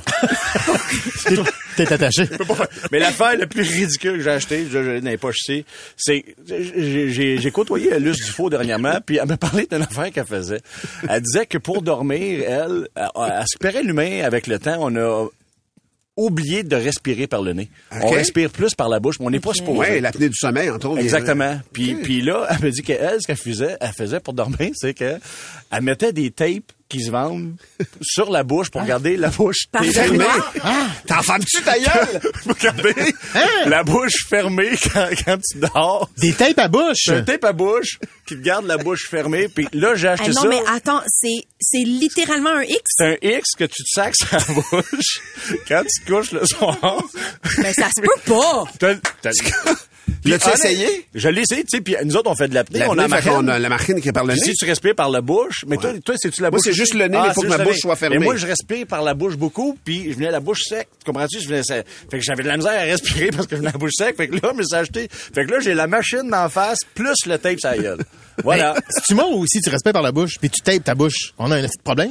T'es 1.79 1.93
attaché. 1.93 2.27
Pas 2.49 2.69
Mais 2.91 2.99
l'affaire 2.99 3.37
la 3.38 3.47
plus 3.47 3.62
ridicule 3.62 4.17
que 4.17 4.21
j'ai 4.21 4.31
achetée, 4.31 4.67
je, 4.69 4.79
les 4.99 5.17
poches 5.17 5.37
ici, 5.49 5.64
c'est 5.97 6.25
j'ai, 6.45 7.12
j'ai, 7.12 7.38
j'ai 7.38 7.51
côtoyé 7.53 8.01
Luce 8.01 8.17
Dufault 8.17 8.51
dernièrement, 8.51 8.99
puis 9.07 9.19
elle 9.23 9.29
m'a 9.29 9.37
parlé 9.37 9.69
d'une 9.71 9.83
affaire 9.83 10.11
qu'elle 10.11 10.27
faisait. 10.27 10.61
Elle 11.09 11.23
disait 11.23 11.47
que 11.47 11.57
pour 11.59 11.83
dormir, 11.83 12.43
elle, 12.45 12.88
elle, 12.97 13.09
elle 13.14 13.38
récupérait 13.38 13.85
l'humain 13.85 14.23
avec 14.25 14.49
le 14.49 14.59
temps. 14.59 14.77
On 14.81 14.97
a 14.97 15.29
oublié 16.17 16.64
de 16.64 16.75
respirer 16.75 17.29
par 17.29 17.43
le 17.43 17.53
nez. 17.53 17.69
On 17.93 18.11
respire 18.11 18.51
plus 18.51 18.75
par 18.75 18.88
la 18.88 18.99
bouche, 18.99 19.21
mais 19.21 19.27
on 19.27 19.31
n'est 19.31 19.38
pas 19.38 19.55
supposé. 19.55 19.79
Ouais, 19.79 20.01
l'apnée 20.01 20.29
du 20.29 20.35
sommeil, 20.35 20.69
entre 20.69 20.88
autres. 20.88 21.01
Exactement. 21.01 21.61
Puis, 21.73 21.95
Ok. 21.95 22.03
puis 22.03 22.23
là, 22.23 22.45
elle 22.51 22.64
me 22.67 22.71
dit 22.73 22.83
qu'elle, 22.83 23.19
ce 23.21 23.27
qu'elle 23.29 23.37
faisait, 23.37 23.77
elle 23.81 23.93
faisait 23.97 24.19
pour 24.19 24.35
dormir, 24.35 24.71
c'est 24.75 24.95
que 24.95 25.14
elle 25.71 25.83
mettait 25.83 26.12
des 26.12 26.33
tapes 26.33 26.73
qui 26.88 27.03
se 27.05 27.11
vendent 27.11 27.55
sur 28.01 28.31
la 28.31 28.42
bouche 28.42 28.70
pour 28.70 28.83
garder 28.85 29.16
la 29.16 29.29
bouche 29.29 29.66
fermée. 29.92 30.24
Ah, 30.62 30.87
T'en 31.07 31.22
fermes-tu 31.22 31.62
ta 31.62 31.79
gueule? 31.79 32.20
pour 32.44 32.55
garder 32.57 32.94
la 33.66 33.85
bouche 33.85 34.27
fermée 34.29 34.70
quand, 34.92 35.09
quand 35.24 35.38
tu 35.38 35.59
dors. 35.59 36.09
Des 36.18 36.33
tapes 36.33 36.59
à 36.59 36.68
bouche. 36.68 37.09
Un 37.09 37.22
tape 37.22 37.44
à 37.44 37.53
bouche 37.53 37.98
qui 38.27 38.35
te 38.37 38.40
garde 38.40 38.66
la 38.66 38.79
bouche 38.79 39.07
fermée. 39.11 39.48
Puis 39.48 39.68
là, 39.72 39.94
j'ai 39.94 40.09
acheté 40.09 40.31
Ah 40.31 40.35
non, 40.35 40.42
ça. 40.42 40.48
mais 40.48 40.61
attends, 40.74 41.03
c'est, 41.09 41.46
c'est 41.61 41.85
littéralement 41.85 42.51
un 42.51 42.62
X? 42.62 42.81
C'est 42.87 43.05
un 43.05 43.16
X 43.37 43.51
que 43.59 43.64
tu 43.64 43.83
te 43.83 43.88
sacs 43.94 44.16
sur 44.16 44.29
la 44.33 44.40
bouche 44.55 45.20
quand 45.68 45.83
tu 45.83 46.05
te 46.05 46.11
couches 46.11 46.33
le 46.33 46.46
soir. 46.46 46.77
Mais 47.59 47.72
ça 47.74 47.88
se 47.94 48.01
peut 48.01 48.09
pas. 48.33 48.64
L'as-tu 50.25 50.49
essayé? 50.51 51.07
Je 51.14 51.29
l'ai 51.29 51.42
essayé, 51.42 51.62
tu 51.62 51.77
sais, 51.77 51.81
puis 51.81 51.97
nous 52.05 52.16
autres, 52.16 52.31
on 52.31 52.35
fait 52.35 52.49
de 52.49 52.55
l'apnée. 52.55 52.81
La 52.81 52.88
on 52.90 52.99
a 52.99 53.59
la 53.59 53.68
marine 53.68 54.01
qui 54.01 54.09
est 54.09 54.12
par 54.12 54.25
le 54.25 54.35
nez. 54.35 54.40
si 54.40 54.53
tu 54.55 54.64
respires 54.64 54.94
par 54.94 55.11
la 55.11 55.21
bouche, 55.21 55.64
mais 55.66 55.77
toi, 55.77 55.92
toi 56.05 56.14
c'est-tu 56.18 56.42
la 56.42 56.51
Moi, 56.51 56.59
bouche? 56.59 56.64
c'est 56.64 56.73
juste 56.73 56.94
le 56.94 57.07
nez, 57.09 57.18
mais 57.18 57.29
il 57.29 57.33
faut 57.35 57.42
c'est 57.42 57.49
que 57.49 57.57
ma 57.57 57.64
bouche 57.64 57.79
soit 57.79 57.97
fermée. 57.97 58.18
Mais 58.18 58.25
moi, 58.25 58.37
je 58.37 58.47
respire 58.47 58.87
par 58.87 59.03
la 59.03 59.14
bouche 59.14 59.37
beaucoup, 59.37 59.77
puis 59.85 60.11
je 60.11 60.16
venais 60.16 60.31
la 60.31 60.40
bouche 60.40 60.62
sec. 60.68 60.88
Tu 60.99 61.05
comprends-tu? 61.11 61.40
Je 61.40 61.49
venais, 61.49 61.62
ça- 61.62 61.83
fait 62.11 62.18
que 62.18 62.25
j'avais 62.25 62.42
de 62.42 62.49
la 62.49 62.57
misère 62.57 62.73
à 62.73 62.83
respirer 62.83 63.31
parce 63.33 63.47
que 63.47 63.57
je 63.57 63.61
venais 63.61 63.73
la 63.73 63.79
bouche 63.79 63.92
sec. 63.97 64.16
Fait 64.16 64.29
que 64.29 64.35
là, 64.35 64.51
je 64.53 64.59
me 64.59 64.62
suis 64.62 64.77
acheté. 64.77 65.09
Fait 65.11 65.44
que 65.47 65.51
là, 65.51 65.61
j'ai 65.61 65.75
la 65.75 65.87
machine 65.87 66.29
d'en 66.31 66.49
face, 66.49 66.79
plus 66.94 67.14
le 67.27 67.38
tape 67.38 67.59
la 67.62 67.79
gueule. 67.79 68.05
Voilà. 68.44 68.74
Mais 68.74 68.81
si 68.90 69.03
tu 69.09 69.14
mens 69.14 69.31
ou 69.33 69.44
si 69.46 69.61
tu 69.61 69.70
respires 69.70 69.92
par 69.92 70.03
la 70.03 70.12
bouche, 70.12 70.38
puis 70.40 70.48
tu 70.51 70.61
tapes 70.62 70.85
ta 70.85 70.94
bouche, 70.94 71.33
on 71.38 71.51
a 71.51 71.57
un 71.57 71.62
petit 71.62 71.79
problème. 71.83 72.11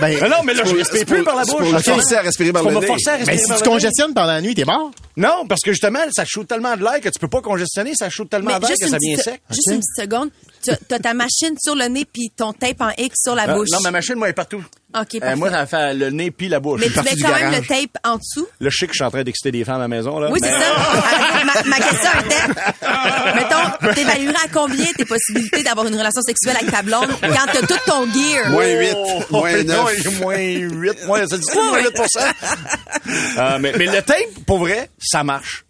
ben, 0.00 0.18
Mais 0.20 0.28
non, 0.28 0.42
mais 0.44 0.54
là, 0.54 0.62
je 0.64 0.74
respire 0.74 1.04
plus 1.06 1.22
par 1.24 1.36
la 1.36 1.44
bouche. 1.44 1.60
me 1.72 1.76
Ok. 1.78 1.84
forcer 1.84 2.16
à 2.16 2.20
respirer 2.22 2.52
par 2.52 2.62
Pour 2.62 2.70
le 2.72 2.80
nez. 2.80 2.86
forcer 2.86 3.10
à 3.10 3.16
respirer 3.16 3.36
ben, 3.36 3.42
si 3.42 3.46
tu 3.46 3.52
le 3.52 3.58
nez. 3.58 3.64
congestionnes 3.66 4.14
pendant 4.14 4.26
la 4.32 4.40
nuit, 4.40 4.54
t'es 4.54 4.64
mort. 4.64 4.90
Non, 5.16 5.46
parce 5.48 5.62
que 5.62 5.70
justement, 5.72 6.00
ça 6.14 6.24
shoot 6.26 6.46
tellement 6.46 6.76
de 6.76 6.82
l'air 6.82 7.00
que 7.00 7.08
tu 7.08 7.18
peux 7.18 7.28
pas 7.28 7.40
congestionner, 7.40 7.92
ça 7.94 8.10
shoot 8.10 8.28
tellement 8.28 8.54
Mais 8.54 8.60
d'air 8.60 8.68
juste 8.68 8.80
que 8.82 8.86
une, 8.86 8.92
ça 8.92 8.98
vient 9.00 9.16
sec. 9.16 9.40
juste 9.50 9.70
une 9.70 9.80
petite 9.80 10.10
seconde. 10.10 10.30
Tu 10.62 10.70
as 10.94 10.98
ta 10.98 11.14
machine 11.14 11.54
sur 11.62 11.74
le 11.76 11.86
nez 11.86 12.04
puis 12.12 12.30
ton 12.36 12.52
tape 12.52 12.80
en 12.80 12.90
X 12.98 13.14
sur 13.22 13.34
la 13.34 13.44
Ah, 13.44 13.54
bouche. 13.54 13.68
non, 13.72 13.78
ma 13.82 13.92
machine, 13.92 14.16
moi, 14.16 14.26
elle 14.26 14.30
est 14.32 14.34
partout. 14.34 14.62
OK, 14.98 15.18
Euh, 15.22 15.36
moi, 15.36 15.50
ça 15.50 15.66
fait 15.66 15.94
le 15.94 16.10
nez 16.10 16.30
puis 16.30 16.48
la 16.48 16.58
bouche. 16.58 16.80
mais 16.80 16.88
tu 16.88 16.98
mets 17.02 17.16
quand 17.20 17.28
même 17.34 17.52
le 17.52 17.60
tape 17.66 17.96
en 18.04 18.16
dessous? 18.16 18.46
Là, 18.60 18.70
je 18.70 18.76
sais 18.76 18.86
que 18.86 18.92
je 18.92 18.96
suis 18.96 19.04
en 19.04 19.10
train 19.10 19.22
d'exciter 19.22 19.52
des 19.52 19.64
femmes 19.64 19.76
à 19.76 19.80
la 19.80 19.88
maison, 19.88 20.18
là. 20.18 20.28
Oui, 20.30 20.38
c'est 20.42 20.50
mais- 20.50 20.58
ça. 20.58 21.44
Ma, 21.44 21.62
ma 21.64 21.76
question 21.76 22.10
était, 22.20 22.60
mettons, 23.82 23.94
t'évaluerais 23.94 24.44
à 24.44 24.48
combien 24.52 24.86
tes 24.96 25.04
possibilités 25.04 25.62
d'avoir 25.62 25.86
une 25.86 25.94
relation 25.96 26.22
sexuelle 26.22 26.56
avec 26.60 26.70
ta 26.70 26.82
blonde 26.82 27.08
quand 27.20 27.52
t'as 27.52 27.66
tout 27.66 27.78
ton 27.86 28.06
gear? 28.12 28.50
Moins 28.50 28.66
8, 28.78 28.88
Oh, 28.96 29.22
moins 29.30 29.62
non, 29.64 29.84
9. 29.84 29.94
il 29.98 30.06
est 30.06 30.20
moins 30.20 30.36
8, 30.38 31.06
moins, 31.06 31.26
ça 31.26 31.36
dit 31.38 31.44
ça, 31.44 31.54
moins 31.54 31.80
8 31.80 31.88
Euh, 33.38 33.58
mais, 33.60 33.72
mais 33.78 33.86
le 33.86 34.02
tape, 34.02 34.16
pour 34.46 34.58
vrai, 34.58 34.90
ça 34.98 35.22
marche. 35.22 35.64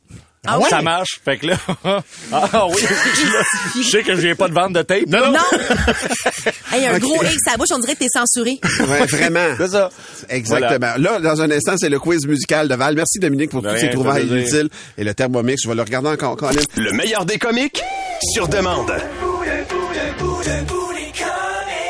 Ah 0.46 0.58
ouais? 0.58 0.68
Ça 0.68 0.82
marche. 0.82 1.20
Fait 1.24 1.38
que 1.38 1.46
là, 1.48 1.56
ah 2.32 2.66
oui, 2.68 2.82
là, 2.82 3.42
je 3.76 3.82
sais 3.82 4.02
que 4.02 4.16
j'ai 4.16 4.34
pas 4.34 4.48
de 4.48 4.54
vente 4.54 4.72
de 4.72 4.82
tape. 4.82 5.06
Non, 5.06 5.32
Non! 5.32 5.38
Hey, 6.72 6.86
un 6.86 6.98
gros 6.98 7.22
X 7.22 7.36
à 7.46 7.52
la 7.52 7.56
bouche, 7.56 7.68
on 7.72 7.78
dirait 7.78 7.94
que 7.94 8.00
t'es 8.00 8.08
censuré. 8.12 8.58
Ouais, 8.80 9.06
vraiment. 9.06 9.54
C'est 9.56 9.68
ça. 9.68 9.88
Exactement. 10.28 10.94
Là, 10.98 11.20
dans 11.20 11.40
un 11.40 11.50
instant, 11.50 11.74
c'est 11.76 11.88
le 11.88 11.98
quiz 11.98 12.26
musical 12.26 12.68
de 12.68 12.74
Val. 12.74 12.94
Merci 12.94 13.18
Dominique 13.18 13.50
pour 13.50 13.62
De 13.62 13.68
toutes 13.68 13.78
rien, 13.78 13.88
ces 13.88 13.94
trouvailles 13.94 14.26
utiles. 14.26 14.68
Et 14.98 15.04
le 15.04 15.14
Thermomix, 15.14 15.62
je 15.62 15.68
vais 15.68 15.74
le 15.74 15.82
regarder 15.82 16.08
encore, 16.08 16.36
Colin. 16.36 16.60
Le 16.76 16.92
meilleur 16.92 17.24
des 17.24 17.38
comiques 17.38 17.82
sur 18.32 18.48
demande. 18.48 18.92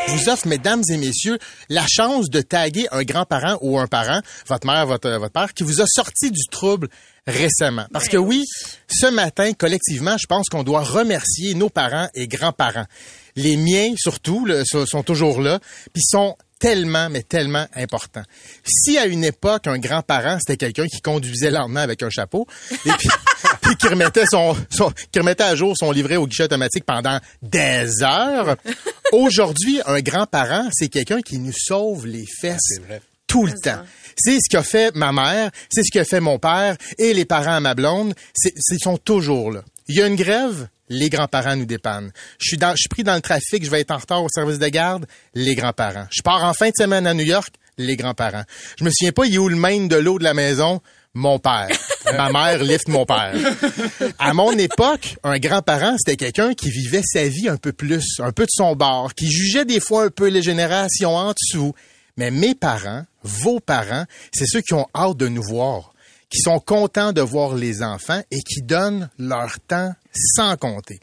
Vous 0.09 0.29
offre, 0.29 0.47
mesdames 0.47 0.83
et 0.91 0.97
messieurs, 0.97 1.39
la 1.69 1.87
chance 1.89 2.31
de 2.31 2.41
taguer 2.41 2.87
un 2.93 3.03
grand-parent 3.03 3.59
ou 3.61 3.79
un 3.79 3.87
parent, 3.87 4.21
votre 4.47 4.67
mère, 4.67 4.87
votre, 4.87 5.11
votre 5.11 5.33
père, 5.33 5.55
qui 5.55 5.63
vous 5.63 5.81
a 5.81 5.87
sorti 5.87 6.31
du 6.31 6.43
trouble 6.51 6.89
récemment. 7.27 7.87
Parce 7.93 8.09
que 8.09 8.17
oui, 8.17 8.45
ce 8.89 9.07
matin, 9.07 9.53
collectivement, 9.53 10.17
je 10.19 10.27
pense 10.27 10.49
qu'on 10.49 10.63
doit 10.63 10.83
remercier 10.83 11.55
nos 11.55 11.71
parents 11.71 12.09
et 12.15 12.29
grands-parents. 12.29 12.87
Les 13.35 13.57
miens, 13.57 13.95
surtout, 13.97 14.47
sont 14.65 15.03
toujours 15.03 15.41
là, 15.41 15.59
puis 15.93 16.03
sont 16.03 16.37
tellement, 16.59 17.11
mais 17.11 17.23
tellement 17.23 17.67
importants. 17.75 18.23
Si 18.67 18.97
à 18.99 19.07
une 19.07 19.25
époque, 19.25 19.67
un 19.67 19.79
grand-parent, 19.79 20.39
c'était 20.41 20.57
quelqu'un 20.57 20.87
qui 20.87 21.01
conduisait 21.01 21.51
lentement 21.51 21.81
avec 21.81 22.03
un 22.03 22.11
chapeau, 22.11 22.47
et 22.87 22.91
puis, 22.99 23.09
puis 23.63 23.77
qui 23.77 23.89
remettait 23.89 24.25
son, 24.31 24.57
son- 24.71 24.93
qui 25.13 25.19
remettait 25.19 25.45
à 25.45 25.55
jour 25.55 25.75
son 25.77 25.91
livret 25.93 26.17
au 26.17 26.27
guichet 26.27 26.45
automatique 26.45 26.85
pendant 26.85 27.19
des 27.43 28.03
heures, 28.03 28.57
aujourd'hui, 29.13 29.81
un 29.87 30.01
grand-parent, 30.01 30.69
c'est 30.73 30.89
quelqu'un 30.89 31.21
qui 31.21 31.39
nous 31.39 31.53
sauve 31.55 32.07
les 32.07 32.25
fesses 32.41 32.81
tout 33.27 33.45
le 33.47 33.53
temps. 33.53 33.83
C'est 34.17 34.37
ce 34.37 34.49
qu'a 34.51 34.63
fait 34.63 34.95
ma 34.95 35.13
mère, 35.13 35.51
c'est 35.71 35.83
ce 35.83 35.91
qu'a 35.93 36.05
fait 36.05 36.21
mon 36.21 36.39
père 36.39 36.77
et 36.97 37.13
les 37.13 37.25
parents 37.25 37.57
à 37.57 37.61
ma 37.61 37.75
blonde, 37.75 38.15
c'est, 38.35 38.55
c'est- 38.59 38.77
ils 38.77 38.83
sont 38.83 38.97
toujours 38.99 39.51
là. 39.51 39.63
Il 39.89 39.97
y 39.97 40.03
a 40.03 40.07
une 40.07 40.17
grève, 40.17 40.69
les 40.89 41.09
grands-parents 41.11 41.57
nous 41.57 41.67
dépannent. 41.67 42.13
Je 42.39 42.49
suis 42.49 42.57
dans, 42.57 42.73
je 42.73 42.81
suis 42.81 42.89
pris 42.89 43.03
dans 43.03 43.15
le 43.15 43.21
trafic, 43.21 43.65
je 43.65 43.71
vais 43.71 43.81
être 43.81 43.91
en 43.91 43.99
retard 43.99 44.23
au 44.23 44.29
service 44.29 44.59
de 44.59 44.69
garde, 44.69 45.07
les 45.35 45.55
grands-parents. 45.55 46.07
Je 46.11 46.23
pars 46.23 46.45
en 46.45 46.53
fin 46.53 46.69
de 46.69 46.75
semaine 46.77 47.07
à 47.07 47.15
New 47.15 47.25
York, 47.25 47.55
les 47.79 47.97
grands-parents. 47.97 48.45
Je 48.79 48.85
me 48.85 48.91
souviens 48.91 49.13
pas, 49.13 49.27
il 49.27 49.35
est 49.35 49.39
où 49.39 49.49
le 49.49 49.57
main 49.57 49.87
de 49.87 49.97
l'eau 49.97 50.19
de 50.19 50.25
la 50.25 50.35
maison? 50.35 50.81
Mon 51.15 51.39
père. 51.39 51.69
Ma 52.17 52.31
mère 52.31 52.63
lift 52.63 52.89
mon 52.89 53.07
père. 53.07 53.35
À 54.19 54.35
mon 54.35 54.53
époque, 54.53 55.17
un 55.25 55.39
grand-parent, 55.39 55.97
c'était 55.99 56.17
quelqu'un 56.17 56.53
qui 56.53 56.71
vivait 56.71 57.03
sa 57.03 57.27
vie 57.27 57.49
un 57.49 57.57
peu 57.57 57.73
plus, 57.73 58.21
un 58.21 58.33
peu 58.33 58.45
de 58.45 58.51
son 58.51 58.77
bord, 58.77 59.15
qui 59.15 59.31
jugeait 59.31 59.65
des 59.65 59.81
fois 59.81 60.05
un 60.05 60.11
peu 60.11 60.29
les 60.29 60.43
générations 60.43 61.17
en 61.17 61.33
dessous. 61.33 61.75
Mais 62.19 62.31
mes 62.31 62.55
parents, 62.55 63.05
vos 63.23 63.61
parents, 63.61 64.05
c'est 64.33 64.47
ceux 64.47 64.61
qui 64.61 64.75
ont 64.75 64.87
hâte 64.95 65.17
de 65.17 65.29
nous 65.29 65.43
voir, 65.43 65.95
qui 66.31 66.41
sont 66.41 66.59
contents 66.59 67.13
de 67.13 67.21
voir 67.21 67.55
les 67.55 67.83
enfants 67.83 68.23
et 68.31 68.41
qui 68.41 68.63
donnent 68.63 69.09
leur 69.19 69.61
temps 69.61 69.95
sans 70.15 70.57
compter. 70.57 70.99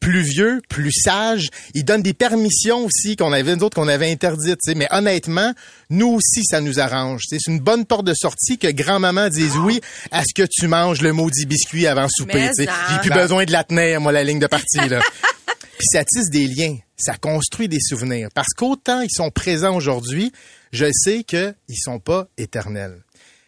Plus 0.00 0.20
vieux, 0.20 0.60
plus 0.68 0.92
sage, 0.92 1.48
ils 1.72 1.84
donnent 1.84 2.02
des 2.02 2.12
permissions 2.12 2.84
aussi 2.84 3.16
qu'on 3.16 3.32
avait 3.32 3.56
nous 3.56 3.62
autres 3.62 3.76
qu'on 3.76 3.88
avait 3.88 4.10
interdites, 4.10 4.58
tu 4.62 4.72
sais. 4.72 4.74
mais 4.74 4.86
honnêtement, 4.90 5.54
nous 5.88 6.08
aussi 6.08 6.44
ça 6.44 6.60
nous 6.60 6.78
arrange, 6.78 7.22
tu 7.22 7.36
sais. 7.36 7.42
c'est 7.42 7.50
une 7.50 7.60
bonne 7.60 7.86
porte 7.86 8.04
de 8.04 8.12
sortie 8.12 8.58
que 8.58 8.70
grand-maman 8.70 9.30
dise 9.30 9.56
oui 9.56 9.80
à 10.10 10.22
ce 10.22 10.34
que 10.34 10.46
tu 10.50 10.66
manges 10.66 11.00
le 11.00 11.14
maudit 11.14 11.46
biscuit 11.46 11.86
avant 11.86 12.06
souper, 12.10 12.48
non. 12.48 12.52
J'ai 12.58 12.98
plus 13.00 13.10
besoin 13.10 13.46
de 13.46 13.52
la 13.52 13.64
tenir 13.64 14.00
moi 14.02 14.12
la 14.12 14.24
ligne 14.24 14.40
de 14.40 14.46
partie 14.46 14.88
là. 14.88 15.00
Puis 15.78 15.86
ça 15.90 16.04
tisse 16.04 16.28
des 16.28 16.46
liens, 16.48 16.76
ça 16.96 17.16
construit 17.16 17.68
des 17.68 17.80
souvenirs. 17.80 18.28
Parce 18.34 18.52
qu'autant 18.54 19.00
ils 19.00 19.10
sont 19.10 19.30
présents 19.30 19.74
aujourd'hui, 19.74 20.32
je 20.70 20.86
sais 20.92 21.24
qu'ils 21.24 21.54
sont 21.82 21.98
pas 21.98 22.28
éternels. 22.36 23.00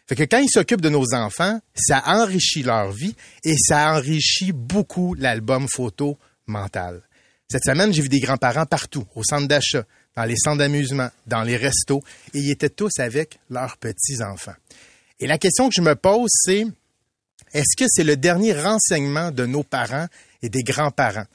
Fait 0.07 0.15
que 0.15 0.23
quand 0.23 0.39
ils 0.39 0.49
s'occupent 0.49 0.81
de 0.81 0.89
nos 0.89 1.13
enfants, 1.13 1.59
ça 1.75 2.01
enrichit 2.05 2.63
leur 2.63 2.91
vie 2.91 3.15
et 3.43 3.55
ça 3.57 3.93
enrichit 3.93 4.53
beaucoup 4.53 5.13
l'album 5.15 5.67
photo 5.69 6.17
mental. 6.45 7.01
Cette 7.49 7.63
semaine, 7.63 7.93
j'ai 7.93 8.01
vu 8.01 8.09
des 8.09 8.19
grands-parents 8.19 8.65
partout, 8.65 9.05
au 9.15 9.23
centre 9.23 9.47
d'achat, 9.47 9.83
dans 10.15 10.23
les 10.23 10.35
centres 10.37 10.57
d'amusement, 10.57 11.09
dans 11.27 11.43
les 11.43 11.57
restos, 11.57 12.03
et 12.33 12.39
ils 12.39 12.51
étaient 12.51 12.69
tous 12.69 12.99
avec 12.99 13.39
leurs 13.49 13.77
petits-enfants. 13.77 14.55
Et 15.19 15.27
la 15.27 15.37
question 15.37 15.69
que 15.69 15.75
je 15.75 15.81
me 15.81 15.95
pose, 15.95 16.29
c'est 16.31 16.65
est-ce 17.53 17.75
que 17.77 17.85
c'est 17.89 18.03
le 18.03 18.17
dernier 18.17 18.53
renseignement 18.53 19.31
de 19.31 19.45
nos 19.45 19.63
parents 19.63 20.07
et 20.41 20.49
des 20.49 20.63
grands-parents? 20.63 21.25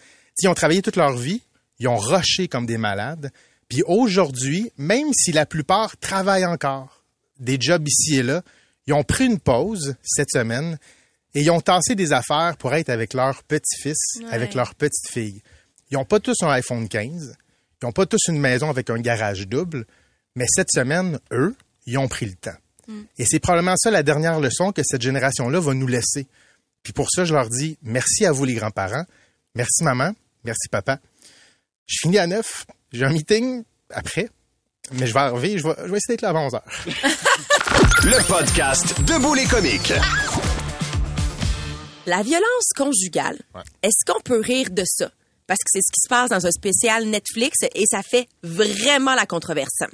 Ils 0.40 0.48
ont 0.48 0.54
travaillé 0.54 0.82
toute 0.82 0.96
leur 0.96 1.16
vie, 1.16 1.42
Ils 1.78 1.88
ont 1.88 1.96
rushé 1.96 2.48
comme 2.48 2.66
des 2.66 2.78
malades. 2.78 3.32
Puis 3.68 3.82
aujourd'hui, 3.86 4.70
même 4.76 5.12
si 5.12 5.32
la 5.32 5.46
plupart 5.46 5.96
travaillent 5.96 6.46
encore, 6.46 7.02
des 7.40 7.56
jobs 7.60 7.86
ici 7.88 8.16
et 8.16 8.22
là, 8.22 8.42
ils 8.86 8.92
ont 8.94 9.04
pris 9.04 9.26
une 9.26 9.38
pause 9.38 9.94
cette 10.02 10.30
semaine 10.30 10.78
et 11.34 11.40
ils 11.42 11.50
ont 11.50 11.60
tassé 11.60 11.94
des 11.94 12.12
affaires 12.12 12.56
pour 12.58 12.74
être 12.74 12.88
avec 12.90 13.14
leur 13.14 13.42
petit-fils, 13.44 13.96
Ouais. 14.20 14.30
avec 14.32 14.54
leur 14.54 14.74
petite-fille. 14.74 15.42
Ils 15.90 15.94
n'ont 15.94 16.04
pas 16.04 16.20
tous 16.20 16.36
un 16.42 16.48
iPhone 16.50 16.88
15, 16.88 17.34
ils 17.80 17.84
n'ont 17.86 17.92
pas 17.92 18.06
tous 18.06 18.20
une 18.28 18.38
maison 18.38 18.70
avec 18.70 18.90
un 18.90 18.98
garage 18.98 19.46
double, 19.48 19.86
mais 20.34 20.44
cette 20.48 20.70
semaine, 20.72 21.18
eux, 21.32 21.54
ils 21.86 21.98
ont 21.98 22.08
pris 22.08 22.26
le 22.26 22.34
temps. 22.34 22.56
Mm. 22.88 23.00
Et 23.18 23.24
c'est 23.26 23.38
probablement 23.40 23.76
ça 23.76 23.90
la 23.90 24.02
dernière 24.02 24.40
leçon 24.40 24.72
que 24.72 24.82
cette 24.84 25.02
génération-là 25.02 25.60
va 25.60 25.74
nous 25.74 25.86
laisser. 25.86 26.26
Puis 26.82 26.92
pour 26.92 27.08
ça, 27.10 27.24
je 27.24 27.32
leur 27.32 27.48
dis 27.48 27.78
merci 27.82 28.26
à 28.26 28.32
vous 28.32 28.44
les 28.44 28.54
grands-parents, 28.54 29.04
merci 29.54 29.84
maman, 29.84 30.12
merci 30.44 30.68
papa. 30.70 30.98
Je 31.86 31.96
finis 32.00 32.18
à 32.18 32.26
9, 32.26 32.66
j'ai 32.92 33.04
un 33.04 33.12
meeting 33.12 33.62
après, 33.90 34.28
mais 34.92 35.06
je 35.06 35.12
vais 35.14 35.20
arriver, 35.20 35.58
je 35.58 35.66
vais, 35.66 35.74
je 35.78 35.90
vais 35.90 35.96
essayer 35.98 36.14
d'être 36.16 36.22
là 36.22 36.30
avant 36.30 36.46
11 36.46 36.54
heures. 36.54 36.64
Le 38.04 38.26
podcast 38.26 39.00
Debout 39.02 39.34
les 39.34 39.44
comiques. 39.44 39.92
La 42.06 42.22
violence 42.22 42.68
conjugale. 42.76 43.38
Est-ce 43.80 44.04
qu'on 44.04 44.20
peut 44.20 44.40
rire 44.40 44.70
de 44.70 44.82
ça? 44.84 45.08
Parce 45.46 45.60
que 45.60 45.68
c'est 45.68 45.82
ce 45.82 45.92
qui 45.92 46.00
se 46.02 46.08
passe 46.08 46.30
dans 46.30 46.44
un 46.44 46.50
spécial 46.50 47.04
Netflix 47.04 47.58
et 47.74 47.84
ça 47.86 48.02
fait 48.02 48.26
vraiment 48.42 49.14
la 49.14 49.24
controverse. 49.24 49.84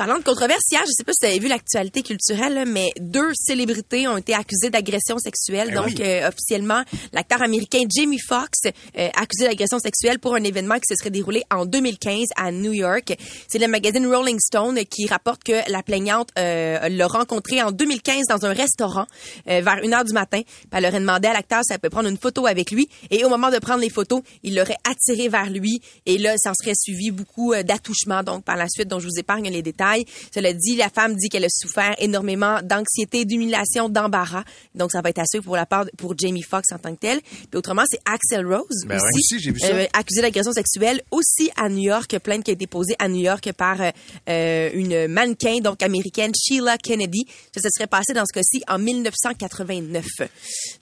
Parlant 0.00 0.16
de 0.16 0.24
controverse, 0.24 0.62
hier, 0.72 0.80
je 0.86 0.92
sais 0.96 1.04
pas 1.04 1.12
si 1.12 1.26
vous 1.26 1.30
avez 1.30 1.38
vu 1.38 1.48
l'actualité 1.48 2.02
culturelle, 2.02 2.54
là, 2.54 2.64
mais 2.64 2.88
deux 2.98 3.32
célébrités 3.34 4.08
ont 4.08 4.16
été 4.16 4.32
accusées 4.32 4.70
d'agression 4.70 5.18
sexuelle. 5.18 5.68
Eh 5.72 5.74
donc, 5.74 5.88
oui. 5.88 5.96
euh, 6.00 6.26
officiellement, 6.26 6.82
l'acteur 7.12 7.42
américain 7.42 7.80
Jamie 7.94 8.18
Foxx 8.18 8.60
euh, 8.64 9.08
accusé 9.14 9.46
d'agression 9.46 9.78
sexuelle 9.78 10.18
pour 10.18 10.34
un 10.34 10.42
événement 10.42 10.76
qui 10.76 10.86
se 10.88 10.94
serait 10.94 11.10
déroulé 11.10 11.42
en 11.50 11.66
2015 11.66 12.28
à 12.34 12.50
New 12.50 12.72
York. 12.72 13.14
C'est 13.46 13.58
le 13.58 13.68
magazine 13.68 14.06
Rolling 14.06 14.38
Stone 14.40 14.82
qui 14.86 15.06
rapporte 15.06 15.44
que 15.44 15.70
la 15.70 15.82
plaignante 15.82 16.30
euh, 16.38 16.88
l'a 16.88 17.06
rencontré 17.06 17.62
en 17.62 17.70
2015 17.70 18.24
dans 18.30 18.46
un 18.46 18.54
restaurant 18.54 19.04
euh, 19.50 19.60
vers 19.60 19.80
1 19.84 19.92
heure 19.92 20.04
du 20.06 20.14
matin. 20.14 20.40
Elle 20.72 20.86
aurait 20.86 21.00
demandé 21.00 21.28
à 21.28 21.34
l'acteur 21.34 21.60
si 21.62 21.74
elle 21.74 21.78
peut 21.78 21.90
prendre 21.90 22.08
une 22.08 22.16
photo 22.16 22.46
avec 22.46 22.70
lui. 22.70 22.88
Et 23.10 23.22
au 23.26 23.28
moment 23.28 23.50
de 23.50 23.58
prendre 23.58 23.82
les 23.82 23.90
photos, 23.90 24.22
il 24.44 24.56
l'aurait 24.56 24.78
attiré 24.90 25.28
vers 25.28 25.50
lui. 25.50 25.82
Et 26.06 26.16
là, 26.16 26.36
ça 26.38 26.52
en 26.52 26.54
serait 26.54 26.72
suivi 26.74 27.10
beaucoup 27.10 27.52
euh, 27.52 27.62
d'attouchements. 27.62 28.22
Donc, 28.22 28.46
par 28.46 28.56
la 28.56 28.66
suite, 28.66 28.88
dont 28.88 28.98
je 28.98 29.06
vous 29.06 29.18
épargne 29.18 29.50
les 29.50 29.60
détails. 29.60 29.89
Cela 30.34 30.52
dit, 30.52 30.76
la 30.76 30.88
femme 30.90 31.14
dit 31.16 31.28
qu'elle 31.28 31.44
a 31.44 31.48
souffert 31.50 31.94
énormément 31.98 32.60
d'anxiété, 32.62 33.24
d'humiliation, 33.24 33.88
d'embarras. 33.88 34.44
Donc, 34.74 34.90
ça 34.92 35.00
va 35.00 35.10
être 35.10 35.18
à 35.18 35.24
suivre 35.26 35.44
pour 35.44 35.56
la 35.56 35.66
part 35.66 35.86
pour 35.98 36.14
Jamie 36.18 36.42
Foxx 36.42 36.72
en 36.72 36.78
tant 36.78 36.94
que 36.94 37.00
tel. 37.00 37.20
Puis 37.22 37.56
autrement, 37.58 37.82
c'est 37.90 38.00
Axel 38.04 38.46
Rose 38.46 38.84
Ben 38.86 38.96
aussi, 38.96 39.34
Aussi, 39.34 39.40
j'ai 39.40 39.50
vu 39.52 39.58
ça. 39.60 39.68
euh, 39.68 39.86
accusé 39.92 40.20
d'agression 40.22 40.52
sexuelle 40.52 41.00
aussi 41.10 41.50
à 41.56 41.68
New 41.68 41.82
York, 41.82 42.18
plainte 42.18 42.44
qui 42.44 42.50
a 42.50 42.54
été 42.54 42.66
posée 42.66 42.94
à 42.98 43.08
New 43.08 43.20
York 43.22 43.50
par 43.52 43.80
euh, 43.80 43.90
euh, 44.28 44.70
une 44.74 45.06
mannequin 45.08 45.58
donc 45.60 45.82
américaine 45.82 46.32
Sheila 46.34 46.78
Kennedy. 46.78 47.26
Ça 47.54 47.60
se 47.62 47.68
serait 47.76 47.86
passé 47.86 48.12
dans 48.12 48.24
ce 48.26 48.32
cas-ci 48.32 48.62
en 48.68 48.78
1989. 48.78 50.04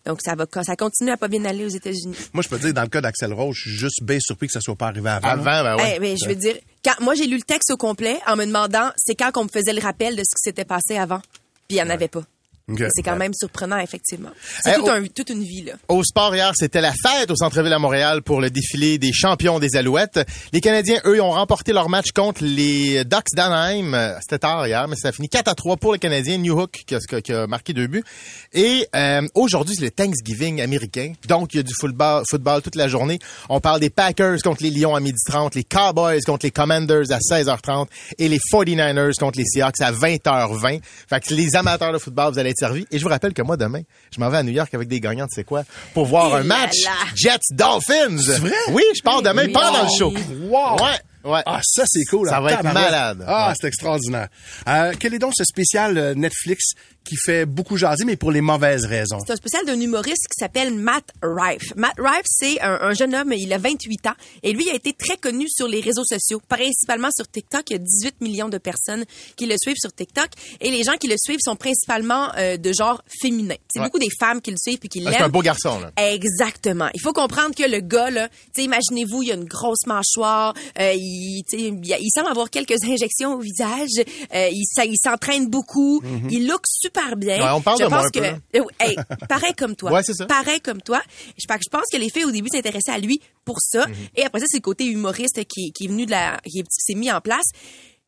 Donc 0.07 0.21
ça 0.25 0.35
va 0.35 0.47
ça 0.63 0.77
continue 0.77 1.11
à 1.11 1.17
pas 1.17 1.29
bien 1.29 1.45
aller 1.45 1.65
aux 1.65 1.69
États-Unis. 1.71 2.17
Moi, 2.33 2.43
je 2.43 2.49
peux 2.49 2.59
te 2.59 2.65
dire, 2.65 2.75
dans 2.75 2.83
le 2.83 2.89
cas 2.89 3.01
d'Axel 3.01 3.33
Rose, 3.33 3.55
je 3.57 3.69
suis 3.71 3.79
juste 3.79 4.03
bien 4.03 4.19
surpris 4.21 4.47
que 4.49 4.53
ça 4.53 4.61
soit 4.61 4.77
pas 4.77 4.89
arrivé 4.89 5.09
avant. 5.09 5.29
Avant, 5.29 5.45
ben 5.45 5.77
ouais. 5.77 5.93
Eh, 5.97 6.01
ben, 6.01 6.17
je 6.21 6.29
veux 6.29 6.35
dire, 6.35 6.57
quand 6.85 7.01
moi 7.01 7.14
j'ai 7.14 7.26
lu 7.26 7.37
le 7.37 7.43
texte 7.43 7.70
au 7.70 7.76
complet 7.76 8.18
en 8.26 8.37
me 8.37 8.45
demandant 8.45 8.91
c'est 8.97 9.14
quand 9.14 9.33
qu'on 9.33 9.45
me 9.45 9.49
faisait 9.49 9.72
le 9.72 9.81
rappel 9.81 10.16
de 10.16 10.22
ce 10.22 10.35
qui 10.37 10.43
s'était 10.43 10.64
passé 10.64 10.97
avant, 10.97 11.20
puis 11.68 11.76
il 11.76 11.76
y 11.76 11.83
en 11.83 11.91
avait 11.91 12.09
pas. 12.09 12.22
Ok. 12.71 12.83
C'est 12.95 13.03
quand 13.03 13.16
même 13.16 13.33
surprenant 13.35 13.79
effectivement. 13.79 14.31
C'est 14.62 14.73
Eh, 14.73 14.81
tout 14.81 14.89
un- 14.91 15.05
toute 15.07 15.31
une 15.31 15.43
vie 15.43 15.62
là. 15.62 15.73
Au 15.89 16.03
sport 16.05 16.35
hier, 16.35 16.53
c'était 16.57 16.81
la 16.81 16.93
fête 16.93 17.31
au 17.31 17.37
centre-ville 17.37 17.73
à 17.73 17.79
Montréal 17.79 18.23
pour 18.23 18.41
le 18.41 18.51
défilé 18.51 18.99
des 18.99 19.12
champions 19.12 19.59
des 19.59 19.77
Alouettes. 19.77 20.21
Les 20.53 20.61
Canadiens, 20.61 21.01
eux, 21.07 21.21
ont 21.23 21.31
remporté 21.31 21.73
leur 21.73 21.89
match 21.89 22.12
contre 22.14 22.45
les 22.45 23.05
Ducks 23.05 23.35
d'Anaheim. 23.35 24.16
C'était 24.21 24.39
tard 24.41 24.66
hier, 24.66 24.87
mais 24.89 24.97
ça 24.97 25.09
a 25.09 25.12
fini 25.12 25.29
4 25.29 25.49
à 25.49 25.55
3 25.55 25.77
pour 25.77 25.93
les 25.95 25.99
Canadiens. 25.99 26.39
New 26.39 26.61
Hook 26.61 26.73
qui 26.87 26.95
a, 26.95 26.99
qui 27.21 27.33
a 27.33 27.47
marqué 27.47 27.73
deux 27.73 27.87
buts. 27.87 28.05
Et 28.53 28.87
euh, 28.95 29.23
aujourd'hui, 29.35 29.75
c'est 29.77 29.85
le 29.85 29.91
Thanksgiving 29.91 30.61
américain. 30.61 31.12
Donc, 31.27 31.55
il 31.55 31.59
y 31.59 31.61
a 31.61 31.62
du 31.62 31.73
football, 31.75 32.23
football 32.29 32.61
toute 32.62 32.75
la 32.77 32.89
journée. 32.89 33.19
On 33.49 33.61
parle 33.61 33.81
des 33.81 33.91
Packers 33.91 34.39
contre 34.45 34.62
les 34.62 34.71
Lions 34.71 34.95
à 34.95 35.01
12h30, 35.01 35.55
les 35.55 35.64
Cowboys 35.64 36.21
contre 36.23 36.45
les 36.47 36.51
Commanders 36.51 37.11
à 37.12 37.19
16h30 37.19 37.89
et 38.19 38.29
les 38.29 38.39
49ers 38.53 39.14
contre 39.19 39.39
les 39.39 39.45
Seahawks 39.47 39.81
à 39.81 39.91
20h20. 39.93 40.81
Fait 41.09 41.21
que 41.21 41.33
les 41.35 41.57
amateurs 41.57 41.93
de 41.93 41.99
football, 41.99 42.33
vous 42.33 42.39
allez 42.39 42.51
être 42.51 42.58
Et 42.91 42.99
je 42.99 43.03
vous 43.03 43.09
rappelle 43.11 43.33
que 43.35 43.43
moi, 43.43 43.57
demain, 43.57 43.83
je 44.15 44.21
m'en 44.21 44.29
vais 44.29 44.39
à 44.39 44.43
New 44.43 44.53
York 44.53 44.73
avec 44.75 44.89
des 44.89 45.01
gagnants 45.01 45.25
de 45.27 45.31
c'est 45.33 45.45
quoi 45.45 45.63
pour 45.95 46.07
voir 46.07 46.35
un 46.35 46.43
match. 46.43 46.75
Jets-Dolphins. 47.15 48.19
C'est 48.19 48.39
vrai? 48.39 48.53
Oui, 48.73 48.83
je 48.97 49.03
pars 49.03 49.23
demain 49.23 49.45
Oui. 49.47 49.53
pendant 49.53 49.83
le 49.83 49.89
show. 49.97 50.13
Wow! 50.49 50.77
Ouais. 50.83 50.99
Ouais. 51.29 51.43
Ah, 51.47 51.61
ça, 51.62 51.85
c'est 51.87 52.05
cool. 52.05 52.29
Ça 52.29 52.39
hein, 52.39 52.41
va 52.41 52.53
être 52.53 52.62
malade. 52.64 53.24
Ah, 53.26 53.49
Ouais. 53.49 53.55
c'est 53.61 53.68
extraordinaire. 53.68 54.29
Euh, 54.68 54.93
quel 54.99 55.14
est 55.14 55.18
donc 55.18 55.33
ce 55.37 55.45
spécial 55.45 55.97
euh, 55.99 56.14
Netflix 56.14 56.72
qui 57.05 57.16
fait 57.16 57.47
beaucoup 57.47 57.76
jaser, 57.76 58.05
mais 58.05 58.16
pour 58.16 58.31
les 58.33 58.41
mauvaises 58.41 58.85
raisons? 58.85 59.18
C'est 59.26 59.33
un 59.33 59.37
spécial 59.37 59.64
d'un 59.64 59.81
humoriste 59.81 60.26
qui 60.29 60.39
s'appelle 60.39 60.74
Matt 60.74 61.05
Rife. 61.22 61.74
Matt 61.76 61.95
Rife, 61.99 62.26
c'est 62.26 62.61
un, 62.61 62.79
un 62.83 62.93
jeune 62.95 63.14
homme, 63.14 63.33
il 63.33 63.53
a 63.53 63.59
28 63.59 64.07
ans, 64.09 64.14
et 64.43 64.53
lui 64.53 64.64
il 64.66 64.70
a 64.70 64.74
été 64.74 64.93
très 64.93 65.16
connu 65.16 65.47
sur 65.49 65.68
les 65.68 65.81
réseaux 65.81 66.05
sociaux, 66.05 66.41
principalement 66.49 67.09
sur 67.14 67.26
TikTok. 67.29 67.62
Il 67.70 67.72
y 67.74 67.76
a 67.76 67.79
18 67.79 68.20
millions 68.20 68.49
de 68.49 68.59
personnes 68.59 69.05
qui 69.37 69.47
le 69.47 69.55
suivent 69.62 69.79
sur 69.79 69.93
TikTok, 69.93 70.29
et 70.61 70.70
les 70.70 70.83
gens 70.83 70.97
qui 70.99 71.09
le 71.09 71.16
suivent 71.18 71.39
sont 71.43 71.57
principalement 71.57 72.29
euh, 72.37 72.57
de 72.59 72.72
genre 72.72 73.03
féminin. 73.22 73.55
C'est 73.72 73.81
Ouais. 73.81 73.87
beaucoup 73.87 73.99
des 73.99 74.11
femmes 74.18 74.41
qui 74.43 74.51
le 74.51 74.57
suivent 74.61 74.79
puis 74.79 74.89
qui 74.89 75.01
l'aiment. 75.01 75.14
C'est 75.16 75.22
un 75.22 75.29
beau 75.29 75.41
garçon, 75.41 75.79
là. 75.81 75.91
Exactement. 76.12 76.89
Il 76.95 77.01
faut 77.01 77.12
comprendre 77.12 77.55
que 77.55 77.62
le 77.68 77.81
gars, 77.81 78.11
là, 78.11 78.29
tu 78.29 78.35
sais, 78.57 78.64
imaginez-vous, 78.64 79.22
il 79.22 79.31
a 79.31 79.35
une 79.35 79.45
grosse 79.45 79.87
mâchoire, 79.87 80.53
euh, 80.79 80.93
il, 80.95 81.18
il, 81.19 82.11
semble 82.14 82.29
avoir 82.29 82.51
quelques 82.51 82.83
injections 82.85 83.35
au 83.35 83.41
visage, 83.41 83.89
euh, 84.35 84.49
il, 84.53 84.97
s'entraîne 85.03 85.49
beaucoup, 85.49 86.01
Mhm. 86.03 86.29
il 86.31 86.47
look 86.49 86.62
super 86.66 87.16
bien. 87.16 87.39
Ouais, 87.39 87.51
on 87.55 87.61
parle 87.61 87.79
je 87.79 87.85
de 87.85 87.89
moi 87.89 87.99
pense 87.99 88.07
un 88.07 88.11
que, 88.11 88.19
peu, 88.53 88.59
euh, 88.61 88.64
hey, 88.81 88.97
pareil 89.29 89.53
comme 89.57 89.77
toi. 89.77 89.93
Ouais, 89.93 90.03
c'est 90.03 90.14
ça. 90.14 90.27
Pareil 90.27 90.61
comme 90.61 90.81
toi. 90.83 91.01
Je, 91.37 91.47
pense- 91.47 91.59
je 91.64 91.71
pense 91.71 91.85
que 91.93 91.97
les 91.99 92.11
filles 92.11 92.25
au 92.25 92.31
début 92.31 92.49
s'intéressaient 92.53 92.93
à 92.93 92.99
lui 92.99 93.21
pour 93.45 93.59
ça, 93.61 93.87
Mhm. 93.87 93.95
et 94.16 94.25
après 94.25 94.41
ça, 94.41 94.47
c'est 94.49 94.59
le 94.59 94.62
côté 94.62 94.85
humoriste 94.87 95.45
qui, 95.47 95.73
qui 95.73 95.85
est 95.85 95.89
venu 95.89 96.07
de 96.07 96.11
la, 96.11 96.39
qui 96.45 96.61
est- 96.61 96.64
s'est 96.71 96.95
mis 96.95 97.11
en 97.11 97.21
place. 97.21 97.47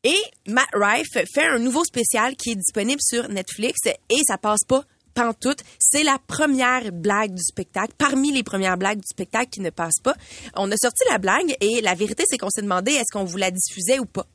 Et 0.02 0.16
Matt 0.48 0.68
Rife 0.72 1.08
fait 1.34 1.46
un 1.46 1.58
nouveau 1.58 1.84
spécial 1.84 2.34
qui 2.36 2.52
est 2.52 2.54
disponible 2.56 3.00
sur 3.02 3.28
Netflix 3.28 3.78
et 3.86 4.20
ça 4.26 4.38
passe 4.38 4.64
pas 4.66 4.82
pantoute. 5.20 5.62
C'est 5.78 6.02
la 6.02 6.18
première 6.26 6.92
blague 6.92 7.34
du 7.34 7.42
spectacle, 7.42 7.92
parmi 7.98 8.32
les 8.32 8.42
premières 8.42 8.78
blagues 8.78 8.98
du 8.98 9.06
spectacle 9.06 9.50
qui 9.50 9.60
ne 9.60 9.70
passe 9.70 10.00
pas. 10.02 10.14
On 10.56 10.70
a 10.70 10.76
sorti 10.76 11.02
la 11.10 11.18
blague 11.18 11.54
et 11.60 11.80
la 11.82 11.94
vérité, 11.94 12.24
c'est 12.28 12.38
qu'on 12.38 12.50
s'est 12.50 12.62
demandé 12.62 12.92
est-ce 12.92 13.12
qu'on 13.12 13.24
vous 13.24 13.36
la 13.36 13.50
diffusait 13.50 13.98
ou 13.98 14.06
pas? 14.06 14.26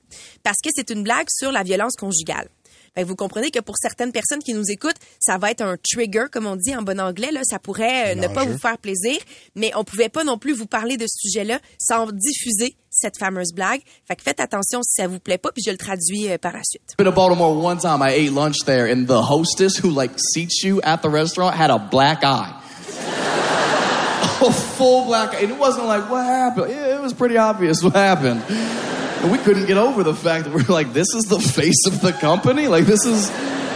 Parce 0.43 0.57
que 0.63 0.69
c'est 0.73 0.89
une 0.91 1.03
blague 1.03 1.27
sur 1.29 1.51
la 1.51 1.63
violence 1.63 1.95
conjugale. 1.95 2.49
Fait 2.93 3.01
que 3.01 3.07
vous 3.07 3.15
comprenez 3.15 3.51
que 3.51 3.59
pour 3.59 3.75
certaines 3.77 4.11
personnes 4.11 4.39
qui 4.39 4.53
nous 4.53 4.69
écoutent, 4.69 4.95
ça 5.19 5.37
va 5.37 5.51
être 5.51 5.61
un 5.61 5.75
trigger, 5.77 6.25
comme 6.31 6.45
on 6.45 6.55
dit 6.55 6.75
en 6.75 6.81
bon 6.81 6.99
anglais. 6.99 7.31
Là, 7.31 7.41
ça 7.43 7.59
pourrait 7.59 8.13
euh, 8.13 8.15
ne 8.15 8.27
pas 8.27 8.45
vous 8.45 8.57
faire 8.57 8.77
plaisir, 8.77 9.17
mais 9.55 9.71
on 9.75 9.83
pouvait 9.83 10.09
pas 10.09 10.23
non 10.23 10.37
plus 10.37 10.53
vous 10.53 10.65
parler 10.65 10.95
de 10.95 11.05
ce 11.05 11.27
sujet-là 11.27 11.59
sans 11.77 12.07
diffuser 12.11 12.77
cette 13.05 13.19
fameuse 13.19 13.53
blague. 13.53 13.81
Fait 14.07 14.15
que 14.15 14.23
faites 14.23 14.39
attention 14.39 14.81
si 14.81 15.01
ça 15.01 15.07
vous 15.07 15.19
plaît 15.19 15.37
pas, 15.37 15.51
puis 15.51 15.63
je 15.65 15.71
le 15.71 15.77
traduis 15.77 16.31
euh, 16.31 16.37
par 16.37 16.53
la 16.53 16.61
suite. 16.63 16.95
to 16.97 17.11
Baltimore 17.11 17.55
one 17.55 17.77
time. 17.77 18.01
I 18.01 18.11
ate 18.13 18.31
lunch 18.31 18.57
there, 18.65 18.91
and 18.91 19.05
the 19.07 19.21
hostess 19.21 19.77
who 19.77 19.89
like 19.89 20.11
seats 20.33 20.63
you 20.63 20.81
at 20.81 21.01
the 21.01 21.09
restaurant 21.09 21.55
had 21.55 21.69
a 21.69 21.77
black 21.77 22.23
eye. 22.23 22.51
a 24.41 24.51
full 24.51 25.05
black 25.05 25.33
eye. 25.35 25.43
And 25.43 25.51
it 25.51 25.59
wasn't 25.59 25.85
like, 25.85 26.09
what 26.09 26.25
happened? 26.25 26.71
It 26.71 26.99
was 26.99 27.13
pretty 27.13 27.37
obvious 27.37 27.83
what 27.83 27.93
happened. 27.93 28.43
And 28.49 29.31
we 29.31 29.37
couldn't 29.37 29.67
get 29.67 29.77
over 29.77 30.03
the 30.03 30.15
fact 30.15 30.45
that 30.45 30.53
we're 30.53 30.73
like, 30.73 30.93
this 30.93 31.13
is 31.13 31.25
the 31.25 31.39
face 31.55 31.85
of 31.85 32.01
the 32.01 32.11
company? 32.11 32.67
Like, 32.67 32.85
this 32.85 33.05
is. 33.05 33.31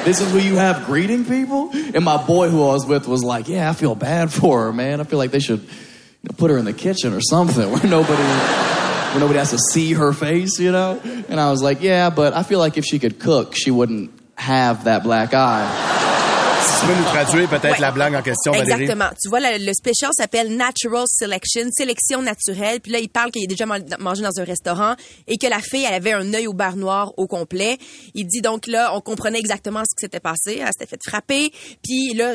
This 0.05 0.21
is 0.21 0.31
who 0.31 0.39
you 0.39 0.55
have 0.55 0.85
greeting 0.85 1.25
people? 1.25 1.71
And 1.73 2.05
my 2.05 2.15
boy 2.25 2.47
who 2.49 2.63
I 2.63 2.67
was 2.67 2.85
with 2.85 3.05
was 3.05 3.21
like, 3.21 3.49
Yeah, 3.49 3.69
I 3.69 3.73
feel 3.73 3.95
bad 3.95 4.31
for 4.31 4.63
her, 4.63 4.73
man. 4.73 5.01
I 5.01 5.03
feel 5.03 5.19
like 5.19 5.31
they 5.31 5.41
should 5.41 5.67
put 6.37 6.51
her 6.51 6.57
in 6.57 6.63
the 6.63 6.73
kitchen 6.73 7.13
or 7.13 7.19
something 7.21 7.69
where 7.69 7.83
nobody 7.83 8.68
where 9.11 9.19
nobody 9.19 9.39
has 9.39 9.51
to 9.51 9.57
see 9.57 9.93
her 9.93 10.13
face, 10.13 10.59
you 10.59 10.71
know? 10.71 10.99
And 11.29 11.39
I 11.39 11.49
was 11.49 11.61
like, 11.63 11.81
yeah, 11.81 12.09
but 12.09 12.33
I 12.33 12.43
feel 12.43 12.59
like 12.59 12.77
if 12.77 12.85
she 12.85 12.99
could 12.99 13.19
cook, 13.19 13.55
she 13.55 13.71
wouldn't 13.71 14.11
have 14.35 14.85
that 14.85 15.03
black 15.03 15.33
eye. 15.33 15.88
Tu 16.79 16.85
peux 16.87 16.93
nous 16.95 17.03
traduire 17.03 17.49
peut-être 17.49 17.71
Ouais. 17.73 17.79
la 17.79 17.91
blague 17.91 18.15
en 18.15 18.21
question, 18.21 18.51
Valérie? 18.53 18.83
Exactement. 18.83 19.09
Tu 19.21 19.27
vois, 19.29 19.39
le, 19.41 19.65
le 19.65 19.73
special 19.73 20.11
s'appelle 20.13 20.55
Natural 20.55 21.03
Selection, 21.07 21.67
sélection 21.71 22.21
naturelle. 22.21 22.79
Puis 22.79 22.91
là, 22.91 22.99
il 22.99 23.09
parle 23.09 23.31
qu'il 23.31 23.43
a 23.43 23.47
déjà 23.47 23.65
man- 23.65 23.85
mangé 23.99 24.21
dans 24.21 24.39
un 24.39 24.43
restaurant 24.45 24.95
et 25.27 25.37
que 25.37 25.47
la 25.47 25.59
fille, 25.59 25.83
elle 25.85 25.93
avait 25.93 26.13
un 26.13 26.33
œil 26.33 26.47
au 26.47 26.53
bar 26.53 26.77
noir 26.77 27.11
au 27.17 27.27
complet. 27.27 27.77
Il 28.15 28.27
dit 28.27 28.39
donc 28.41 28.65
là, 28.65 28.95
on 28.95 29.01
comprenait 29.01 29.39
exactement 29.39 29.81
ce 29.81 29.93
qui 29.95 30.05
s'était 30.05 30.21
passé. 30.21 30.59
Elle 30.61 30.67
s'était 30.77 30.85
fait 30.89 31.01
frapper. 31.05 31.51
Puis 31.83 32.13
là, 32.13 32.33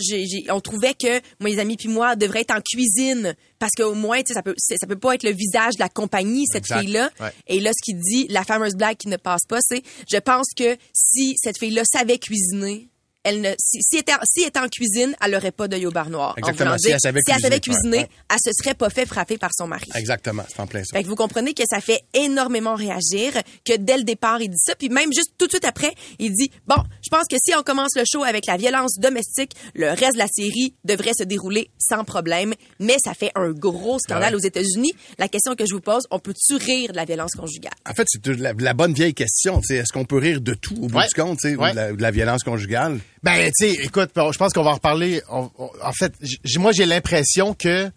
on 0.50 0.60
trouvait 0.60 0.94
que 0.94 1.20
moi, 1.40 1.48
les 1.48 1.58
amis 1.58 1.76
puis 1.76 1.88
moi 1.88 2.14
devraient 2.14 2.42
être 2.42 2.54
en 2.54 2.60
cuisine 2.60 3.34
parce 3.58 3.72
qu'au 3.76 3.94
moins, 3.94 4.18
tu 4.18 4.24
sais, 4.28 4.34
ça 4.34 4.42
peut, 4.42 4.54
ça 4.58 4.86
peut 4.86 4.98
pas 4.98 5.14
être 5.14 5.22
le 5.22 5.32
visage 5.32 5.74
de 5.76 5.80
la 5.80 5.88
compagnie 5.88 6.44
cette 6.52 6.66
fille-là. 6.66 7.08
Ouais. 7.18 7.30
Et 7.46 7.60
là, 7.60 7.70
ce 7.74 7.82
qu'il 7.82 7.98
dit, 7.98 8.26
la 8.28 8.44
fameuse 8.44 8.74
blague 8.74 8.98
qui 8.98 9.08
ne 9.08 9.16
passe 9.16 9.46
pas, 9.48 9.58
c'est, 9.62 9.82
je 10.12 10.18
pense 10.18 10.48
que 10.54 10.76
si 10.92 11.34
cette 11.42 11.58
fille-là 11.58 11.82
savait 11.90 12.18
cuisiner, 12.18 12.88
elle 13.24 13.40
ne, 13.40 13.50
si, 13.58 13.78
si, 13.82 13.96
elle 13.96 14.00
était, 14.00 14.12
si 14.24 14.42
elle 14.42 14.48
était 14.48 14.60
en 14.60 14.68
cuisine, 14.68 15.14
elle 15.24 15.32
n'aurait 15.32 15.50
pas 15.52 15.66
d'œil 15.66 15.86
au 15.86 15.90
bar 15.90 16.10
noir. 16.10 16.32
En 16.32 16.36
Exactement. 16.36 16.76
Si 16.78 16.90
elle 16.90 17.00
savait 17.00 17.20
si 17.26 17.32
elle 17.32 17.40
savait 17.40 17.60
cuisiner, 17.60 17.80
cuisiner, 17.80 17.98
ouais, 18.04 18.08
elle 18.30 18.38
se 18.44 18.50
serait 18.62 18.74
pas 18.74 18.90
fait 18.90 19.06
frapper 19.06 19.38
par 19.38 19.50
son 19.56 19.66
mari. 19.66 19.88
Exactement, 19.94 20.44
c'est 20.48 20.60
en 20.60 20.66
plein 20.66 20.84
ça. 20.84 20.96
Fait 20.96 21.02
que 21.02 21.08
vous 21.08 21.14
comprenez 21.16 21.54
que 21.54 21.62
ça 21.68 21.80
fait 21.80 22.02
énormément 22.14 22.74
réagir, 22.74 23.32
que 23.64 23.76
dès 23.76 23.96
le 23.96 24.04
départ, 24.04 24.40
il 24.42 24.50
dit 24.50 24.58
ça, 24.58 24.74
puis 24.74 24.88
même 24.88 25.12
juste 25.12 25.32
tout 25.38 25.46
de 25.46 25.50
suite 25.52 25.64
après, 25.64 25.94
il 26.18 26.32
dit, 26.32 26.50
bon, 26.66 26.76
je 27.02 27.08
pense 27.08 27.24
que 27.30 27.36
si 27.44 27.54
on 27.58 27.62
commence 27.62 27.96
le 27.96 28.04
show 28.10 28.22
avec 28.24 28.46
la 28.46 28.56
violence 28.56 28.98
domestique, 28.98 29.52
le 29.74 29.88
reste 29.88 30.14
de 30.14 30.18
la 30.18 30.28
série 30.28 30.74
devrait 30.84 31.12
se 31.18 31.24
dérouler 31.24 31.70
sans 31.78 32.04
problème, 32.04 32.54
mais 32.80 32.96
ça 33.02 33.14
fait 33.14 33.30
un 33.34 33.50
gros 33.50 33.98
scandale 33.98 34.34
Ouais. 34.34 34.40
aux 34.40 34.44
États-Unis. 34.46 34.92
La 35.18 35.28
question 35.28 35.54
que 35.54 35.64
je 35.66 35.74
vous 35.74 35.80
pose, 35.80 36.04
on 36.10 36.18
peut-tu 36.18 36.54
rire 36.56 36.92
de 36.92 36.96
la 36.96 37.04
violence 37.04 37.32
conjugale? 37.32 37.72
En 37.88 37.94
fait, 37.94 38.06
c'est 38.08 38.26
la, 38.26 38.52
la 38.52 38.74
bonne 38.74 38.92
vieille 38.94 39.14
question. 39.14 39.60
Est-ce 39.68 39.92
qu'on 39.92 40.04
peut 40.04 40.18
rire 40.18 40.40
de 40.40 40.54
tout 40.54 40.74
au 40.76 40.86
bout 40.88 40.96
Ouais. 40.98 41.06
du 41.08 41.14
compte, 41.14 41.38
de, 41.42 41.56
la, 41.74 41.92
de 41.92 42.00
la 42.02 42.10
violence 42.10 42.42
conjugale? 42.42 43.00
Ben, 43.24 43.50
tu 43.58 43.68
sais, 43.70 43.82
écoute, 43.84 44.10
je 44.14 44.38
pense 44.38 44.52
qu'on 44.52 44.62
va 44.62 44.70
en 44.70 44.74
reparler. 44.74 45.22
On- 45.30 45.50
on- 45.58 45.70
en 45.82 45.92
fait, 45.92 46.12
moi, 46.58 46.72
j'ai 46.72 46.86
l'impression 46.86 47.54
que 47.54 47.90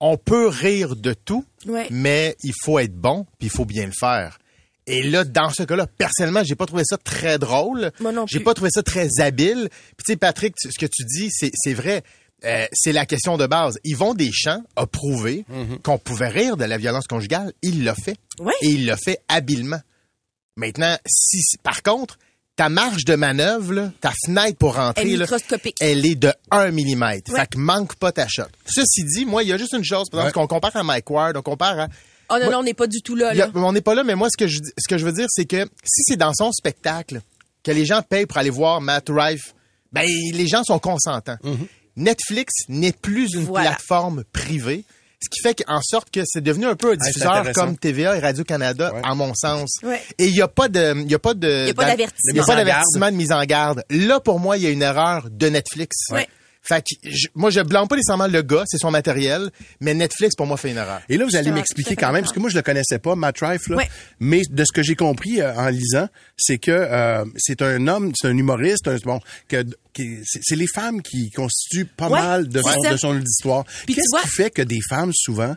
on 0.00 0.16
peut 0.16 0.46
rire 0.48 0.94
de 0.94 1.14
tout, 1.14 1.44
Ouais. 1.66 1.86
mais 1.90 2.36
il 2.42 2.52
faut 2.62 2.78
être 2.78 2.94
bon, 2.94 3.24
puis 3.38 3.48
il 3.48 3.50
faut 3.50 3.64
bien 3.64 3.86
le 3.86 3.92
faire. 3.98 4.38
Et 4.86 5.02
là, 5.02 5.24
dans 5.24 5.50
ce 5.50 5.62
cas-là, 5.64 5.86
personnellement, 5.86 6.44
j'ai 6.44 6.54
pas 6.54 6.66
trouvé 6.66 6.84
ça 6.84 6.96
très 6.96 7.38
drôle. 7.38 7.90
Moi 7.98 8.12
non 8.12 8.24
J'ai 8.28 8.38
pas 8.40 8.54
trouvé 8.54 8.70
ça 8.72 8.82
très 8.84 9.08
habile. 9.20 9.68
Puis 9.70 10.04
tu 10.06 10.12
sais, 10.12 10.16
Patrick, 10.16 10.54
tu- 10.54 10.70
ce 10.70 10.78
que 10.78 10.86
tu 10.86 11.02
dis, 11.04 11.28
c'est 11.32 11.50
c'est 11.54 11.74
vrai. 11.74 12.02
Euh, 12.44 12.66
c'est 12.72 12.92
la 12.92 13.04
question 13.06 13.36
de 13.38 13.46
base. 13.46 13.78
Yvon 13.82 14.14
Deschamps 14.14 14.62
a 14.76 14.86
prouvé 14.86 15.44
qu'on 15.82 15.98
pouvait 15.98 16.28
rire 16.28 16.56
de 16.56 16.64
la 16.64 16.76
violence 16.78 17.06
conjugale. 17.08 17.52
Il 17.62 17.82
l'a 17.82 17.94
fait. 17.96 18.16
Ouais. 18.38 18.52
Et 18.62 18.68
il 18.68 18.86
l'a 18.86 18.96
fait 18.98 19.18
habilement. 19.28 19.80
Maintenant, 20.56 20.96
si- 21.06 21.56
par 21.64 21.82
contre, 21.82 22.18
ta 22.56 22.68
marge 22.70 23.04
de 23.04 23.14
manœuvre, 23.14 23.72
là, 23.74 23.92
ta 24.00 24.12
fenêtre 24.24 24.56
pour 24.56 24.74
rentrer, 24.76 25.02
Elle 25.02 25.12
est 25.12 25.16
là, 25.18 25.26
elle 25.80 26.06
est 26.06 26.14
de 26.14 26.32
1 26.50 26.70
mm. 26.72 27.02
Ouais. 27.02 27.22
Fait 27.26 27.46
que 27.50 27.58
manque 27.58 27.94
pas 27.96 28.12
ta 28.12 28.26
shot. 28.26 28.44
Ceci 28.66 29.04
dit, 29.04 29.26
moi, 29.26 29.42
il 29.42 29.50
y 29.50 29.52
a 29.52 29.58
juste 29.58 29.74
une 29.74 29.84
chose, 29.84 30.08
par 30.10 30.20
exemple, 30.20 30.34
qu'on 30.34 30.46
compare 30.46 30.74
à 30.74 30.82
Mike 30.82 31.08
Ward, 31.10 31.36
on 31.36 31.42
compare 31.42 31.78
à... 31.80 31.88
Oh 32.30 32.34
non, 32.34 32.44
Moi- 32.44 32.52
non, 32.54 32.58
on 32.58 32.62
n'est 32.64 32.74
pas 32.74 32.86
du 32.88 33.02
tout 33.02 33.14
là, 33.14 33.28
a- 33.28 33.34
là. 33.34 33.50
on 33.54 33.72
n'est 33.72 33.80
pas 33.82 33.94
là, 33.94 34.02
mais 34.02 34.14
moi, 34.16 34.28
ce 34.30 34.36
que 34.36 34.48
je, 34.48 34.58
ce 34.78 34.88
que 34.88 34.98
je 34.98 35.04
veux 35.04 35.12
dire, 35.12 35.26
c'est 35.28 35.44
que 35.44 35.64
si 35.84 36.02
c'est 36.08 36.16
dans 36.16 36.32
son 36.34 36.50
spectacle 36.50 37.20
que 37.62 37.70
les 37.70 37.84
gens 37.84 38.02
payent 38.02 38.26
pour 38.26 38.38
aller 38.38 38.50
voir 38.50 38.80
Matt 38.80 39.06
Rife, 39.10 39.54
ben, 39.92 40.04
les 40.32 40.48
gens 40.48 40.64
sont 40.64 40.78
consentants. 40.80 41.36
Netflix 41.96 42.52
n'est 42.68 42.92
plus 42.92 43.32
une 43.34 43.44
Voilà. 43.44 43.70
plateforme 43.70 44.24
privée. 44.32 44.84
Ce 45.22 45.28
qui 45.30 45.40
fait 45.42 45.64
en 45.66 45.80
sorte 45.80 46.10
que 46.10 46.20
c'est 46.24 46.42
devenu 46.42 46.66
un 46.66 46.76
peu 46.76 46.92
un 46.92 46.96
diffuseur 46.96 47.52
comme 47.52 47.76
TVA 47.78 48.16
et 48.16 48.20
Radio-Canada, 48.20 48.92
à 49.02 49.14
mon 49.14 49.34
sens. 49.34 49.78
Ouais. 49.82 50.00
Et 50.18 50.26
il 50.26 50.32
n'y 50.32 50.42
a 50.42 50.48
pas 50.48 50.68
de, 50.68 50.94
il 51.00 51.10
y 51.10 51.14
a 51.14 51.18
pas 51.18 51.34
de, 51.34 51.64
Il 51.64 51.68
y 51.68 51.70
a 51.70 51.74
pas 51.74 51.84
De 51.84 52.50
en 52.50 52.56
d'avertissement 52.56 53.10
de 53.10 53.16
mise 53.16 53.32
en 53.32 53.42
garde. 53.44 53.82
Là, 53.90 54.20
pour 54.20 54.40
moi, 54.40 54.56
il 54.56 54.64
y 54.64 54.66
a 54.66 54.70
une 54.70 54.82
erreur 54.82 55.28
de 55.30 55.48
Netflix. 55.48 55.96
Ouais. 56.10 56.28
Fait 56.66 56.82
que, 56.82 57.08
je- 57.08 57.28
moi, 57.34 57.50
je 57.50 57.60
blâme 57.60 57.86
pas 57.88 57.96
nécessairement 57.96 58.26
le 58.26 58.42
gars, 58.42 58.64
c'est 58.66 58.78
son 58.78 58.90
matériel, 58.90 59.50
mais 59.80 59.94
Netflix, 59.94 60.34
pour 60.34 60.46
moi, 60.46 60.56
fait 60.56 60.70
une 60.70 60.78
erreur. 60.78 61.00
Et 61.08 61.16
là, 61.16 61.24
vous 61.24 61.36
allez 61.36 61.50
m'expliquer 61.52 61.94
quand 61.96 62.12
même, 62.12 62.22
parce 62.22 62.32
que 62.34 62.40
moi, 62.40 62.50
je 62.50 62.56
le 62.56 62.62
connaissais 62.62 62.98
pas, 62.98 63.14
Matt 63.14 63.38
Rife, 63.40 63.68
là. 63.68 63.76
Ouais. 63.76 63.88
Mais 64.20 64.42
de 64.48 64.64
ce 64.64 64.72
que 64.72 64.82
j'ai 64.82 64.96
compris 64.96 65.40
euh, 65.40 65.54
en 65.54 65.68
lisant, 65.68 66.08
c'est 66.36 66.58
que 66.58 66.70
euh, 66.72 67.24
c'est 67.36 67.62
un 67.62 67.86
homme, 67.88 68.12
c'est 68.14 68.28
un 68.28 68.36
humoriste, 68.36 68.88
un, 68.88 68.96
bon, 69.04 69.20
que, 69.48 69.64
c'est 70.24 70.40
c'est 70.42 70.56
les 70.56 70.66
femmes 70.66 71.00
qui 71.02 71.30
constituent 71.30 71.86
pas 71.86 72.08
Ouais, 72.08 72.20
mal 72.20 72.48
de 72.48 72.60
son, 72.60 72.90
de 72.90 72.96
son 72.96 73.64
tu 73.86 73.94
Qu'est-ce 73.94 74.22
qui 74.22 74.28
fait 74.28 74.50
que 74.50 74.62
des 74.62 74.80
femmes, 74.88 75.12
souvent, 75.14 75.54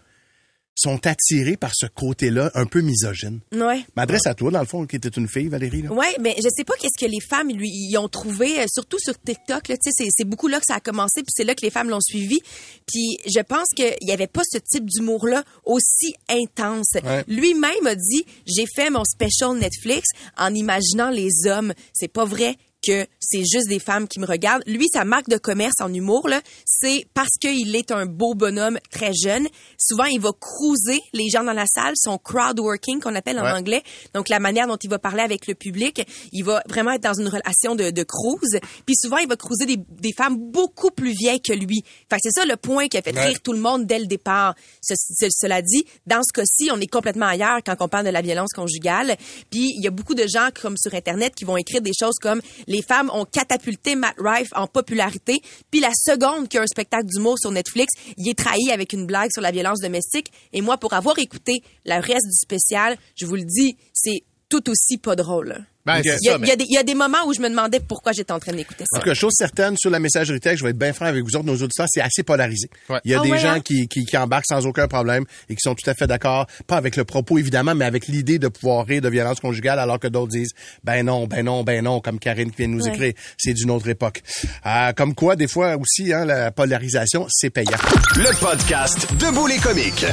sont 0.80 1.06
attirées 1.06 1.58
par 1.58 1.72
ce 1.76 1.86
côté-là 1.86 2.52
un 2.56 2.66
peu 2.66 2.82
misogyne? 2.82 3.40
Ouais. 3.52 3.86
M'adresse 3.96 4.28
à 4.28 4.34
toi, 4.34 4.52
dans 4.52 4.60
le 4.60 4.66
fond, 4.66 4.86
qui 4.86 4.96
était 4.96 5.10
une 5.10 5.28
fille, 5.28 5.48
Valérie. 5.48 5.88
Ouais, 5.88 6.16
mais 6.20 6.36
je 6.38 6.48
sais 6.56 6.64
pas 6.64 6.74
qu'est-ce 6.80 7.04
que 7.04 7.10
les 7.10 7.20
femmes 7.20 7.50
lui 7.50 7.70
y 7.70 7.98
ont 7.98 8.08
trouvé, 8.08 8.62
euh, 8.62 8.66
surtout 8.72 8.98
sur 9.00 9.20
TikTok. 9.20 9.68
Là, 9.68 9.76
c'est, 9.82 10.08
c'est 10.10 10.24
beaucoup 10.24 10.48
là 10.48 10.60
que 10.60 10.66
ça 10.66 10.76
a 10.76 10.80
commencé, 10.80 11.22
puis 11.22 11.32
c'est 11.36 11.44
là 11.44 11.56
que 11.56 11.62
les 11.62 11.70
femmes 11.70 11.90
l'ont 11.90 12.02
suivi. 12.02 12.40
Puis 12.86 13.18
je 13.26 13.42
pense 13.42 13.68
qu'il 13.76 13.96
y 14.02 14.12
avait 14.12 14.28
pas 14.28 14.42
ce 14.50 14.58
type 14.58 14.86
d'humour-là 14.86 15.44
aussi 15.66 16.16
intense. 16.30 16.94
Ouais. 17.04 17.24
Lui-même 17.28 17.86
a 17.86 17.96
dit, 17.96 18.26
j'ai 18.46 18.66
fait 18.74 18.90
mon 18.90 19.04
special 19.04 19.58
Netflix 19.58 20.08
en 20.38 20.54
imaginant 20.54 21.10
les 21.10 21.30
hommes. 21.46 21.74
C'est 21.94 22.12
pas 22.12 22.26
vrai 22.26 22.56
que 22.82 23.06
c'est 23.20 23.44
juste 23.46 23.68
des 23.68 23.80
femmes 23.80 24.08
qui 24.08 24.20
me 24.20 24.26
regardent. 24.26 24.64
Lui, 24.66 24.88
sa 24.94 25.04
marque 25.06 25.28
de 25.30 25.38
commerce 25.38 25.82
en 25.82 25.94
humour, 25.94 26.28
c'est 26.66 27.06
parce 27.14 27.32
qu'il 27.40 27.76
est 27.76 27.92
un 27.92 28.06
beau 28.06 28.36
bonhomme 28.36 28.80
très 28.92 29.12
jeune. 29.14 29.48
Souvent, 29.78 30.06
il 30.06 30.20
va 30.20 30.30
cruiser 30.40 31.02
les 31.14 31.30
gens 31.30 31.44
dans 31.44 31.54
la 31.54 31.66
salle, 31.66 31.94
son 31.96 32.18
crowd 32.18 32.60
working 32.60 33.00
qu'on 33.02 33.16
appelle 33.16 33.40
en 33.40 33.44
Ouais. 33.44 33.52
anglais. 33.52 33.84
Donc, 34.14 34.30
la 34.30 34.40
manière 34.40 34.68
dont 34.68 34.78
il 34.78 34.90
va 34.90 35.00
parler 35.00 35.22
avec 35.24 35.48
le 35.48 35.56
public, 35.56 36.02
il 36.32 36.44
va 36.44 36.64
vraiment 36.70 36.92
être 36.92 37.04
dans 37.04 37.14
une 37.14 37.28
relation 37.28 37.76
de, 37.76 37.92
de 37.92 38.04
cruise. 38.04 38.60
Puis 38.86 38.96
souvent, 38.96 39.18
il 39.18 39.28
va 39.28 39.36
cruiser 39.36 39.66
des, 39.66 39.78
des 40.00 40.14
femmes 40.14 40.38
beaucoup 40.38 40.92
plus 40.92 41.12
vieilles 41.12 41.42
que 41.42 41.54
lui. 41.54 41.84
Fait 42.10 42.18
c'est 42.24 42.32
ça 42.32 42.46
le 42.46 42.56
point 42.56 42.88
qui 42.88 42.98
a 42.98 43.02
fait 43.02 43.16
Ouais. 43.16 43.28
rire 43.28 43.42
tout 43.44 43.54
le 43.54 43.60
monde 43.60 43.86
dès 43.86 44.00
le 44.00 44.06
départ. 44.06 44.56
Ce- 44.82 44.94
ce- 44.96 45.28
cela 45.30 45.62
dit, 45.62 45.84
dans 46.08 46.22
ce 46.24 46.32
cas-ci, 46.34 46.70
on 46.72 46.80
est 46.80 46.88
complètement 46.88 47.26
ailleurs 47.28 47.60
quand 47.66 47.76
on 47.82 47.88
parle 47.88 48.06
de 48.06 48.12
la 48.12 48.22
violence 48.22 48.52
conjugale. 48.56 49.18
Puis 49.52 49.72
il 49.76 49.84
y 49.84 49.88
a 49.88 49.92
beaucoup 49.92 50.16
de 50.16 50.26
gens 50.28 50.50
comme 50.62 50.78
sur 50.78 50.94
Internet 50.94 51.36
qui 51.36 51.44
vont 51.46 51.58
écrire 51.58 51.82
des 51.82 51.92
choses 52.00 52.16
comme 52.22 52.42
les 52.70 52.82
femmes 52.82 53.10
ont 53.14 53.26
catapulté 53.26 53.96
Matt 53.96 54.16
Rife 54.18 54.52
en 54.56 54.68
popularité. 54.68 55.42
Puis 55.70 55.82
la 55.82 55.92
seconde 55.94 56.48
qu'il 56.48 56.60
y 56.60 56.62
a 56.62 56.64
un 56.64 56.68
spectacle 56.68 57.08
d'humour 57.08 57.38
sur 57.38 57.52
Netflix, 57.52 57.92
il 58.16 58.30
est 58.30 58.38
trahi 58.38 58.72
avec 58.72 58.94
une 58.94 59.06
blague 59.06 59.32
sur 59.34 59.42
la 59.42 59.52
violence 59.52 59.82
domestique. 59.82 60.32
Et 60.54 60.62
moi, 60.62 60.78
pour 60.78 60.94
avoir 60.94 61.20
écouté 61.20 61.64
le 61.84 61.96
reste 61.96 62.28
du 62.28 62.38
spécial, 62.42 62.98
je 63.16 63.26
vous 63.26 63.36
le 63.36 63.44
dis, 63.44 63.76
c'est 63.92 64.24
tout 64.48 64.70
aussi 64.70 64.98
pas 64.98 65.16
drôle. 65.16 65.66
Ben, 65.96 66.02
Il 66.04 66.06
y, 66.06 66.10
a, 66.10 66.14
ça, 66.14 66.20
il 66.36 66.38
mais- 66.42 66.48
y 66.48 66.52
a 66.52 66.56
des, 66.56 66.66
il 66.70 66.74
y 66.74 66.78
a 66.78 66.84
des 66.84 66.94
moments 66.96 67.26
où 67.26 67.34
je 67.34 67.40
me 67.42 67.50
demandais 67.50 67.80
pourquoi 67.80 68.12
j'étais 68.12 68.32
en 68.32 68.40
train 68.40 68.52
d'écouter 68.54 68.84
En 68.92 68.96
ça. 68.98 69.00
tout 69.02 69.06
cas, 69.10 69.14
chose 69.16 69.34
certaine, 69.36 69.76
sur 69.78 69.90
la 69.90 70.00
messagerie 70.00 70.40
texte, 70.40 70.60
je 70.60 70.64
vais 70.64 70.70
être 70.72 70.78
bien 70.78 70.94
franc 70.94 71.06
avec 71.06 71.24
vous 71.24 71.36
autres, 71.36 71.46
nos 71.46 71.56
auditeurs, 71.56 71.88
c'est 71.90 72.02
assez 72.02 72.24
polarisé. 72.24 72.70
Ouais. 72.90 73.00
Il 73.06 73.12
y 73.12 73.16
a 73.16 73.20
Ah 73.20 73.24
des 73.24 73.32
ouais, 73.32 73.40
gens 73.40 73.52
hein? 73.54 73.60
qui, 73.60 73.88
qui, 73.88 74.06
qui 74.06 74.18
embarquent 74.18 74.46
sans 74.48 74.66
aucun 74.66 74.88
problème 74.88 75.26
et 75.50 75.56
qui 75.56 75.62
sont 75.62 75.74
tout 75.76 75.90
à 75.90 75.94
fait 75.94 76.08
d'accord, 76.08 76.46
pas 76.68 76.78
avec 76.78 76.96
le 76.96 77.06
propos 77.06 77.38
évidemment, 77.38 77.74
mais 77.76 77.86
avec 77.86 78.08
l'idée 78.08 78.38
de 78.40 78.48
pouvoir 78.48 78.86
rire 78.86 79.02
de 79.02 79.10
violence 79.10 79.40
conjugale, 79.40 79.80
alors 79.80 80.00
que 80.00 80.08
d'autres 80.08 80.32
disent, 80.32 80.52
ben 80.84 81.04
non, 81.06 81.26
ben 81.28 81.44
non, 81.46 81.64
ben 81.64 81.84
non, 81.84 82.00
comme 82.02 82.20
Karine 82.20 82.52
qui 82.52 82.58
vient 82.58 82.68
de 82.70 82.74
nous 82.74 82.84
Ouais. 82.86 82.94
écrire, 82.94 83.14
c'est 83.38 83.54
d'une 83.54 83.72
autre 83.72 83.88
époque. 83.90 84.22
Euh, 84.66 84.94
comme 84.94 85.16
quoi, 85.16 85.36
des 85.36 85.48
fois 85.48 85.76
aussi, 85.78 86.14
hein, 86.14 86.26
la 86.26 86.52
polarisation, 86.52 87.26
c'est 87.30 87.50
payant. 87.50 87.70
Le 88.16 88.40
podcast 88.40 89.08
Debout 89.20 89.48
les 89.48 89.58
comiques. 89.58 90.06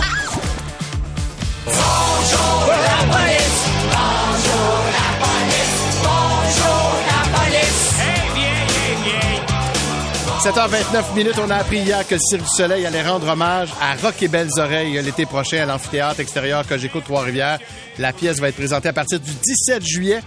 7h29 10.43 11.15
minutes, 11.15 11.39
on 11.45 11.51
a 11.51 11.57
appris 11.57 11.79
hier 11.79 12.07
que 12.07 12.15
le 12.15 12.21
Cirque 12.21 12.43
du 12.43 12.49
Soleil 12.49 12.87
allait 12.87 13.03
rendre 13.03 13.27
hommage 13.29 13.71
à 13.81 13.95
Rock 13.95 14.23
et 14.23 14.29
Belles 14.29 14.51
Oreilles 14.59 15.01
l'été 15.03 15.27
prochain 15.27 15.63
à 15.63 15.67
l'amphithéâtre 15.67 16.21
extérieur 16.21 16.67
Cogeco 16.67 17.01
Trois-Rivières. 17.01 17.59
La 17.99 18.13
pièce 18.13 18.39
va 18.39 18.49
être 18.49 18.57
présentée 18.57 18.89
à 18.89 18.93
partir 18.93 19.19
du 19.19 19.31
17 19.33 19.85
juillet 19.85 20.21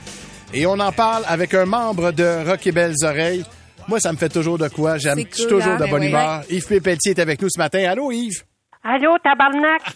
et 0.53 0.65
on 0.65 0.79
en 0.79 0.91
parle 0.91 1.23
avec 1.27 1.53
un 1.53 1.65
membre 1.65 2.11
de 2.11 2.47
Rock 2.47 2.65
et 2.67 2.71
Belles 2.71 2.95
Oreilles. 3.03 3.45
Moi, 3.87 3.99
ça 3.99 4.11
me 4.11 4.17
fait 4.17 4.29
toujours 4.29 4.57
de 4.57 4.67
quoi. 4.67 4.97
J'aime 4.97 5.23
cool, 5.25 5.47
toujours 5.47 5.63
hein, 5.63 5.75
de 5.75 5.83
ben 5.85 5.89
bonne 5.89 6.01
oui. 6.01 6.09
humeur. 6.09 6.43
Yves 6.49 6.65
Pépeltier 6.65 7.11
est 7.11 7.19
avec 7.19 7.41
nous 7.41 7.49
ce 7.49 7.59
matin. 7.59 7.83
Allô, 7.87 8.11
Yves? 8.11 8.43
Allô, 8.81 9.17
tabarnak? 9.19 9.81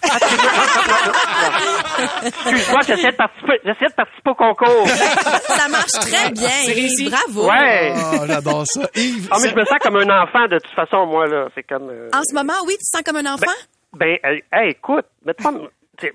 Excuse-moi, 2.25 2.81
j'essaie 2.85 3.11
de 3.11 3.15
participer, 3.15 3.59
j'essaie 3.63 3.85
de 3.87 3.93
participer 3.93 4.29
au 4.29 4.35
concours. 4.35 4.87
Ça 5.47 5.67
marche 5.69 5.91
très 5.91 6.31
bien. 6.31 6.49
C'est 6.65 6.75
Yves. 6.75 7.09
Bravo. 7.09 7.49
Ouais. 7.49 7.93
Oh, 7.95 8.25
j'adore 8.27 8.63
ça. 8.67 8.81
Yves, 8.95 9.29
Ah, 9.31 9.37
mais 9.41 9.49
je 9.49 9.55
me 9.55 9.63
sens 9.65 9.77
comme 9.81 9.95
un 9.97 10.21
enfant, 10.23 10.47
de 10.47 10.59
toute 10.59 10.73
façon, 10.75 11.05
moi, 11.05 11.27
là. 11.27 11.47
C'est 11.55 11.63
comme... 11.63 11.89
euh, 11.89 12.09
En 12.13 12.23
ce 12.23 12.33
moment, 12.35 12.53
oui, 12.67 12.73
tu 12.73 12.79
te 12.79 12.97
sens 12.97 13.01
comme 13.03 13.15
un 13.25 13.33
enfant? 13.33 13.51
Ben, 13.93 14.17
hey, 14.23 14.43
écoute, 14.71 15.05
mets-toi, 15.25 15.51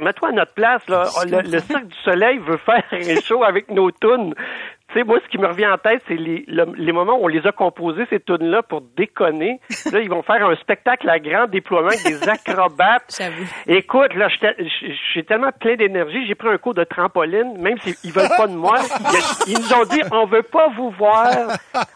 mets-toi 0.01 0.29
à 0.29 0.33
notre 0.33 0.53
place, 0.53 0.83
là. 0.89 1.09
Le, 1.25 1.41
le 1.51 1.61
Cirque 1.61 1.87
du 1.87 1.97
Soleil 2.05 2.39
veut 2.39 2.59
faire 2.59 2.85
un 2.93 3.21
show 3.23 3.43
avec 3.45 3.71
nos 3.71 3.91
tunes. 3.93 4.35
Tu 4.91 4.99
sais, 4.99 5.05
moi, 5.05 5.18
ce 5.22 5.28
qui 5.30 5.36
me 5.36 5.47
revient 5.47 5.66
en 5.66 5.76
tête, 5.76 6.01
c'est 6.09 6.16
les, 6.16 6.45
le- 6.49 6.72
les 6.76 6.93
moments 6.93 7.18
où 7.20 7.24
on 7.24 7.28
les 7.28 7.47
a 7.47 7.53
composées, 7.53 8.05
ces 8.09 8.20
tunes-là, 8.20 8.62
pour 8.62 8.80
déconner. 8.97 9.61
Là, 9.93 10.01
ils 10.01 10.09
vont 10.09 10.22
faire 10.22 10.43
un 10.49 10.57
spectacle 10.57 11.09
à 11.11 11.18
grand 11.18 11.47
déploiement 11.47 11.89
avec 11.89 12.03
des 12.05 12.26
acrobates. 12.26 13.14
J'avoue. 13.18 13.45
Écoute, 13.66 14.14
là, 14.14 14.28
suis 15.12 15.24
tellement 15.24 15.51
plein 15.61 15.76
d'énergie, 15.76 16.26
j'ai 16.26 16.34
pris 16.34 16.49
un 16.49 16.57
cours 16.59 16.72
de 16.74 16.84
trampoline, 16.84 17.59
même 17.61 17.76
s'ils 17.80 18.12
veulent 18.12 18.28
pas 18.36 18.47
de 18.47 18.55
moi. 18.55 18.78
Ils, 19.47 19.59
nous 19.59 19.72
ont 19.74 19.84
dit, 19.84 20.01
on 20.11 20.26
veut 20.26 20.43
pas 20.43 20.68
vous 20.76 20.91
voir. 20.93 21.26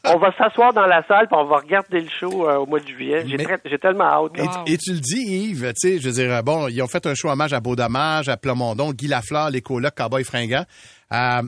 On 0.04 0.18
va 0.18 0.32
s'asseoir 0.36 0.72
dans 0.74 0.86
la 0.86 1.02
salle, 1.06 1.28
puis 1.28 1.36
on 1.38 1.44
va 1.46 1.56
regarder 1.58 2.00
le 2.00 2.08
show 2.20 2.46
euh, 2.48 2.56
au 2.58 2.66
mois 2.66 2.80
de 2.80 2.86
juillet. 2.86 3.24
J'ai 3.26 3.38
j'ai 3.64 3.78
tellement 3.78 4.04
hâte. 4.26 4.36
là. 4.36 4.44
Et, 4.66 4.74
et 4.74 4.76
tu 4.78 4.92
le 4.92 5.00
dis, 5.00 5.48
Yves, 5.50 5.72
tu 5.80 5.88
sais, 5.92 5.98
je 5.98 6.06
veux 6.08 6.14
dire, 6.14 6.42
bon, 6.42 6.68
ils 6.68 6.82
ont 6.82 6.88
fait 6.88 7.06
un 7.06 7.14
show 7.14 7.28
hommage 7.30 7.52
à 7.54 7.60
Beau 7.60 7.74
Dommage, 7.74 8.28
à 8.28 8.36
Plamondon, 8.36 8.92
Guy 8.92 9.08
Lafleur, 9.08 9.50
les 9.50 9.62
colocs, 9.62 9.94
Cowboy 9.96 10.24
Fringant. 10.24 10.64
Euh, 11.12 11.42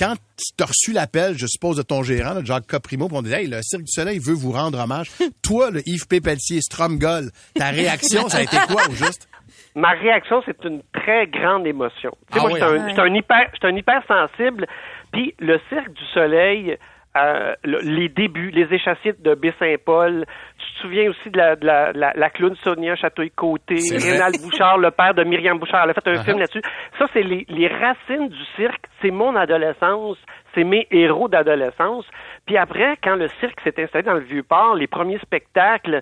quand 0.00 0.14
tu 0.38 0.62
as 0.62 0.66
reçu 0.66 0.92
l'appel, 0.92 1.36
je 1.36 1.46
suppose, 1.46 1.76
de 1.76 1.82
ton 1.82 2.02
gérant, 2.02 2.32
là, 2.32 2.40
Jacques 2.42 2.66
Caprimo, 2.66 3.06
pour 3.08 3.18
on 3.18 3.22
dit, 3.22 3.32
hey, 3.32 3.46
le 3.46 3.60
Cirque 3.60 3.82
du 3.82 3.92
Soleil 3.92 4.18
veut 4.18 4.32
vous 4.32 4.52
rendre 4.52 4.80
hommage. 4.80 5.10
Toi, 5.42 5.70
le 5.70 5.86
Yves 5.86 6.08
Pépeltier, 6.08 6.60
Stromgol, 6.62 7.30
ta 7.54 7.68
réaction, 7.68 8.28
ça 8.28 8.38
a 8.38 8.42
été 8.42 8.56
quoi, 8.66 8.88
au 8.88 8.92
juste? 8.92 9.28
Ma 9.74 9.90
réaction, 9.90 10.42
c'est 10.46 10.64
une 10.64 10.82
très 10.92 11.26
grande 11.26 11.66
émotion. 11.66 12.12
Tu 12.32 12.38
sais, 12.38 12.44
Ah 12.44 12.48
moi, 12.48 12.50
oui, 12.50 12.54
j'étais 12.54 12.64
hein? 12.64 12.82
un, 12.82 12.88
j'étais 12.88 13.00
un 13.02 13.14
hyper, 13.14 13.50
j'étais 13.52 13.66
un 13.66 13.76
hyper 13.76 14.02
sensible. 14.08 14.66
Puis 15.12 15.34
le 15.38 15.60
Cirque 15.68 15.92
du 15.92 16.04
Soleil 16.14 16.76
euh, 17.16 17.54
le- 17.64 17.80
les 17.82 18.08
débuts, 18.08 18.50
les 18.50 18.72
échassiers 18.72 19.14
de 19.18 19.34
Baie-Saint-Paul. 19.34 20.24
Tu 20.58 20.72
te 20.74 20.78
souviens 20.80 21.10
aussi 21.10 21.30
de 21.30 21.36
la, 21.38 21.56
de 21.56 21.66
la, 21.66 21.92
la, 21.92 22.12
la 22.14 22.30
clown 22.30 22.54
Sonia 22.56 22.94
vrai. 22.94 23.80
Rénal 23.98 24.32
Bouchard, 24.42 24.78
le 24.78 24.90
père 24.92 25.14
de 25.14 25.24
Myriam 25.24 25.58
Bouchard. 25.58 25.84
Elle 25.84 25.90
a 25.90 25.94
fait 25.94 26.08
un 26.08 26.12
Uh-huh. 26.14 26.24
film 26.24 26.38
là-dessus. 26.38 26.62
Ça, 26.98 27.06
c'est 27.12 27.22
les, 27.22 27.44
les 27.48 27.66
racines 27.68 28.28
du 28.28 28.44
cirque. 28.56 28.84
C'est 29.02 29.10
mon 29.10 29.34
adolescence. 29.36 30.18
C'est 30.54 30.64
mes 30.64 30.86
héros 30.90 31.28
d'adolescence. 31.28 32.04
Puis 32.46 32.56
après, 32.56 32.96
quand 33.02 33.16
le 33.16 33.28
cirque 33.40 33.60
s'est 33.62 33.80
installé 33.82 34.04
dans 34.04 34.14
le 34.14 34.20
Vieux-Port, 34.20 34.74
les 34.74 34.86
premiers 34.86 35.18
spectacles, 35.18 36.00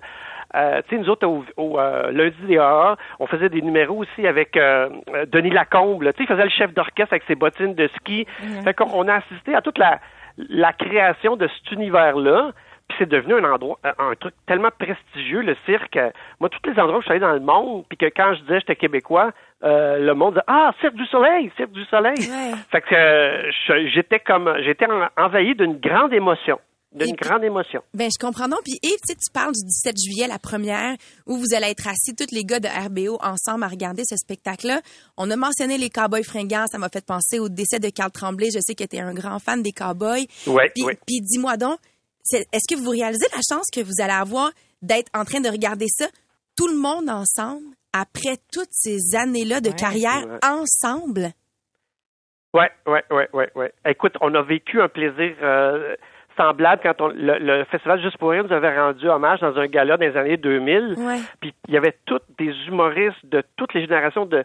euh, 0.55 0.81
tu 0.87 0.95
sais, 0.95 1.01
nous 1.01 1.09
autres, 1.09 1.27
au, 1.27 1.43
au, 1.57 1.79
euh, 1.79 2.11
lundi 2.11 2.35
des 2.47 2.57
AA, 2.57 2.95
on 3.19 3.27
faisait 3.27 3.49
des 3.49 3.61
numéros 3.61 3.97
aussi 3.97 4.25
avec 4.25 4.57
euh, 4.57 4.89
euh, 5.13 5.25
Denis 5.27 5.51
Lacombe. 5.51 6.01
là. 6.01 6.13
Tu 6.13 6.17
sais, 6.19 6.23
il 6.23 6.27
faisait 6.33 6.43
le 6.43 6.49
chef 6.49 6.73
d'orchestre 6.73 7.13
avec 7.13 7.23
ses 7.27 7.35
bottines 7.35 7.75
de 7.75 7.87
ski. 7.97 8.25
Mhm. 8.41 8.63
Fait 8.63 8.73
qu'on 8.73 8.89
on 8.93 9.07
a 9.07 9.15
assisté 9.15 9.53
à 9.55 9.61
toute 9.61 9.77
la, 9.77 9.99
la 10.49 10.73
création 10.73 11.35
de 11.35 11.47
cet 11.47 11.71
univers-là. 11.71 12.51
Puis 12.87 12.97
c'est 12.99 13.09
devenu 13.09 13.35
un 13.35 13.43
endroit, 13.43 13.77
un 13.99 14.15
truc 14.15 14.33
tellement 14.47 14.71
prestigieux, 14.79 15.41
le 15.41 15.55
cirque. 15.67 15.95
Euh, 15.95 16.09
Moi, 16.39 16.49
tous 16.49 16.67
les 16.67 16.79
endroits 16.79 16.97
où 16.97 17.01
je 17.01 17.05
suis 17.05 17.11
allé 17.11 17.19
dans 17.19 17.33
le 17.33 17.39
monde, 17.39 17.83
puis 17.87 17.97
que 17.99 18.07
quand 18.07 18.33
je 18.33 18.39
disais 18.41 18.53
que 18.55 18.59
j'étais 18.61 18.75
québécois, 18.77 19.31
euh, 19.63 19.99
le 19.99 20.13
monde 20.15 20.33
disait 20.33 20.45
Ah, 20.47 20.71
Cirque 20.81 20.95
du 20.95 21.05
Soleil, 21.05 21.51
Cirque 21.55 21.71
du 21.71 21.83
Soleil. 21.85 22.15
Fait 22.71 22.81
que 22.81 22.95
euh, 22.95 23.51
j'étais 23.93 24.19
comme 24.19 24.51
j'étais 24.63 24.87
en- 24.89 25.07
envahi 25.23 25.53
d'une 25.53 25.79
grande 25.79 26.13
émotion. 26.13 26.59
D'une 26.91 27.15
grande 27.15 27.43
émotion. 27.43 27.83
Ben, 27.93 28.09
je 28.11 28.19
comprends 28.19 28.47
donc. 28.47 28.61
Puis 28.63 28.79
Yves, 28.81 28.97
tu 29.07 29.13
sais, 29.13 29.15
tu 29.15 29.31
parles 29.31 29.53
du 29.53 29.63
17 29.63 29.95
juillet, 30.03 30.27
la 30.27 30.39
première, 30.39 30.95
où 31.27 31.37
vous 31.37 31.53
allez 31.55 31.67
être 31.67 31.87
assis, 31.87 32.15
tous 32.15 32.33
les 32.33 32.43
gars 32.43 32.59
de 32.59 32.67
RBO, 32.67 33.19
ensemble 33.21 33.63
à 33.63 33.67
regarder 33.67 34.03
ce 34.09 34.15
spectacle-là. 34.15 34.81
On 35.15 35.29
a 35.29 35.35
mentionné 35.35 35.77
les 35.77 35.91
Cowboys 35.91 36.23
fringants. 36.23 36.65
Ça 36.71 36.79
m'a 36.79 36.89
fait 36.89 37.05
penser 37.05 37.37
au 37.37 37.47
décès 37.47 37.79
de 37.79 37.89
Carl 37.89 38.11
Tremblay. 38.11 38.49
Je 38.51 38.59
sais 38.59 38.73
que 38.73 38.83
tu 38.83 38.95
es 38.95 39.01
un 39.01 39.13
grand 39.13 39.37
fan 39.37 39.61
des 39.61 39.71
Cowboys. 39.71 40.25
Ouais, 40.47 40.71
Puis, 40.73 41.21
dis-moi 41.21 41.57
donc, 41.57 41.77
est-ce 42.31 42.67
que 42.67 42.79
vous 42.79 42.89
réalisez 42.89 43.27
la 43.33 43.41
chance 43.47 43.67
que 43.71 43.81
vous 43.81 44.01
allez 44.01 44.13
avoir 44.13 44.49
d'être 44.81 45.11
en 45.13 45.25
train 45.25 45.41
de 45.41 45.49
regarder 45.49 45.87
ça, 45.89 46.07
tout 46.55 46.67
le 46.67 46.75
monde 46.75 47.09
ensemble, 47.09 47.65
après 47.93 48.37
toutes 48.51 48.71
ces 48.71 49.15
années-là 49.15 49.61
de 49.61 49.69
carrière 49.69 50.39
ensemble? 50.43 51.33
Ouais, 52.53 52.71
ouais, 52.87 53.03
ouais, 53.11 53.29
ouais, 53.33 53.51
ouais. 53.53 53.73
Écoute, 53.85 54.13
on 54.21 54.33
a 54.33 54.41
vécu 54.41 54.81
un 54.81 54.89
plaisir 54.89 55.35
euh, 55.43 55.95
semblable 56.39 56.81
quand 56.83 57.01
on, 57.01 57.07
le, 57.09 57.37
le 57.39 57.63
festival 57.65 57.99
Juste 58.01 58.17
pour 58.17 58.29
rire 58.31 58.43
nous 58.45 58.53
avait 58.53 58.77
rendu 58.79 59.07
hommage 59.09 59.39
dans 59.41 59.57
un 59.57 59.67
gala 59.67 59.97
dans 59.97 60.05
les 60.05 60.15
années 60.17 60.37
2000. 60.37 60.95
Ouais. 60.97 61.17
Puis 61.41 61.53
il 61.67 61.73
y 61.73 61.77
avait 61.77 61.95
toutes 62.05 62.23
des 62.37 62.53
humoristes 62.67 63.25
de 63.25 63.43
toutes 63.57 63.73
les 63.73 63.81
générations 63.81 64.25
de 64.25 64.43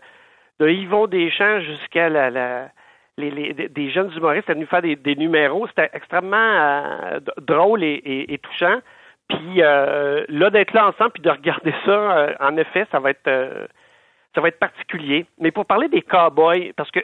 de 0.60 0.68
Yvon 0.68 1.06
Deschamps 1.08 1.60
jusqu'à 1.60 2.08
la, 2.08 2.30
la 2.30 2.68
les, 3.16 3.30
les- 3.30 3.52
des- 3.54 3.68
des 3.68 3.90
jeunes 3.90 4.10
humoristes 4.16 4.50
à 4.50 4.54
nous 4.54 4.66
faire 4.66 4.82
des, 4.82 4.96
des 4.96 5.14
numéros. 5.16 5.66
C'était 5.68 5.90
extrêmement 5.92 6.36
euh, 6.36 7.20
drôle 7.42 7.82
et, 7.84 7.92
et- 8.04 8.34
et 8.34 8.38
touchant. 8.38 8.78
Puis 9.28 9.62
euh, 9.62 10.24
là, 10.28 10.50
d'être 10.50 10.72
là 10.74 10.88
ensemble 10.88 11.12
puis 11.12 11.22
de 11.22 11.30
regarder 11.30 11.72
ça, 11.84 11.90
euh, 11.90 12.34
en 12.40 12.56
effet, 12.56 12.86
ça 12.92 12.98
va 13.00 13.10
être 13.10 13.26
euh, 13.28 13.66
ça 14.34 14.40
va 14.40 14.48
être 14.48 14.58
particulier. 14.58 15.26
Mais 15.38 15.50
pour 15.50 15.64
parler 15.66 15.88
des 15.88 16.02
cowboys, 16.02 16.72
parce 16.76 16.90
que 16.90 17.00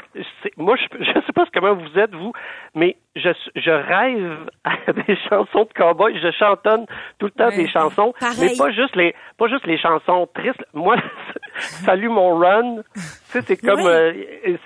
moi, 0.57 0.77
je 0.77 0.99
ne 1.11 1.23
sais 1.23 1.33
pas 1.35 1.45
comment 1.55 1.75
vous 1.75 1.99
êtes, 1.99 2.15
vous, 2.15 2.33
mais 2.75 2.97
je, 3.17 3.31
je 3.57 3.71
rêve 3.71 4.49
à 4.65 4.93
des 5.07 5.17
chansons 5.29 5.65
de 5.65 5.73
cowboys. 5.75 6.19
Je 6.21 6.31
chantonne 6.33 6.87
tout 7.19 7.27
le 7.27 7.33
temps 7.33 7.49
Ouais. 7.49 7.57
des 7.57 7.69
chansons, 7.69 8.13
Pareil. 8.19 8.37
mais 8.41 8.57
pas 8.59 8.71
juste 8.73 8.97
les 8.97 9.15
pas 9.39 9.49
juste 9.49 9.67
les 9.67 9.79
chansons 9.79 10.29
tristes. 10.35 10.65
Moi, 10.75 10.97
Salut 11.55 12.09
mon 12.09 12.39
run, 12.39 12.77
tu 12.95 13.01
sais, 13.25 13.43
c'est 13.43 13.57
comme 13.57 13.81
euh, 13.81 14.13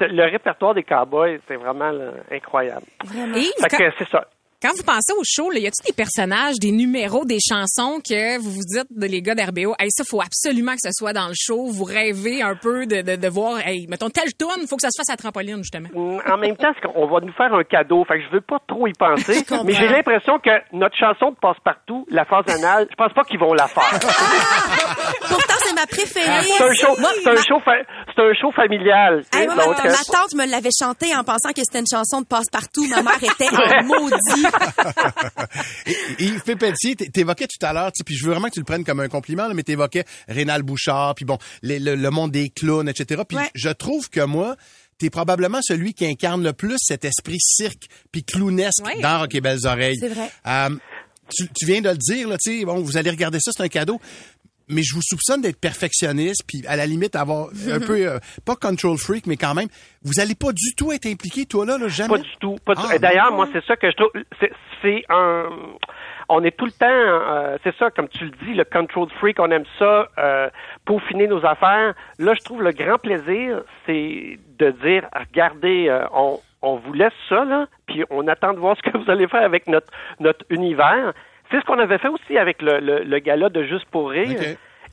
le 0.00 0.30
répertoire 0.30 0.74
des 0.74 0.82
cowboys, 0.84 1.40
c'est 1.48 1.56
vraiment 1.56 1.90
là, 1.90 2.12
incroyable. 2.30 2.86
Yves, 3.12 3.50
Fait 3.60 3.76
que 3.76 3.90
c'est 3.98 4.08
ça. 4.08 4.26
Quand 4.64 4.72
vous 4.78 4.82
pensez 4.82 5.12
au 5.18 5.22
show, 5.24 5.50
là, 5.50 5.58
y 5.58 5.66
a-t-il 5.66 5.84
des 5.88 5.92
personnages, 5.92 6.54
des 6.58 6.72
numéros, 6.72 7.26
des 7.26 7.36
chansons 7.38 8.00
que 8.00 8.38
vous 8.38 8.50
vous 8.50 8.64
dites, 8.64 8.86
de 8.90 9.06
les 9.06 9.20
gars 9.20 9.34
d'RBO, 9.34 9.74
hey, 9.78 9.90
ça, 9.90 10.04
faut 10.08 10.22
absolument 10.22 10.72
que 10.72 10.78
ce 10.82 10.88
soit 10.92 11.12
dans 11.12 11.28
le 11.28 11.34
show. 11.38 11.66
Vous 11.66 11.84
rêvez 11.84 12.40
un 12.40 12.56
peu 12.56 12.86
de, 12.86 13.02
de, 13.02 13.16
de 13.16 13.28
voir, 13.28 13.58
hey, 13.58 13.86
mettons, 13.90 14.08
telle 14.08 14.32
tourne, 14.32 14.66
faut 14.66 14.76
que 14.76 14.80
ça 14.82 14.88
se 14.90 14.98
fasse 14.98 15.10
à 15.10 15.18
trampoline, 15.18 15.58
justement. 15.58 15.90
En 15.94 16.38
même 16.38 16.56
temps, 16.56 16.72
qu'on 16.82 17.06
va 17.06 17.20
nous 17.20 17.34
faire 17.34 17.52
un 17.52 17.62
cadeau, 17.64 18.06
fait 18.08 18.20
que 18.20 18.24
je 18.24 18.30
veux 18.36 18.40
pas 18.40 18.56
trop 18.66 18.86
y 18.86 18.94
penser, 18.94 19.44
mais 19.66 19.74
j'ai 19.74 19.88
l'impression 19.88 20.38
que 20.38 20.50
notre 20.72 20.96
chanson 20.96 21.32
de 21.32 21.36
passe-partout, 21.42 22.06
la 22.08 22.24
phase 22.24 22.48
anale, 22.48 22.86
je 22.90 22.94
pense 22.96 23.12
pas 23.12 23.24
qu'ils 23.24 23.40
vont 23.40 23.52
la 23.52 23.68
faire. 23.68 24.00
Pourtant, 25.28 25.54
c'est 25.62 25.74
ma 25.74 25.86
préférée. 25.86 26.42
C'est 26.42 26.64
un 26.64 26.72
show, 26.72 26.96
c'est 27.22 27.30
un 27.30 27.36
show, 27.36 27.60
fa- 27.62 27.84
c'est 28.16 28.22
un 28.22 28.32
show 28.32 28.50
familial. 28.52 29.24
Hey, 29.34 29.44
moi, 29.46 29.56
ma, 29.56 29.64
donc, 29.66 29.84
ma 29.84 29.90
euh, 29.90 29.94
tante 30.10 30.34
me 30.34 30.46
l'avait 30.50 30.70
chanté 30.78 31.14
en 31.14 31.22
pensant 31.22 31.50
que 31.52 31.60
c'était 31.62 31.80
une 31.80 31.86
chanson 31.90 32.22
de 32.22 32.26
passe-partout. 32.26 32.86
Ma 32.88 33.02
mère 33.02 33.22
était 33.22 33.48
en 33.52 33.84
maudit. 33.84 34.46
Et 36.18 36.24
Yves 36.24 36.42
Pépeltier, 36.42 36.96
t- 36.96 37.10
t'évoquais 37.10 37.46
tout 37.46 37.64
à 37.64 37.72
l'heure, 37.72 37.90
puis 38.04 38.14
je 38.16 38.24
veux 38.24 38.32
vraiment 38.32 38.48
que 38.48 38.54
tu 38.54 38.60
le 38.60 38.64
prennes 38.64 38.84
comme 38.84 39.00
un 39.00 39.08
compliment, 39.08 39.46
là, 39.48 39.54
mais 39.54 39.62
t'évoquais 39.62 40.04
Rénal 40.28 40.62
Bouchard, 40.62 41.14
puis 41.14 41.24
bon, 41.24 41.38
les- 41.62 41.78
le, 41.78 41.94
le 41.94 42.10
monde 42.10 42.30
des 42.32 42.50
clowns, 42.50 42.88
etc. 42.88 43.22
Puis 43.28 43.38
je 43.54 43.68
trouve 43.70 44.08
que 44.10 44.20
moi, 44.20 44.56
t'es 44.98 45.10
probablement 45.10 45.60
celui 45.62 45.94
qui 45.94 46.06
incarne 46.06 46.42
le 46.42 46.52
plus 46.52 46.76
cet 46.78 47.04
esprit 47.04 47.38
cirque 47.40 47.84
puis 48.12 48.24
clownesque 48.24 48.84
Ouais. 48.84 49.00
dans 49.00 49.18
Rock 49.20 49.34
et 49.34 49.40
Belles 49.40 49.66
Oreilles. 49.66 49.98
C'est 49.98 50.08
vrai. 50.08 50.30
Euh, 50.46 50.70
tu, 51.34 51.48
tu 51.56 51.64
viens 51.66 51.80
de 51.80 51.88
le 51.88 51.96
dire, 51.96 52.28
là, 52.28 52.36
tu 52.36 52.58
sais, 52.60 52.64
bon, 52.66 52.80
vous 52.80 52.96
allez 52.98 53.08
regarder 53.10 53.38
ça, 53.40 53.50
c'est 53.56 53.62
un 53.62 53.68
cadeau. 53.68 53.98
Mais 54.68 54.82
je 54.82 54.94
vous 54.94 55.02
soupçonne 55.02 55.42
d'être 55.42 55.60
perfectionniste, 55.60 56.42
puis 56.46 56.62
à 56.66 56.76
la 56.76 56.86
limite 56.86 57.16
avoir 57.16 57.48
un 57.70 57.80
peu, 57.80 58.06
euh, 58.06 58.18
pas 58.46 58.56
control 58.56 58.96
freak, 58.96 59.26
mais 59.26 59.36
quand 59.36 59.54
même, 59.54 59.68
vous 60.02 60.20
allez 60.20 60.34
pas 60.34 60.52
du 60.52 60.74
tout 60.76 60.90
être 60.92 61.06
impliqué, 61.06 61.44
toi 61.44 61.66
là, 61.66 61.76
là 61.76 61.88
jamais? 61.88 62.08
Pas 62.16 62.18
du 62.18 62.36
tout. 62.40 62.56
Pas 62.64 62.74
du. 62.74 62.82
Ah, 62.88 62.96
Et 62.96 62.98
D'ailleurs, 62.98 63.32
moi, 63.32 63.46
c'est 63.52 63.64
ça 63.64 63.76
que 63.76 63.90
je 63.90 63.96
trouve. 63.96 64.10
C'est, 64.40 64.52
c'est 64.82 65.04
un. 65.10 65.48
On 66.30 66.42
est 66.42 66.56
tout 66.56 66.64
le 66.64 66.72
temps. 66.72 66.86
euh, 66.88 67.58
c'est 67.62 67.76
ça, 67.76 67.90
comme 67.90 68.08
tu 68.08 68.24
le 68.24 68.30
dis, 68.46 68.54
le 68.54 68.64
control 68.64 69.08
freak. 69.20 69.38
On 69.38 69.50
aime 69.50 69.64
ça, 69.78 70.08
euh, 70.18 70.48
peaufiner 70.86 71.26
nos 71.26 71.44
affaires. 71.44 71.92
Là, 72.18 72.32
je 72.32 72.40
trouve 72.42 72.62
le 72.62 72.72
grand 72.72 72.96
plaisir, 72.98 73.62
c'est 73.84 74.38
de 74.58 74.70
dire, 74.82 75.06
regardez, 75.14 75.88
euh, 75.90 76.06
on, 76.14 76.40
on 76.62 76.76
vous 76.76 76.94
laisse 76.94 77.12
ça 77.28 77.44
là, 77.44 77.66
puis 77.86 78.04
on 78.08 78.26
attend 78.28 78.54
de 78.54 78.58
voir 78.58 78.74
ce 78.78 78.90
que 78.90 78.96
vous 78.96 79.10
allez 79.10 79.28
faire 79.28 79.42
avec 79.42 79.66
notre 79.66 79.88
notre 80.18 80.46
univers. 80.48 81.12
C'est 81.54 81.60
ce 81.60 81.66
qu'on 81.66 81.78
avait 81.78 81.98
fait 81.98 82.08
aussi 82.08 82.36
avec 82.36 82.60
le, 82.62 82.80
le, 82.80 83.04
le 83.04 83.18
gala 83.20 83.48
de 83.48 83.62
Juste 83.62 83.84
pour 83.84 84.10
rire. 84.10 84.40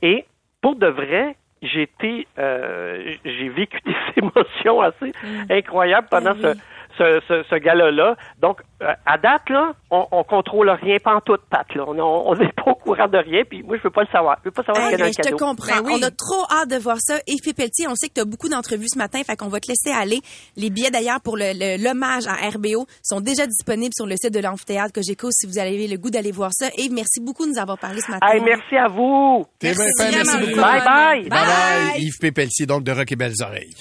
Et 0.00 0.24
pour 0.60 0.76
de 0.76 0.86
vrai, 0.86 1.34
j'ai 1.60 1.82
été, 1.82 2.28
euh, 2.38 3.14
j'ai 3.24 3.48
vécu 3.48 3.80
des 3.84 4.22
émotions 4.22 4.80
assez 4.80 5.12
incroyables 5.50 6.06
pendant 6.08 6.34
ce, 6.34 6.56
ce, 6.98 7.20
ce, 7.28 7.42
ce 7.48 7.54
gala-là. 7.56 8.16
Donc, 8.40 8.60
euh, 8.82 8.92
à 9.06 9.18
date, 9.18 9.48
là, 9.50 9.72
on, 9.90 10.06
on 10.10 10.24
contrôle 10.24 10.70
rien 10.70 10.96
pantoute, 11.02 11.40
Pat. 11.50 11.66
Là. 11.74 11.84
On 11.86 11.98
on 12.00 12.34
n'est 12.34 12.52
pas 12.56 12.70
au 12.70 12.74
courant 12.74 13.08
de 13.08 13.18
rien, 13.18 13.42
puis 13.48 13.62
moi, 13.62 13.76
je 13.78 13.82
veux 13.82 13.90
pas 13.90 14.02
le 14.02 14.08
savoir. 14.12 14.36
Je 14.42 14.48
veux 14.48 14.52
pas 14.52 14.62
savoir 14.64 14.84
Hey, 14.86 14.92
ce 14.92 14.96
qu'il 14.96 15.00
y 15.00 15.02
a 15.02 15.06
dans 15.06 15.18
le 15.18 15.30
je 15.30 15.30
te 15.30 15.44
comprends. 15.44 15.92
On 15.92 16.02
a 16.02 16.10
trop 16.10 16.44
hâte 16.50 16.68
de 16.70 16.76
voir 16.76 16.96
ça. 17.00 17.18
Et 17.26 17.36
Pelletier, 17.54 17.86
on 17.88 17.94
sait 17.94 18.08
que 18.08 18.14
tu 18.14 18.20
as 18.20 18.24
beaucoup 18.24 18.48
d'entrevues 18.48 18.88
ce 18.92 18.98
matin, 18.98 19.20
fait 19.24 19.36
qu'on 19.36 19.48
va 19.48 19.60
te 19.60 19.68
laisser 19.68 19.90
aller. 19.90 20.20
Les 20.56 20.70
billets 20.70 20.90
d'ailleurs 20.90 21.20
pour 21.20 21.36
le- 21.36 21.52
le- 21.54 21.82
l'hommage 21.82 22.26
à 22.26 22.34
RBO 22.48 22.86
sont 23.02 23.20
déjà 23.20 23.46
disponibles 23.46 23.92
sur 23.94 24.06
le 24.06 24.16
site 24.16 24.32
de 24.32 24.40
l'amphithéâtre 24.40 24.92
Cogeco 24.92 25.28
si 25.30 25.46
vous 25.46 25.58
avez 25.58 25.86
le 25.86 25.96
goût 25.98 26.10
d'aller 26.10 26.32
voir 26.32 26.50
ça. 26.52 26.68
Et 26.78 26.88
merci 26.88 27.20
beaucoup 27.20 27.44
de 27.44 27.50
nous 27.52 27.58
avoir 27.60 27.78
parlé 27.78 28.00
ce 28.00 28.10
matin. 28.10 28.26
Hey, 28.32 28.40
merci 28.40 28.76
à 28.76 28.88
vous. 28.88 29.44
Bien 29.60 29.72
merci 29.76 30.38
beaucoup. 30.38 30.60
Bye 30.60 30.84
bye. 30.84 31.28
Bye 31.28 31.30
bye. 31.30 32.02
Yves 32.02 32.18
Pépeltier, 32.20 32.66
donc 32.66 32.84
de 32.84 32.92
Rock 32.92 33.10
et 33.12 33.16
Belles 33.16 33.34
Oreilles. 33.42 33.74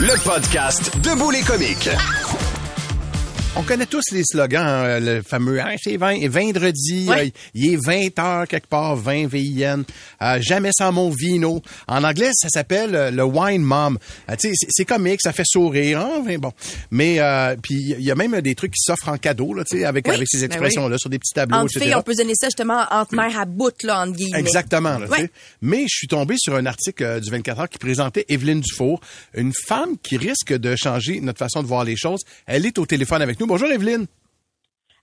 Le 0.00 0.22
podcast 0.24 0.96
Debout 1.04 1.30
les 1.30 1.42
comiques. 1.42 1.90
On 3.56 3.62
connaît 3.64 3.86
tous 3.86 4.12
les 4.12 4.22
slogans, 4.24 4.64
hein, 4.64 5.00
le 5.00 5.22
fameux 5.22 5.60
hein, 5.60 5.74
c'est 5.82 5.96
20, 5.96 6.28
vendredi, 6.28 7.06
Ouais. 7.08 7.26
euh, 7.26 7.30
il 7.52 7.72
est 7.74 7.76
20 7.84 8.18
heures 8.20 8.46
quelque 8.48 8.68
part, 8.68 8.94
20 8.96 9.26
VIN, 9.26 9.82
euh, 10.22 10.38
jamais 10.40 10.70
sans 10.72 10.92
mon 10.92 11.10
vino. 11.10 11.60
En 11.88 12.04
anglais, 12.04 12.30
ça 12.32 12.48
s'appelle 12.48 12.94
euh, 12.94 13.10
le 13.10 13.24
wine 13.24 13.62
mom. 13.62 13.98
Euh, 14.30 14.36
tu 14.40 14.48
sais, 14.48 14.54
c'est- 14.54 14.68
c'est 14.70 14.84
comique, 14.84 15.20
ça 15.20 15.32
fait 15.32 15.42
sourire, 15.44 15.98
hein, 16.00 16.22
mais 16.24 16.38
bon. 16.38 16.52
Mais 16.92 17.16
euh, 17.18 17.56
puis 17.60 17.74
il 17.98 18.04
y 18.04 18.10
a 18.12 18.14
même 18.14 18.40
des 18.40 18.54
trucs 18.54 18.70
qui 18.72 18.80
s'offrent 18.82 19.08
en 19.08 19.18
cadeau 19.18 19.52
là, 19.52 19.64
tu 19.68 19.78
sais, 19.78 19.84
avec 19.84 20.06
Oui. 20.06 20.14
avec 20.14 20.28
ces 20.30 20.38
Ben 20.38 20.44
expressions 20.46 20.88
là 20.88 20.96
sur 20.96 21.10
des 21.10 21.18
petits 21.18 21.34
tableaux, 21.34 21.58
Entre 21.58 21.72
filles, 21.80 21.94
on 21.96 22.02
peut 22.02 22.14
donner 22.14 22.34
ça 22.36 22.46
justement 22.46 22.84
entre 22.90 23.14
mère 23.16 23.38
à 23.38 23.44
bout, 23.46 23.74
là, 23.82 24.02
entre 24.02 24.12
guillemets. 24.16 24.38
Exactement. 24.38 24.96
Là, 24.96 25.08
Ouais. 25.08 25.28
Mais 25.60 25.82
je 25.82 25.96
suis 25.96 26.08
tombé 26.08 26.36
sur 26.38 26.54
un 26.54 26.66
article 26.66 27.20
du 27.20 27.30
24 27.30 27.60
heures 27.60 27.68
qui 27.68 27.78
présentait 27.78 28.24
Evelyne 28.28 28.60
Dufour, 28.60 29.00
une 29.34 29.52
femme 29.66 29.98
qui 30.00 30.16
risque 30.16 30.52
de 30.56 30.76
changer 30.76 31.20
notre 31.20 31.40
façon 31.40 31.62
de 31.64 31.66
voir 31.68 31.82
les 31.84 31.96
choses. 31.96 32.20
Elle 32.46 32.64
est 32.64 32.78
au 32.78 32.86
téléphone 32.86 33.20
avec 33.22 33.39
nous. 33.40 33.46
Bonjour 33.46 33.70
Evelyne. 33.70 34.06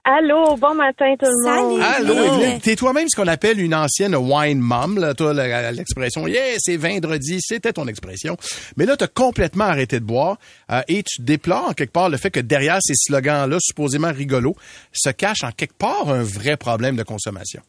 Allô, 0.10 0.56
bon 0.56 0.74
matin 0.74 1.16
tout 1.20 1.26
le 1.26 1.44
monde. 1.44 1.82
Allô 1.82 2.14
Evelyne. 2.14 2.62
T'es 2.62 2.78
toi-même 2.78 3.10
ce 3.10 3.16
qu'on 3.18 3.28
appelle 3.28 3.60
une 3.60 3.76
ancienne 3.76 4.16
wine 4.16 4.60
mom. 4.62 4.98
Là, 4.98 5.14
toi, 5.14 5.34
l'expression, 5.74 6.28
yeah, 6.28 6.56
c'est 6.60 6.78
vendredi, 6.78 7.40
c'était 7.42 7.74
ton 7.74 7.88
expression. 7.88 8.38
Mais 8.78 8.86
là, 8.86 8.96
t'as 8.96 9.08
complètement 9.08 9.66
arrêté 9.66 10.00
de 10.00 10.06
boire 10.06 10.38
euh, 10.72 10.80
et 10.88 11.04
tu 11.04 11.22
déplores 11.22 11.68
en 11.70 11.74
quelque 11.74 11.92
part 11.92 12.10
le 12.10 12.16
fait 12.16 12.32
que 12.32 12.40
derrière 12.40 12.78
ces 12.80 12.94
slogans-là, 12.96 13.58
supposément 13.60 14.12
rigolos, 14.14 14.56
se 14.94 15.10
cache 15.10 15.44
en 15.44 15.52
quelque 15.52 15.78
part 15.78 16.08
un 16.08 16.24
vrai 16.24 16.56
problème 16.56 16.96
de 16.96 17.04
consommation. 17.04 17.62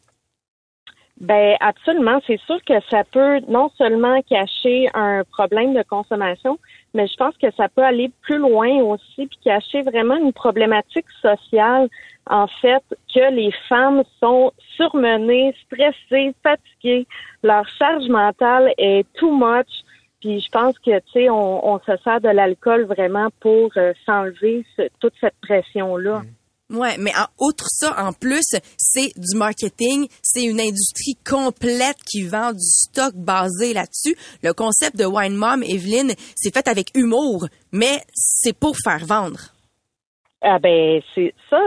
Ben 1.20 1.56
absolument, 1.58 2.20
c'est 2.28 2.38
sûr 2.46 2.58
que 2.64 2.74
ça 2.88 3.02
peut 3.10 3.40
non 3.48 3.70
seulement 3.76 4.22
cacher 4.22 4.86
un 4.94 5.24
problème 5.24 5.74
de 5.74 5.82
consommation, 5.82 6.58
mais 6.94 7.06
je 7.06 7.16
pense 7.16 7.36
que 7.36 7.50
ça 7.52 7.68
peut 7.68 7.82
aller 7.82 8.10
plus 8.22 8.38
loin 8.38 8.68
aussi 8.82 9.26
puis 9.26 9.38
cacher 9.44 9.82
vraiment 9.82 10.16
une 10.16 10.32
problématique 10.32 11.10
sociale 11.22 11.88
en 12.28 12.46
fait 12.46 12.82
que 13.12 13.32
les 13.32 13.52
femmes 13.68 14.02
sont 14.20 14.52
surmenées, 14.76 15.54
stressées, 15.66 16.34
fatiguées, 16.42 17.06
leur 17.42 17.66
charge 17.68 18.08
mentale 18.08 18.72
est 18.78 19.06
too 19.14 19.32
much. 19.32 19.84
Puis 20.20 20.40
je 20.40 20.50
pense 20.50 20.78
que 20.78 20.98
tu 20.98 21.12
sais 21.12 21.30
on, 21.30 21.66
on 21.66 21.78
se 21.78 21.96
sert 22.02 22.20
de 22.20 22.28
l'alcool 22.28 22.84
vraiment 22.84 23.28
pour 23.40 23.70
euh, 23.76 23.92
s'enlever 24.04 24.64
toute 25.00 25.14
cette 25.20 25.36
pression 25.40 25.96
là. 25.96 26.22
Ouais, 26.70 26.96
mais 26.98 27.12
en, 27.16 27.26
outre 27.46 27.64
ça, 27.68 27.94
en 27.98 28.12
plus, 28.12 28.54
c'est 28.76 29.10
du 29.16 29.36
marketing, 29.36 30.06
c'est 30.22 30.44
une 30.44 30.60
industrie 30.60 31.16
complète 31.26 31.96
qui 32.06 32.24
vend 32.24 32.52
du 32.52 32.60
stock 32.60 33.14
basé 33.14 33.72
là-dessus. 33.72 34.16
Le 34.42 34.52
concept 34.52 34.96
de 34.96 35.06
Wine 35.06 35.34
Mom, 35.34 35.62
Evelyne, 35.62 36.12
c'est 36.36 36.52
fait 36.52 36.68
avec 36.68 36.90
humour, 36.94 37.46
mais 37.72 38.02
c'est 38.12 38.56
pour 38.56 38.76
faire 38.84 39.04
vendre. 39.06 39.54
Ah 40.40 40.58
ben 40.58 41.00
c'est 41.14 41.34
ça. 41.50 41.58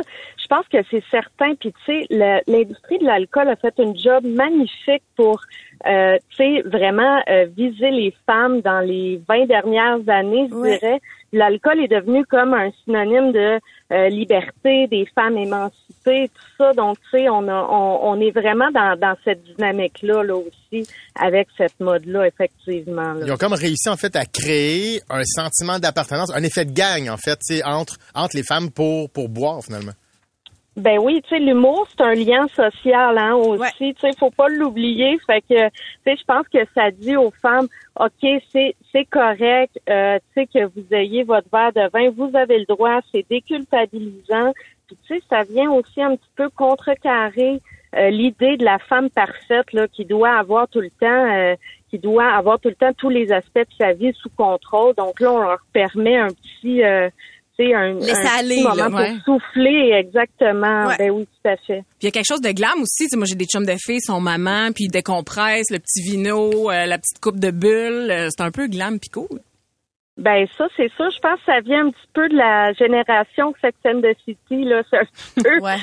Je 0.41 0.47
pense 0.47 0.65
que 0.67 0.77
c'est 0.89 1.03
certain. 1.11 1.55
Puis 1.55 1.73
tu 1.85 2.05
sais, 2.07 2.07
l'industrie 2.47 2.99
de 2.99 3.05
l'alcool 3.05 3.49
a 3.49 3.55
fait 3.55 3.73
une 3.79 3.97
job 3.97 4.23
magnifique 4.25 5.03
pour, 5.17 5.41
euh, 5.87 6.17
tu 6.29 6.35
sais, 6.37 6.61
vraiment 6.61 7.21
euh, 7.29 7.45
viser 7.55 7.91
les 7.91 8.13
femmes 8.25 8.61
dans 8.61 8.79
les 8.79 9.21
20 9.27 9.45
dernières 9.47 10.07
années, 10.07 10.47
je 10.49 10.55
dirais. 10.55 10.99
L'alcool 11.33 11.81
est 11.83 11.87
devenu 11.87 12.25
comme 12.25 12.53
un 12.53 12.71
synonyme 12.83 13.31
de 13.31 13.59
euh, 13.91 14.09
liberté, 14.09 14.87
des 14.87 15.05
femmes 15.13 15.37
émancipées, 15.37 16.29
tout 16.33 16.45
ça. 16.57 16.73
Donc 16.73 16.97
tu 17.01 17.17
sais, 17.17 17.29
on, 17.29 17.47
a, 17.47 17.67
on, 17.69 18.11
on 18.11 18.21
est 18.21 18.31
vraiment 18.31 18.71
dans, 18.71 18.97
dans 18.99 19.15
cette 19.23 19.43
dynamique 19.43 20.01
là, 20.01 20.23
aussi, 20.35 20.87
avec 21.15 21.47
cette 21.57 21.79
mode 21.79 22.05
là, 22.05 22.25
effectivement. 22.25 23.13
là. 23.13 23.25
Ils 23.25 23.31
ont 23.31 23.37
comme 23.37 23.53
réussi 23.53 23.89
en 23.89 23.97
fait 23.97 24.15
à 24.15 24.25
créer 24.25 25.01
un 25.09 25.23
sentiment 25.23 25.79
d'appartenance, 25.79 26.31
un 26.33 26.43
effet 26.43 26.65
de 26.65 26.71
gang 26.71 27.09
en 27.09 27.17
fait, 27.17 27.39
entre 27.65 27.97
entre 28.15 28.35
les 28.35 28.43
femmes 28.43 28.71
pour 28.71 29.09
pour 29.09 29.29
boire 29.29 29.61
finalement. 29.63 29.93
Ben 30.77 30.99
oui, 30.99 31.21
tu 31.23 31.29
sais, 31.29 31.39
l'humour, 31.39 31.85
c'est 31.89 32.01
un 32.01 32.13
lien 32.13 32.47
social, 32.47 33.17
hein, 33.17 33.35
aussi. 33.35 33.93
Tu 33.93 33.99
sais, 33.99 34.11
faut 34.17 34.31
pas 34.31 34.47
l'oublier. 34.47 35.19
Fait 35.27 35.41
que, 35.41 35.67
tu 35.67 35.71
sais, 36.05 36.15
je 36.15 36.23
pense 36.23 36.47
que 36.47 36.59
ça 36.73 36.91
dit 36.91 37.17
aux 37.17 37.33
femmes, 37.41 37.67
OK, 37.99 38.41
c'est, 38.53 38.75
c'est 38.91 39.03
correct, 39.03 39.77
euh, 39.89 40.17
tu 40.33 40.41
sais, 40.41 40.47
que 40.47 40.65
vous 40.65 40.85
ayez 40.91 41.23
votre 41.23 41.49
verre 41.51 41.73
de 41.73 41.89
vin, 41.91 42.09
vous 42.11 42.31
avez 42.37 42.59
le 42.59 42.65
droit, 42.65 43.01
c'est 43.11 43.25
déculpabilisant. 43.29 44.53
Puis, 44.87 44.97
tu 45.05 45.15
sais, 45.15 45.23
ça 45.29 45.43
vient 45.43 45.69
aussi 45.71 46.01
un 46.01 46.15
petit 46.15 46.31
peu 46.37 46.49
contrecarrer 46.49 47.59
euh, 47.97 48.09
l'idée 48.09 48.55
de 48.55 48.63
la 48.63 48.79
femme 48.79 49.09
parfaite, 49.09 49.73
là, 49.73 49.89
qui 49.89 50.05
doit 50.05 50.37
avoir 50.37 50.69
tout 50.69 50.79
le 50.79 50.89
temps, 50.89 51.33
euh, 51.33 51.55
qui 51.89 51.99
doit 51.99 52.31
avoir 52.33 52.61
tout 52.61 52.69
le 52.69 52.75
temps 52.75 52.93
tous 52.93 53.09
les 53.09 53.33
aspects 53.33 53.59
de 53.59 53.75
sa 53.77 53.91
vie 53.91 54.13
sous 54.13 54.29
contrôle. 54.29 54.95
Donc 54.95 55.19
là, 55.19 55.33
on 55.33 55.41
leur 55.41 55.59
permet 55.73 56.17
un 56.17 56.29
petit, 56.29 56.81
un, 57.73 57.93
Laisser 57.93 58.11
un 58.11 58.15
petit 58.15 58.39
aller, 58.39 58.63
moment 58.63 58.75
là, 58.75 58.89
pour 58.89 58.99
ouais. 58.99 59.13
souffler, 59.25 59.91
exactement. 59.93 60.87
Ouais. 60.87 60.95
Ben 60.97 61.11
oui, 61.11 61.25
tout 61.25 61.49
à 61.49 61.55
fait. 61.57 61.81
Puis 61.81 62.01
il 62.01 62.05
y 62.05 62.07
a 62.07 62.11
quelque 62.11 62.27
chose 62.27 62.41
de 62.41 62.51
glam 62.51 62.81
aussi. 62.81 63.03
Tu 63.03 63.09
sais, 63.09 63.17
moi, 63.17 63.25
j'ai 63.27 63.35
des 63.35 63.45
chums 63.45 63.65
de 63.65 63.75
filles, 63.77 64.01
son 64.01 64.19
maman, 64.19 64.71
puis 64.73 64.85
ils 64.85 64.91
décompressent, 64.91 65.69
le 65.71 65.79
petit 65.79 66.01
vino, 66.01 66.69
euh, 66.71 66.85
la 66.85 66.97
petite 66.97 67.19
coupe 67.21 67.39
de 67.39 67.51
bulles. 67.51 68.09
Euh, 68.11 68.27
C'est 68.29 68.43
un 68.43 68.51
peu 68.51 68.67
glam 68.67 68.99
puis 68.99 69.09
cool. 69.09 69.39
Ben 70.17 70.45
ça, 70.57 70.67
c'est 70.77 70.91
ça. 70.97 71.09
Je 71.09 71.19
pense 71.19 71.39
que 71.39 71.45
ça 71.45 71.59
vient 71.61 71.87
un 71.87 71.89
petit 71.89 72.07
peu 72.13 72.27
de 72.29 72.35
la 72.35 72.73
génération 72.73 73.53
Sex 73.61 73.75
and 73.85 74.01
the 74.01 74.15
City, 74.25 74.65
là. 74.65 74.83
C'est 74.89 74.97
un 74.97 75.05
petit 75.05 75.43
peu, 75.43 75.59
Ouais, 75.59 75.77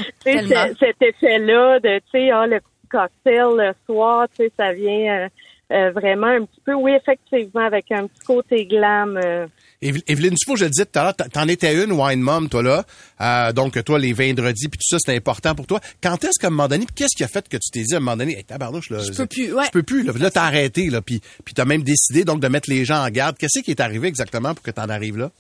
cet 0.79 1.03
effet-là 1.03 1.81
de, 1.81 1.99
tu 1.99 2.05
sais, 2.13 2.31
ah, 2.31 2.47
le 2.47 2.61
petit 2.61 2.89
cocktail 2.91 3.57
le 3.57 3.73
soir, 3.87 4.29
tu 4.29 4.45
sais, 4.45 4.53
ça 4.57 4.73
vient 4.73 5.25
euh, 5.25 5.29
euh, 5.73 5.91
vraiment 5.91 6.29
un 6.29 6.45
petit 6.45 6.61
peu, 6.65 6.75
oui, 6.75 6.93
effectivement, 6.93 7.63
avec 7.65 7.91
un 7.91 8.07
petit 8.07 8.25
côté 8.27 8.65
glam. 8.67 9.19
Evelyne 9.81 10.35
Dufault, 10.35 10.57
je 10.57 10.65
le 10.65 10.71
disais 10.71 10.87
tout 10.87 10.99
à 10.99 11.05
l'heure, 11.05 11.15
t'en- 11.15 11.47
étais 11.47 11.85
une 11.85 11.93
wine 11.93 12.21
mom, 12.21 12.49
toi, 12.49 12.63
là. 12.63 12.85
Euh, 13.21 13.53
donc, 13.53 13.83
toi, 13.85 13.99
les 13.99 14.13
vendredis, 14.13 14.69
puis 14.69 14.79
tout 14.79 14.89
ça, 14.89 14.99
c'était 14.99 15.17
important 15.17 15.55
pour 15.55 15.67
toi. 15.69 15.79
Quand 16.03 16.23
est-ce 16.25 16.41
qu'à 16.41 16.49
un 16.49 16.51
moment 16.51 16.67
donné, 16.69 16.85
puis 16.85 16.95
qu'est-ce 16.97 17.17
qui 17.17 17.23
a 17.23 17.29
fait 17.29 17.49
que 17.49 17.57
tu 17.57 17.71
t'es 17.71 17.83
dit 17.83 17.95
à 17.95 17.99
un 17.99 18.01
moment 18.01 18.17
donné, 18.17 18.37
hey, 18.37 18.45
tabarnouche, 18.45 18.91
là. 18.91 18.99
Je 18.99 19.13
peux 19.13 19.27
plus, 19.27 19.53
ouais. 19.53 19.65
Je 19.67 19.71
peux 19.71 19.85
plus, 19.85 20.03
là. 20.03 20.13
Là, 20.19 20.31
t'as 20.33 20.43
arrêté, 20.45 20.91
là, 20.91 21.01
puis, 21.01 21.21
puis 21.45 21.55
t'as 21.55 21.65
même 21.65 21.83
décidé, 21.85 22.25
donc, 22.25 22.41
de 22.41 22.49
mettre 22.49 22.69
les 22.69 22.85
gens 22.85 23.05
en 23.05 23.09
garde. 23.11 23.37
Qu'est-ce 23.39 23.61
qui 23.61 23.71
est 23.71 23.81
arrivé 23.81 24.09
exactement 24.09 24.53
pour 24.55 24.63
que 24.65 24.71
t'en 24.73 24.89
arrives 24.89 25.17
là? 25.17 25.31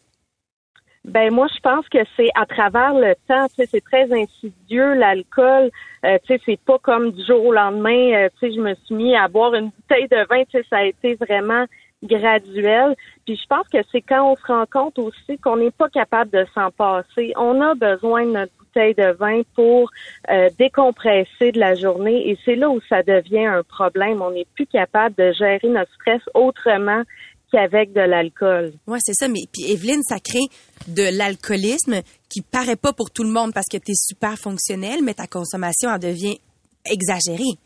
Ben 1.04 1.32
moi, 1.32 1.46
je 1.54 1.60
pense 1.60 1.88
que 1.88 1.98
c'est 2.16 2.28
à 2.34 2.44
travers 2.44 2.92
le 2.92 3.14
temps, 3.26 3.46
tu 3.48 3.54
sais, 3.62 3.68
c'est 3.70 3.84
très 3.84 4.04
insidieux 4.12 4.94
l'alcool. 4.94 5.70
Euh, 6.04 6.18
tu 6.26 6.34
sais, 6.34 6.40
c'est 6.44 6.60
pas 6.60 6.78
comme 6.82 7.12
du 7.12 7.24
jour 7.24 7.46
au 7.46 7.52
lendemain. 7.52 8.12
euh, 8.14 8.28
tu 8.38 8.48
sais, 8.48 8.54
je 8.54 8.60
me 8.60 8.74
suis 8.84 8.94
mis 8.94 9.16
à 9.16 9.26
boire 9.26 9.54
une 9.54 9.70
bouteille 9.70 10.08
de 10.10 10.26
vin. 10.28 10.42
Tu 10.50 10.58
sais, 10.58 10.64
ça 10.68 10.78
a 10.78 10.84
été 10.84 11.14
vraiment 11.14 11.64
graduel. 12.02 12.94
Puis 13.24 13.36
je 13.36 13.46
pense 13.48 13.66
que 13.68 13.78
c'est 13.90 14.02
quand 14.02 14.32
on 14.32 14.36
se 14.36 14.46
rend 14.46 14.66
compte 14.70 14.98
aussi 14.98 15.38
qu'on 15.42 15.56
n'est 15.56 15.70
pas 15.70 15.88
capable 15.88 16.30
de 16.30 16.46
s'en 16.54 16.70
passer. 16.70 17.32
On 17.36 17.60
a 17.60 17.74
besoin 17.74 18.24
de 18.24 18.32
notre 18.32 18.52
bouteille 18.58 18.94
de 18.94 19.12
vin 19.16 19.42
pour 19.54 19.90
euh, 20.30 20.48
décompresser 20.58 21.52
de 21.52 21.58
la 21.58 21.74
journée 21.74 22.30
et 22.30 22.38
c'est 22.44 22.56
là 22.56 22.70
où 22.70 22.80
ça 22.88 23.02
devient 23.02 23.46
un 23.46 23.62
problème. 23.62 24.22
On 24.22 24.30
n'est 24.30 24.46
plus 24.54 24.66
capable 24.66 25.14
de 25.16 25.32
gérer 25.32 25.68
notre 25.68 25.92
stress 25.94 26.22
autrement 26.34 27.02
qu'avec 27.50 27.92
de 27.92 28.00
l'alcool. 28.00 28.72
Ouais, 28.86 28.98
c'est 29.00 29.14
ça. 29.14 29.26
Mais 29.28 29.40
puis 29.52 29.72
Evelyne, 29.72 30.02
ça 30.02 30.18
crée 30.20 30.46
de 30.86 31.16
l'alcoolisme 31.16 32.02
qui 32.28 32.42
paraît 32.42 32.76
pas 32.76 32.92
pour 32.92 33.10
tout 33.10 33.24
le 33.24 33.30
monde 33.30 33.52
parce 33.54 33.68
que 33.70 33.78
tu 33.78 33.92
es 33.92 33.94
super 33.94 34.36
fonctionnel, 34.36 35.00
mais 35.02 35.14
ta 35.14 35.26
consommation 35.26 35.88
en 35.88 35.98
devient 35.98 36.38
exagérée. 36.84 37.58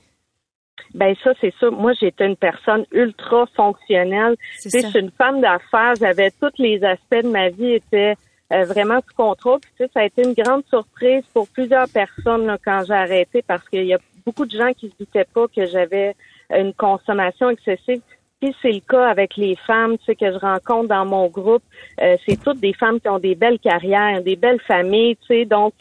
Ben 0.94 1.14
ça, 1.22 1.32
c'est 1.40 1.54
ça. 1.58 1.70
Moi, 1.70 1.92
j'étais 1.98 2.26
une 2.26 2.36
personne 2.36 2.84
ultra 2.92 3.46
fonctionnelle. 3.56 4.36
Tu 4.60 4.70
sais, 4.70 4.82
je 4.82 4.86
suis 4.88 5.00
une 5.00 5.10
femme 5.10 5.40
d'affaires. 5.40 5.94
J'avais 5.98 6.30
tous 6.30 6.52
les 6.58 6.82
aspects 6.84 7.22
de 7.22 7.28
ma 7.28 7.48
vie 7.48 7.74
étaient 7.74 8.14
euh, 8.52 8.64
vraiment 8.64 9.00
sous 9.00 9.14
contrôle. 9.16 9.60
Puis, 9.60 9.70
tu 9.76 9.84
sais, 9.84 9.90
ça 9.94 10.00
a 10.00 10.04
été 10.04 10.22
une 10.22 10.34
grande 10.34 10.64
surprise 10.68 11.24
pour 11.32 11.48
plusieurs 11.48 11.88
personnes 11.88 12.46
là, 12.46 12.58
quand 12.62 12.82
j'ai 12.86 12.94
arrêté 12.94 13.42
parce 13.46 13.66
qu'il 13.68 13.86
y 13.86 13.94
a 13.94 13.98
beaucoup 14.26 14.44
de 14.44 14.56
gens 14.56 14.72
qui 14.72 14.90
se 14.90 14.94
doutaient 14.98 15.26
pas 15.32 15.46
que 15.48 15.66
j'avais 15.66 16.14
une 16.50 16.74
consommation 16.74 17.50
excessive. 17.50 18.00
Puis 18.40 18.54
c'est 18.60 18.72
le 18.72 18.80
cas 18.80 19.06
avec 19.06 19.36
les 19.36 19.56
femmes, 19.66 19.96
tu 19.98 20.04
sais, 20.04 20.16
que 20.16 20.32
je 20.32 20.38
rencontre 20.38 20.88
dans 20.88 21.06
mon 21.06 21.28
groupe. 21.28 21.62
Euh, 22.00 22.16
c'est 22.26 22.42
toutes 22.42 22.58
des 22.58 22.72
femmes 22.72 23.00
qui 23.00 23.08
ont 23.08 23.20
des 23.20 23.36
belles 23.36 23.60
carrières, 23.60 24.20
des 24.22 24.36
belles 24.36 24.60
familles, 24.66 25.16
tu 25.16 25.26
sais. 25.28 25.44
Donc, 25.44 25.72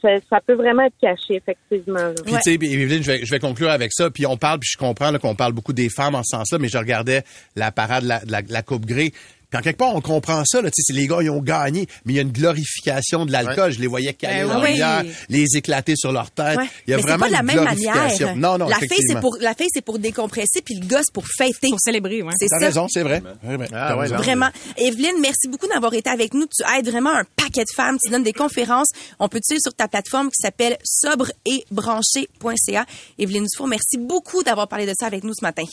ça, 0.00 0.08
ça 0.28 0.40
peut 0.46 0.54
vraiment 0.54 0.84
être 0.84 0.96
caché, 1.00 1.36
effectivement. 1.36 2.12
Puis, 2.24 2.34
tu 2.34 2.40
sais, 2.42 2.54
Evelyne, 2.54 3.02
je 3.02 3.30
vais, 3.30 3.38
conclure 3.38 3.70
avec 3.70 3.92
ça. 3.92 4.10
Puis, 4.10 4.26
on 4.26 4.36
parle, 4.36 4.60
puis 4.60 4.70
je 4.72 4.78
comprends 4.78 5.12
qu'on 5.18 5.34
parle 5.34 5.52
beaucoup 5.52 5.72
des 5.72 5.88
femmes 5.88 6.14
en 6.14 6.22
ce 6.22 6.36
sens-là, 6.36 6.58
mais 6.58 6.68
je 6.68 6.78
regardais 6.78 7.22
la 7.56 7.72
parade 7.72 8.04
de 8.04 8.52
la 8.52 8.62
Coupe 8.62 8.86
Grey. 8.86 9.12
Puis, 9.52 9.58
en 9.58 9.62
quelque 9.62 9.76
part, 9.76 9.94
on 9.94 10.00
comprend 10.00 10.42
ça. 10.46 10.62
Là, 10.62 10.70
tu 10.70 10.82
sais, 10.82 10.94
c'est 10.94 10.98
les 10.98 11.06
gars, 11.06 11.18
ils 11.20 11.28
ont 11.28 11.42
gagné, 11.42 11.86
mais 12.06 12.14
il 12.14 12.16
y 12.16 12.18
a 12.20 12.22
une 12.22 12.32
glorification 12.32 13.26
de 13.26 13.32
l'alcool. 13.32 13.70
Je 13.70 13.80
les 13.80 13.86
voyais 13.86 14.14
caler 14.14 14.48
Ben 14.48 14.62
oui. 14.62 14.80
les 15.28 15.44
éclater 15.56 15.94
sur 15.94 16.10
leur 16.10 16.30
tête. 16.30 16.56
Ouais. 16.56 16.64
Il 16.86 16.92
y 16.92 16.94
a 16.94 16.96
mais 16.96 17.02
vraiment 17.02 17.26
pas 17.26 17.28
de 17.28 17.32
la 17.34 17.40
une 17.40 17.46
même 17.46 17.56
glorification. 17.56 18.26
manière. 18.28 18.36
Non, 18.36 18.56
non, 18.56 18.68
la 18.68 18.78
fille, 18.78 18.88
c'est 19.06 19.20
pour 19.20 19.36
la 19.40 19.54
fille, 19.54 19.68
c'est 19.74 19.84
pour 19.84 19.98
décompresser, 19.98 20.62
puis 20.64 20.76
le 20.76 20.86
gars, 20.86 21.00
c'est 21.02 21.12
pour 21.12 21.26
fêter. 21.28 21.68
Pour 21.68 21.80
célébrer, 21.80 22.22
ouais. 22.22 22.32
C'est 22.40 22.48
ça. 22.48 22.56
raison, 22.56 22.86
c'est 22.88 23.02
vrai. 23.02 23.22
Ouais, 23.44 23.58
Ah, 23.74 23.94
ouais. 23.98 24.06
Vraiment. 24.08 24.48
Evelyne, 24.78 25.16
merci 25.20 25.48
beaucoup 25.48 25.68
d'avoir 25.68 25.92
été 25.92 26.08
avec 26.08 26.32
nous. 26.32 26.46
Tu 26.46 26.64
aides 26.78 26.88
vraiment 26.88 27.14
un 27.14 27.24
paquet 27.36 27.64
de 27.64 27.74
femmes. 27.76 27.98
Tu 28.02 28.10
donnes 28.10 28.24
des 28.24 28.32
conférences. 28.32 28.88
On 29.18 29.28
peut 29.28 29.40
te 29.40 29.44
suivre 29.46 29.60
sur 29.62 29.74
ta 29.74 29.86
plateforme 29.86 30.28
qui 30.28 30.40
s'appelle 30.40 30.78
sobreetbranché.ca. 30.82 32.86
Evelyne 33.18 33.44
Dufour, 33.52 33.66
merci 33.68 33.98
beaucoup 33.98 34.42
d'avoir 34.42 34.66
parlé 34.68 34.86
de 34.86 34.94
ça 34.98 35.04
avec 35.06 35.24
nous 35.24 35.34
ce 35.34 35.44
matin. 35.44 35.64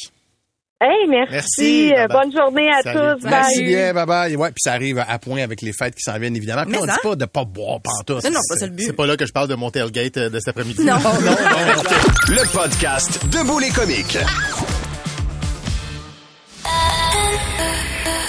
Hey, 0.82 1.08
merci. 1.10 1.34
Merci. 1.34 1.94
Euh, 1.94 2.08
bonne 2.08 2.32
journée 2.32 2.70
à 2.70 2.82
Salut. 2.82 3.20
tous. 3.20 3.28
Merci 3.28 3.60
Bye. 3.60 3.68
bien, 3.68 3.94
bye 3.94 4.06
bye. 4.06 4.36
Ouais, 4.38 4.48
puis 4.48 4.62
ça 4.62 4.72
arrive 4.72 5.04
à 5.06 5.20
point 5.20 5.42
avec 5.44 5.62
les 5.62 5.74
fêtes 5.74 5.94
qui 5.94 6.02
s'en 6.04 6.18
viennent 6.18 6.38
évidemment. 6.38 6.64
Puis 6.66 6.78
on 6.80 6.86
dit 6.86 6.92
hein? 6.92 6.98
pas 7.04 7.16
de 7.18 7.26
pas 7.26 7.44
boire 7.44 7.82
pantoute. 7.82 8.24
Non, 8.24 8.32
non, 8.32 8.40
pas 8.48 8.66
le 8.66 8.72
but. 8.72 8.84
C'est 8.86 8.94
pas 8.94 9.06
là 9.06 9.18
que 9.18 9.26
je 9.26 9.34
parle 9.34 9.50
de 9.50 9.56
mon 9.56 9.72
tailgate 9.72 10.16
euh, 10.16 10.30
de 10.30 10.40
cet 10.40 10.48
après-midi. 10.50 10.86
Non. 10.86 10.96
Le 12.30 12.52
podcast 12.54 13.20
Debout 13.26 13.60
les 13.60 13.72
comiques. 13.72 14.18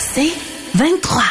C'est 0.01 0.32
23. 0.74 1.22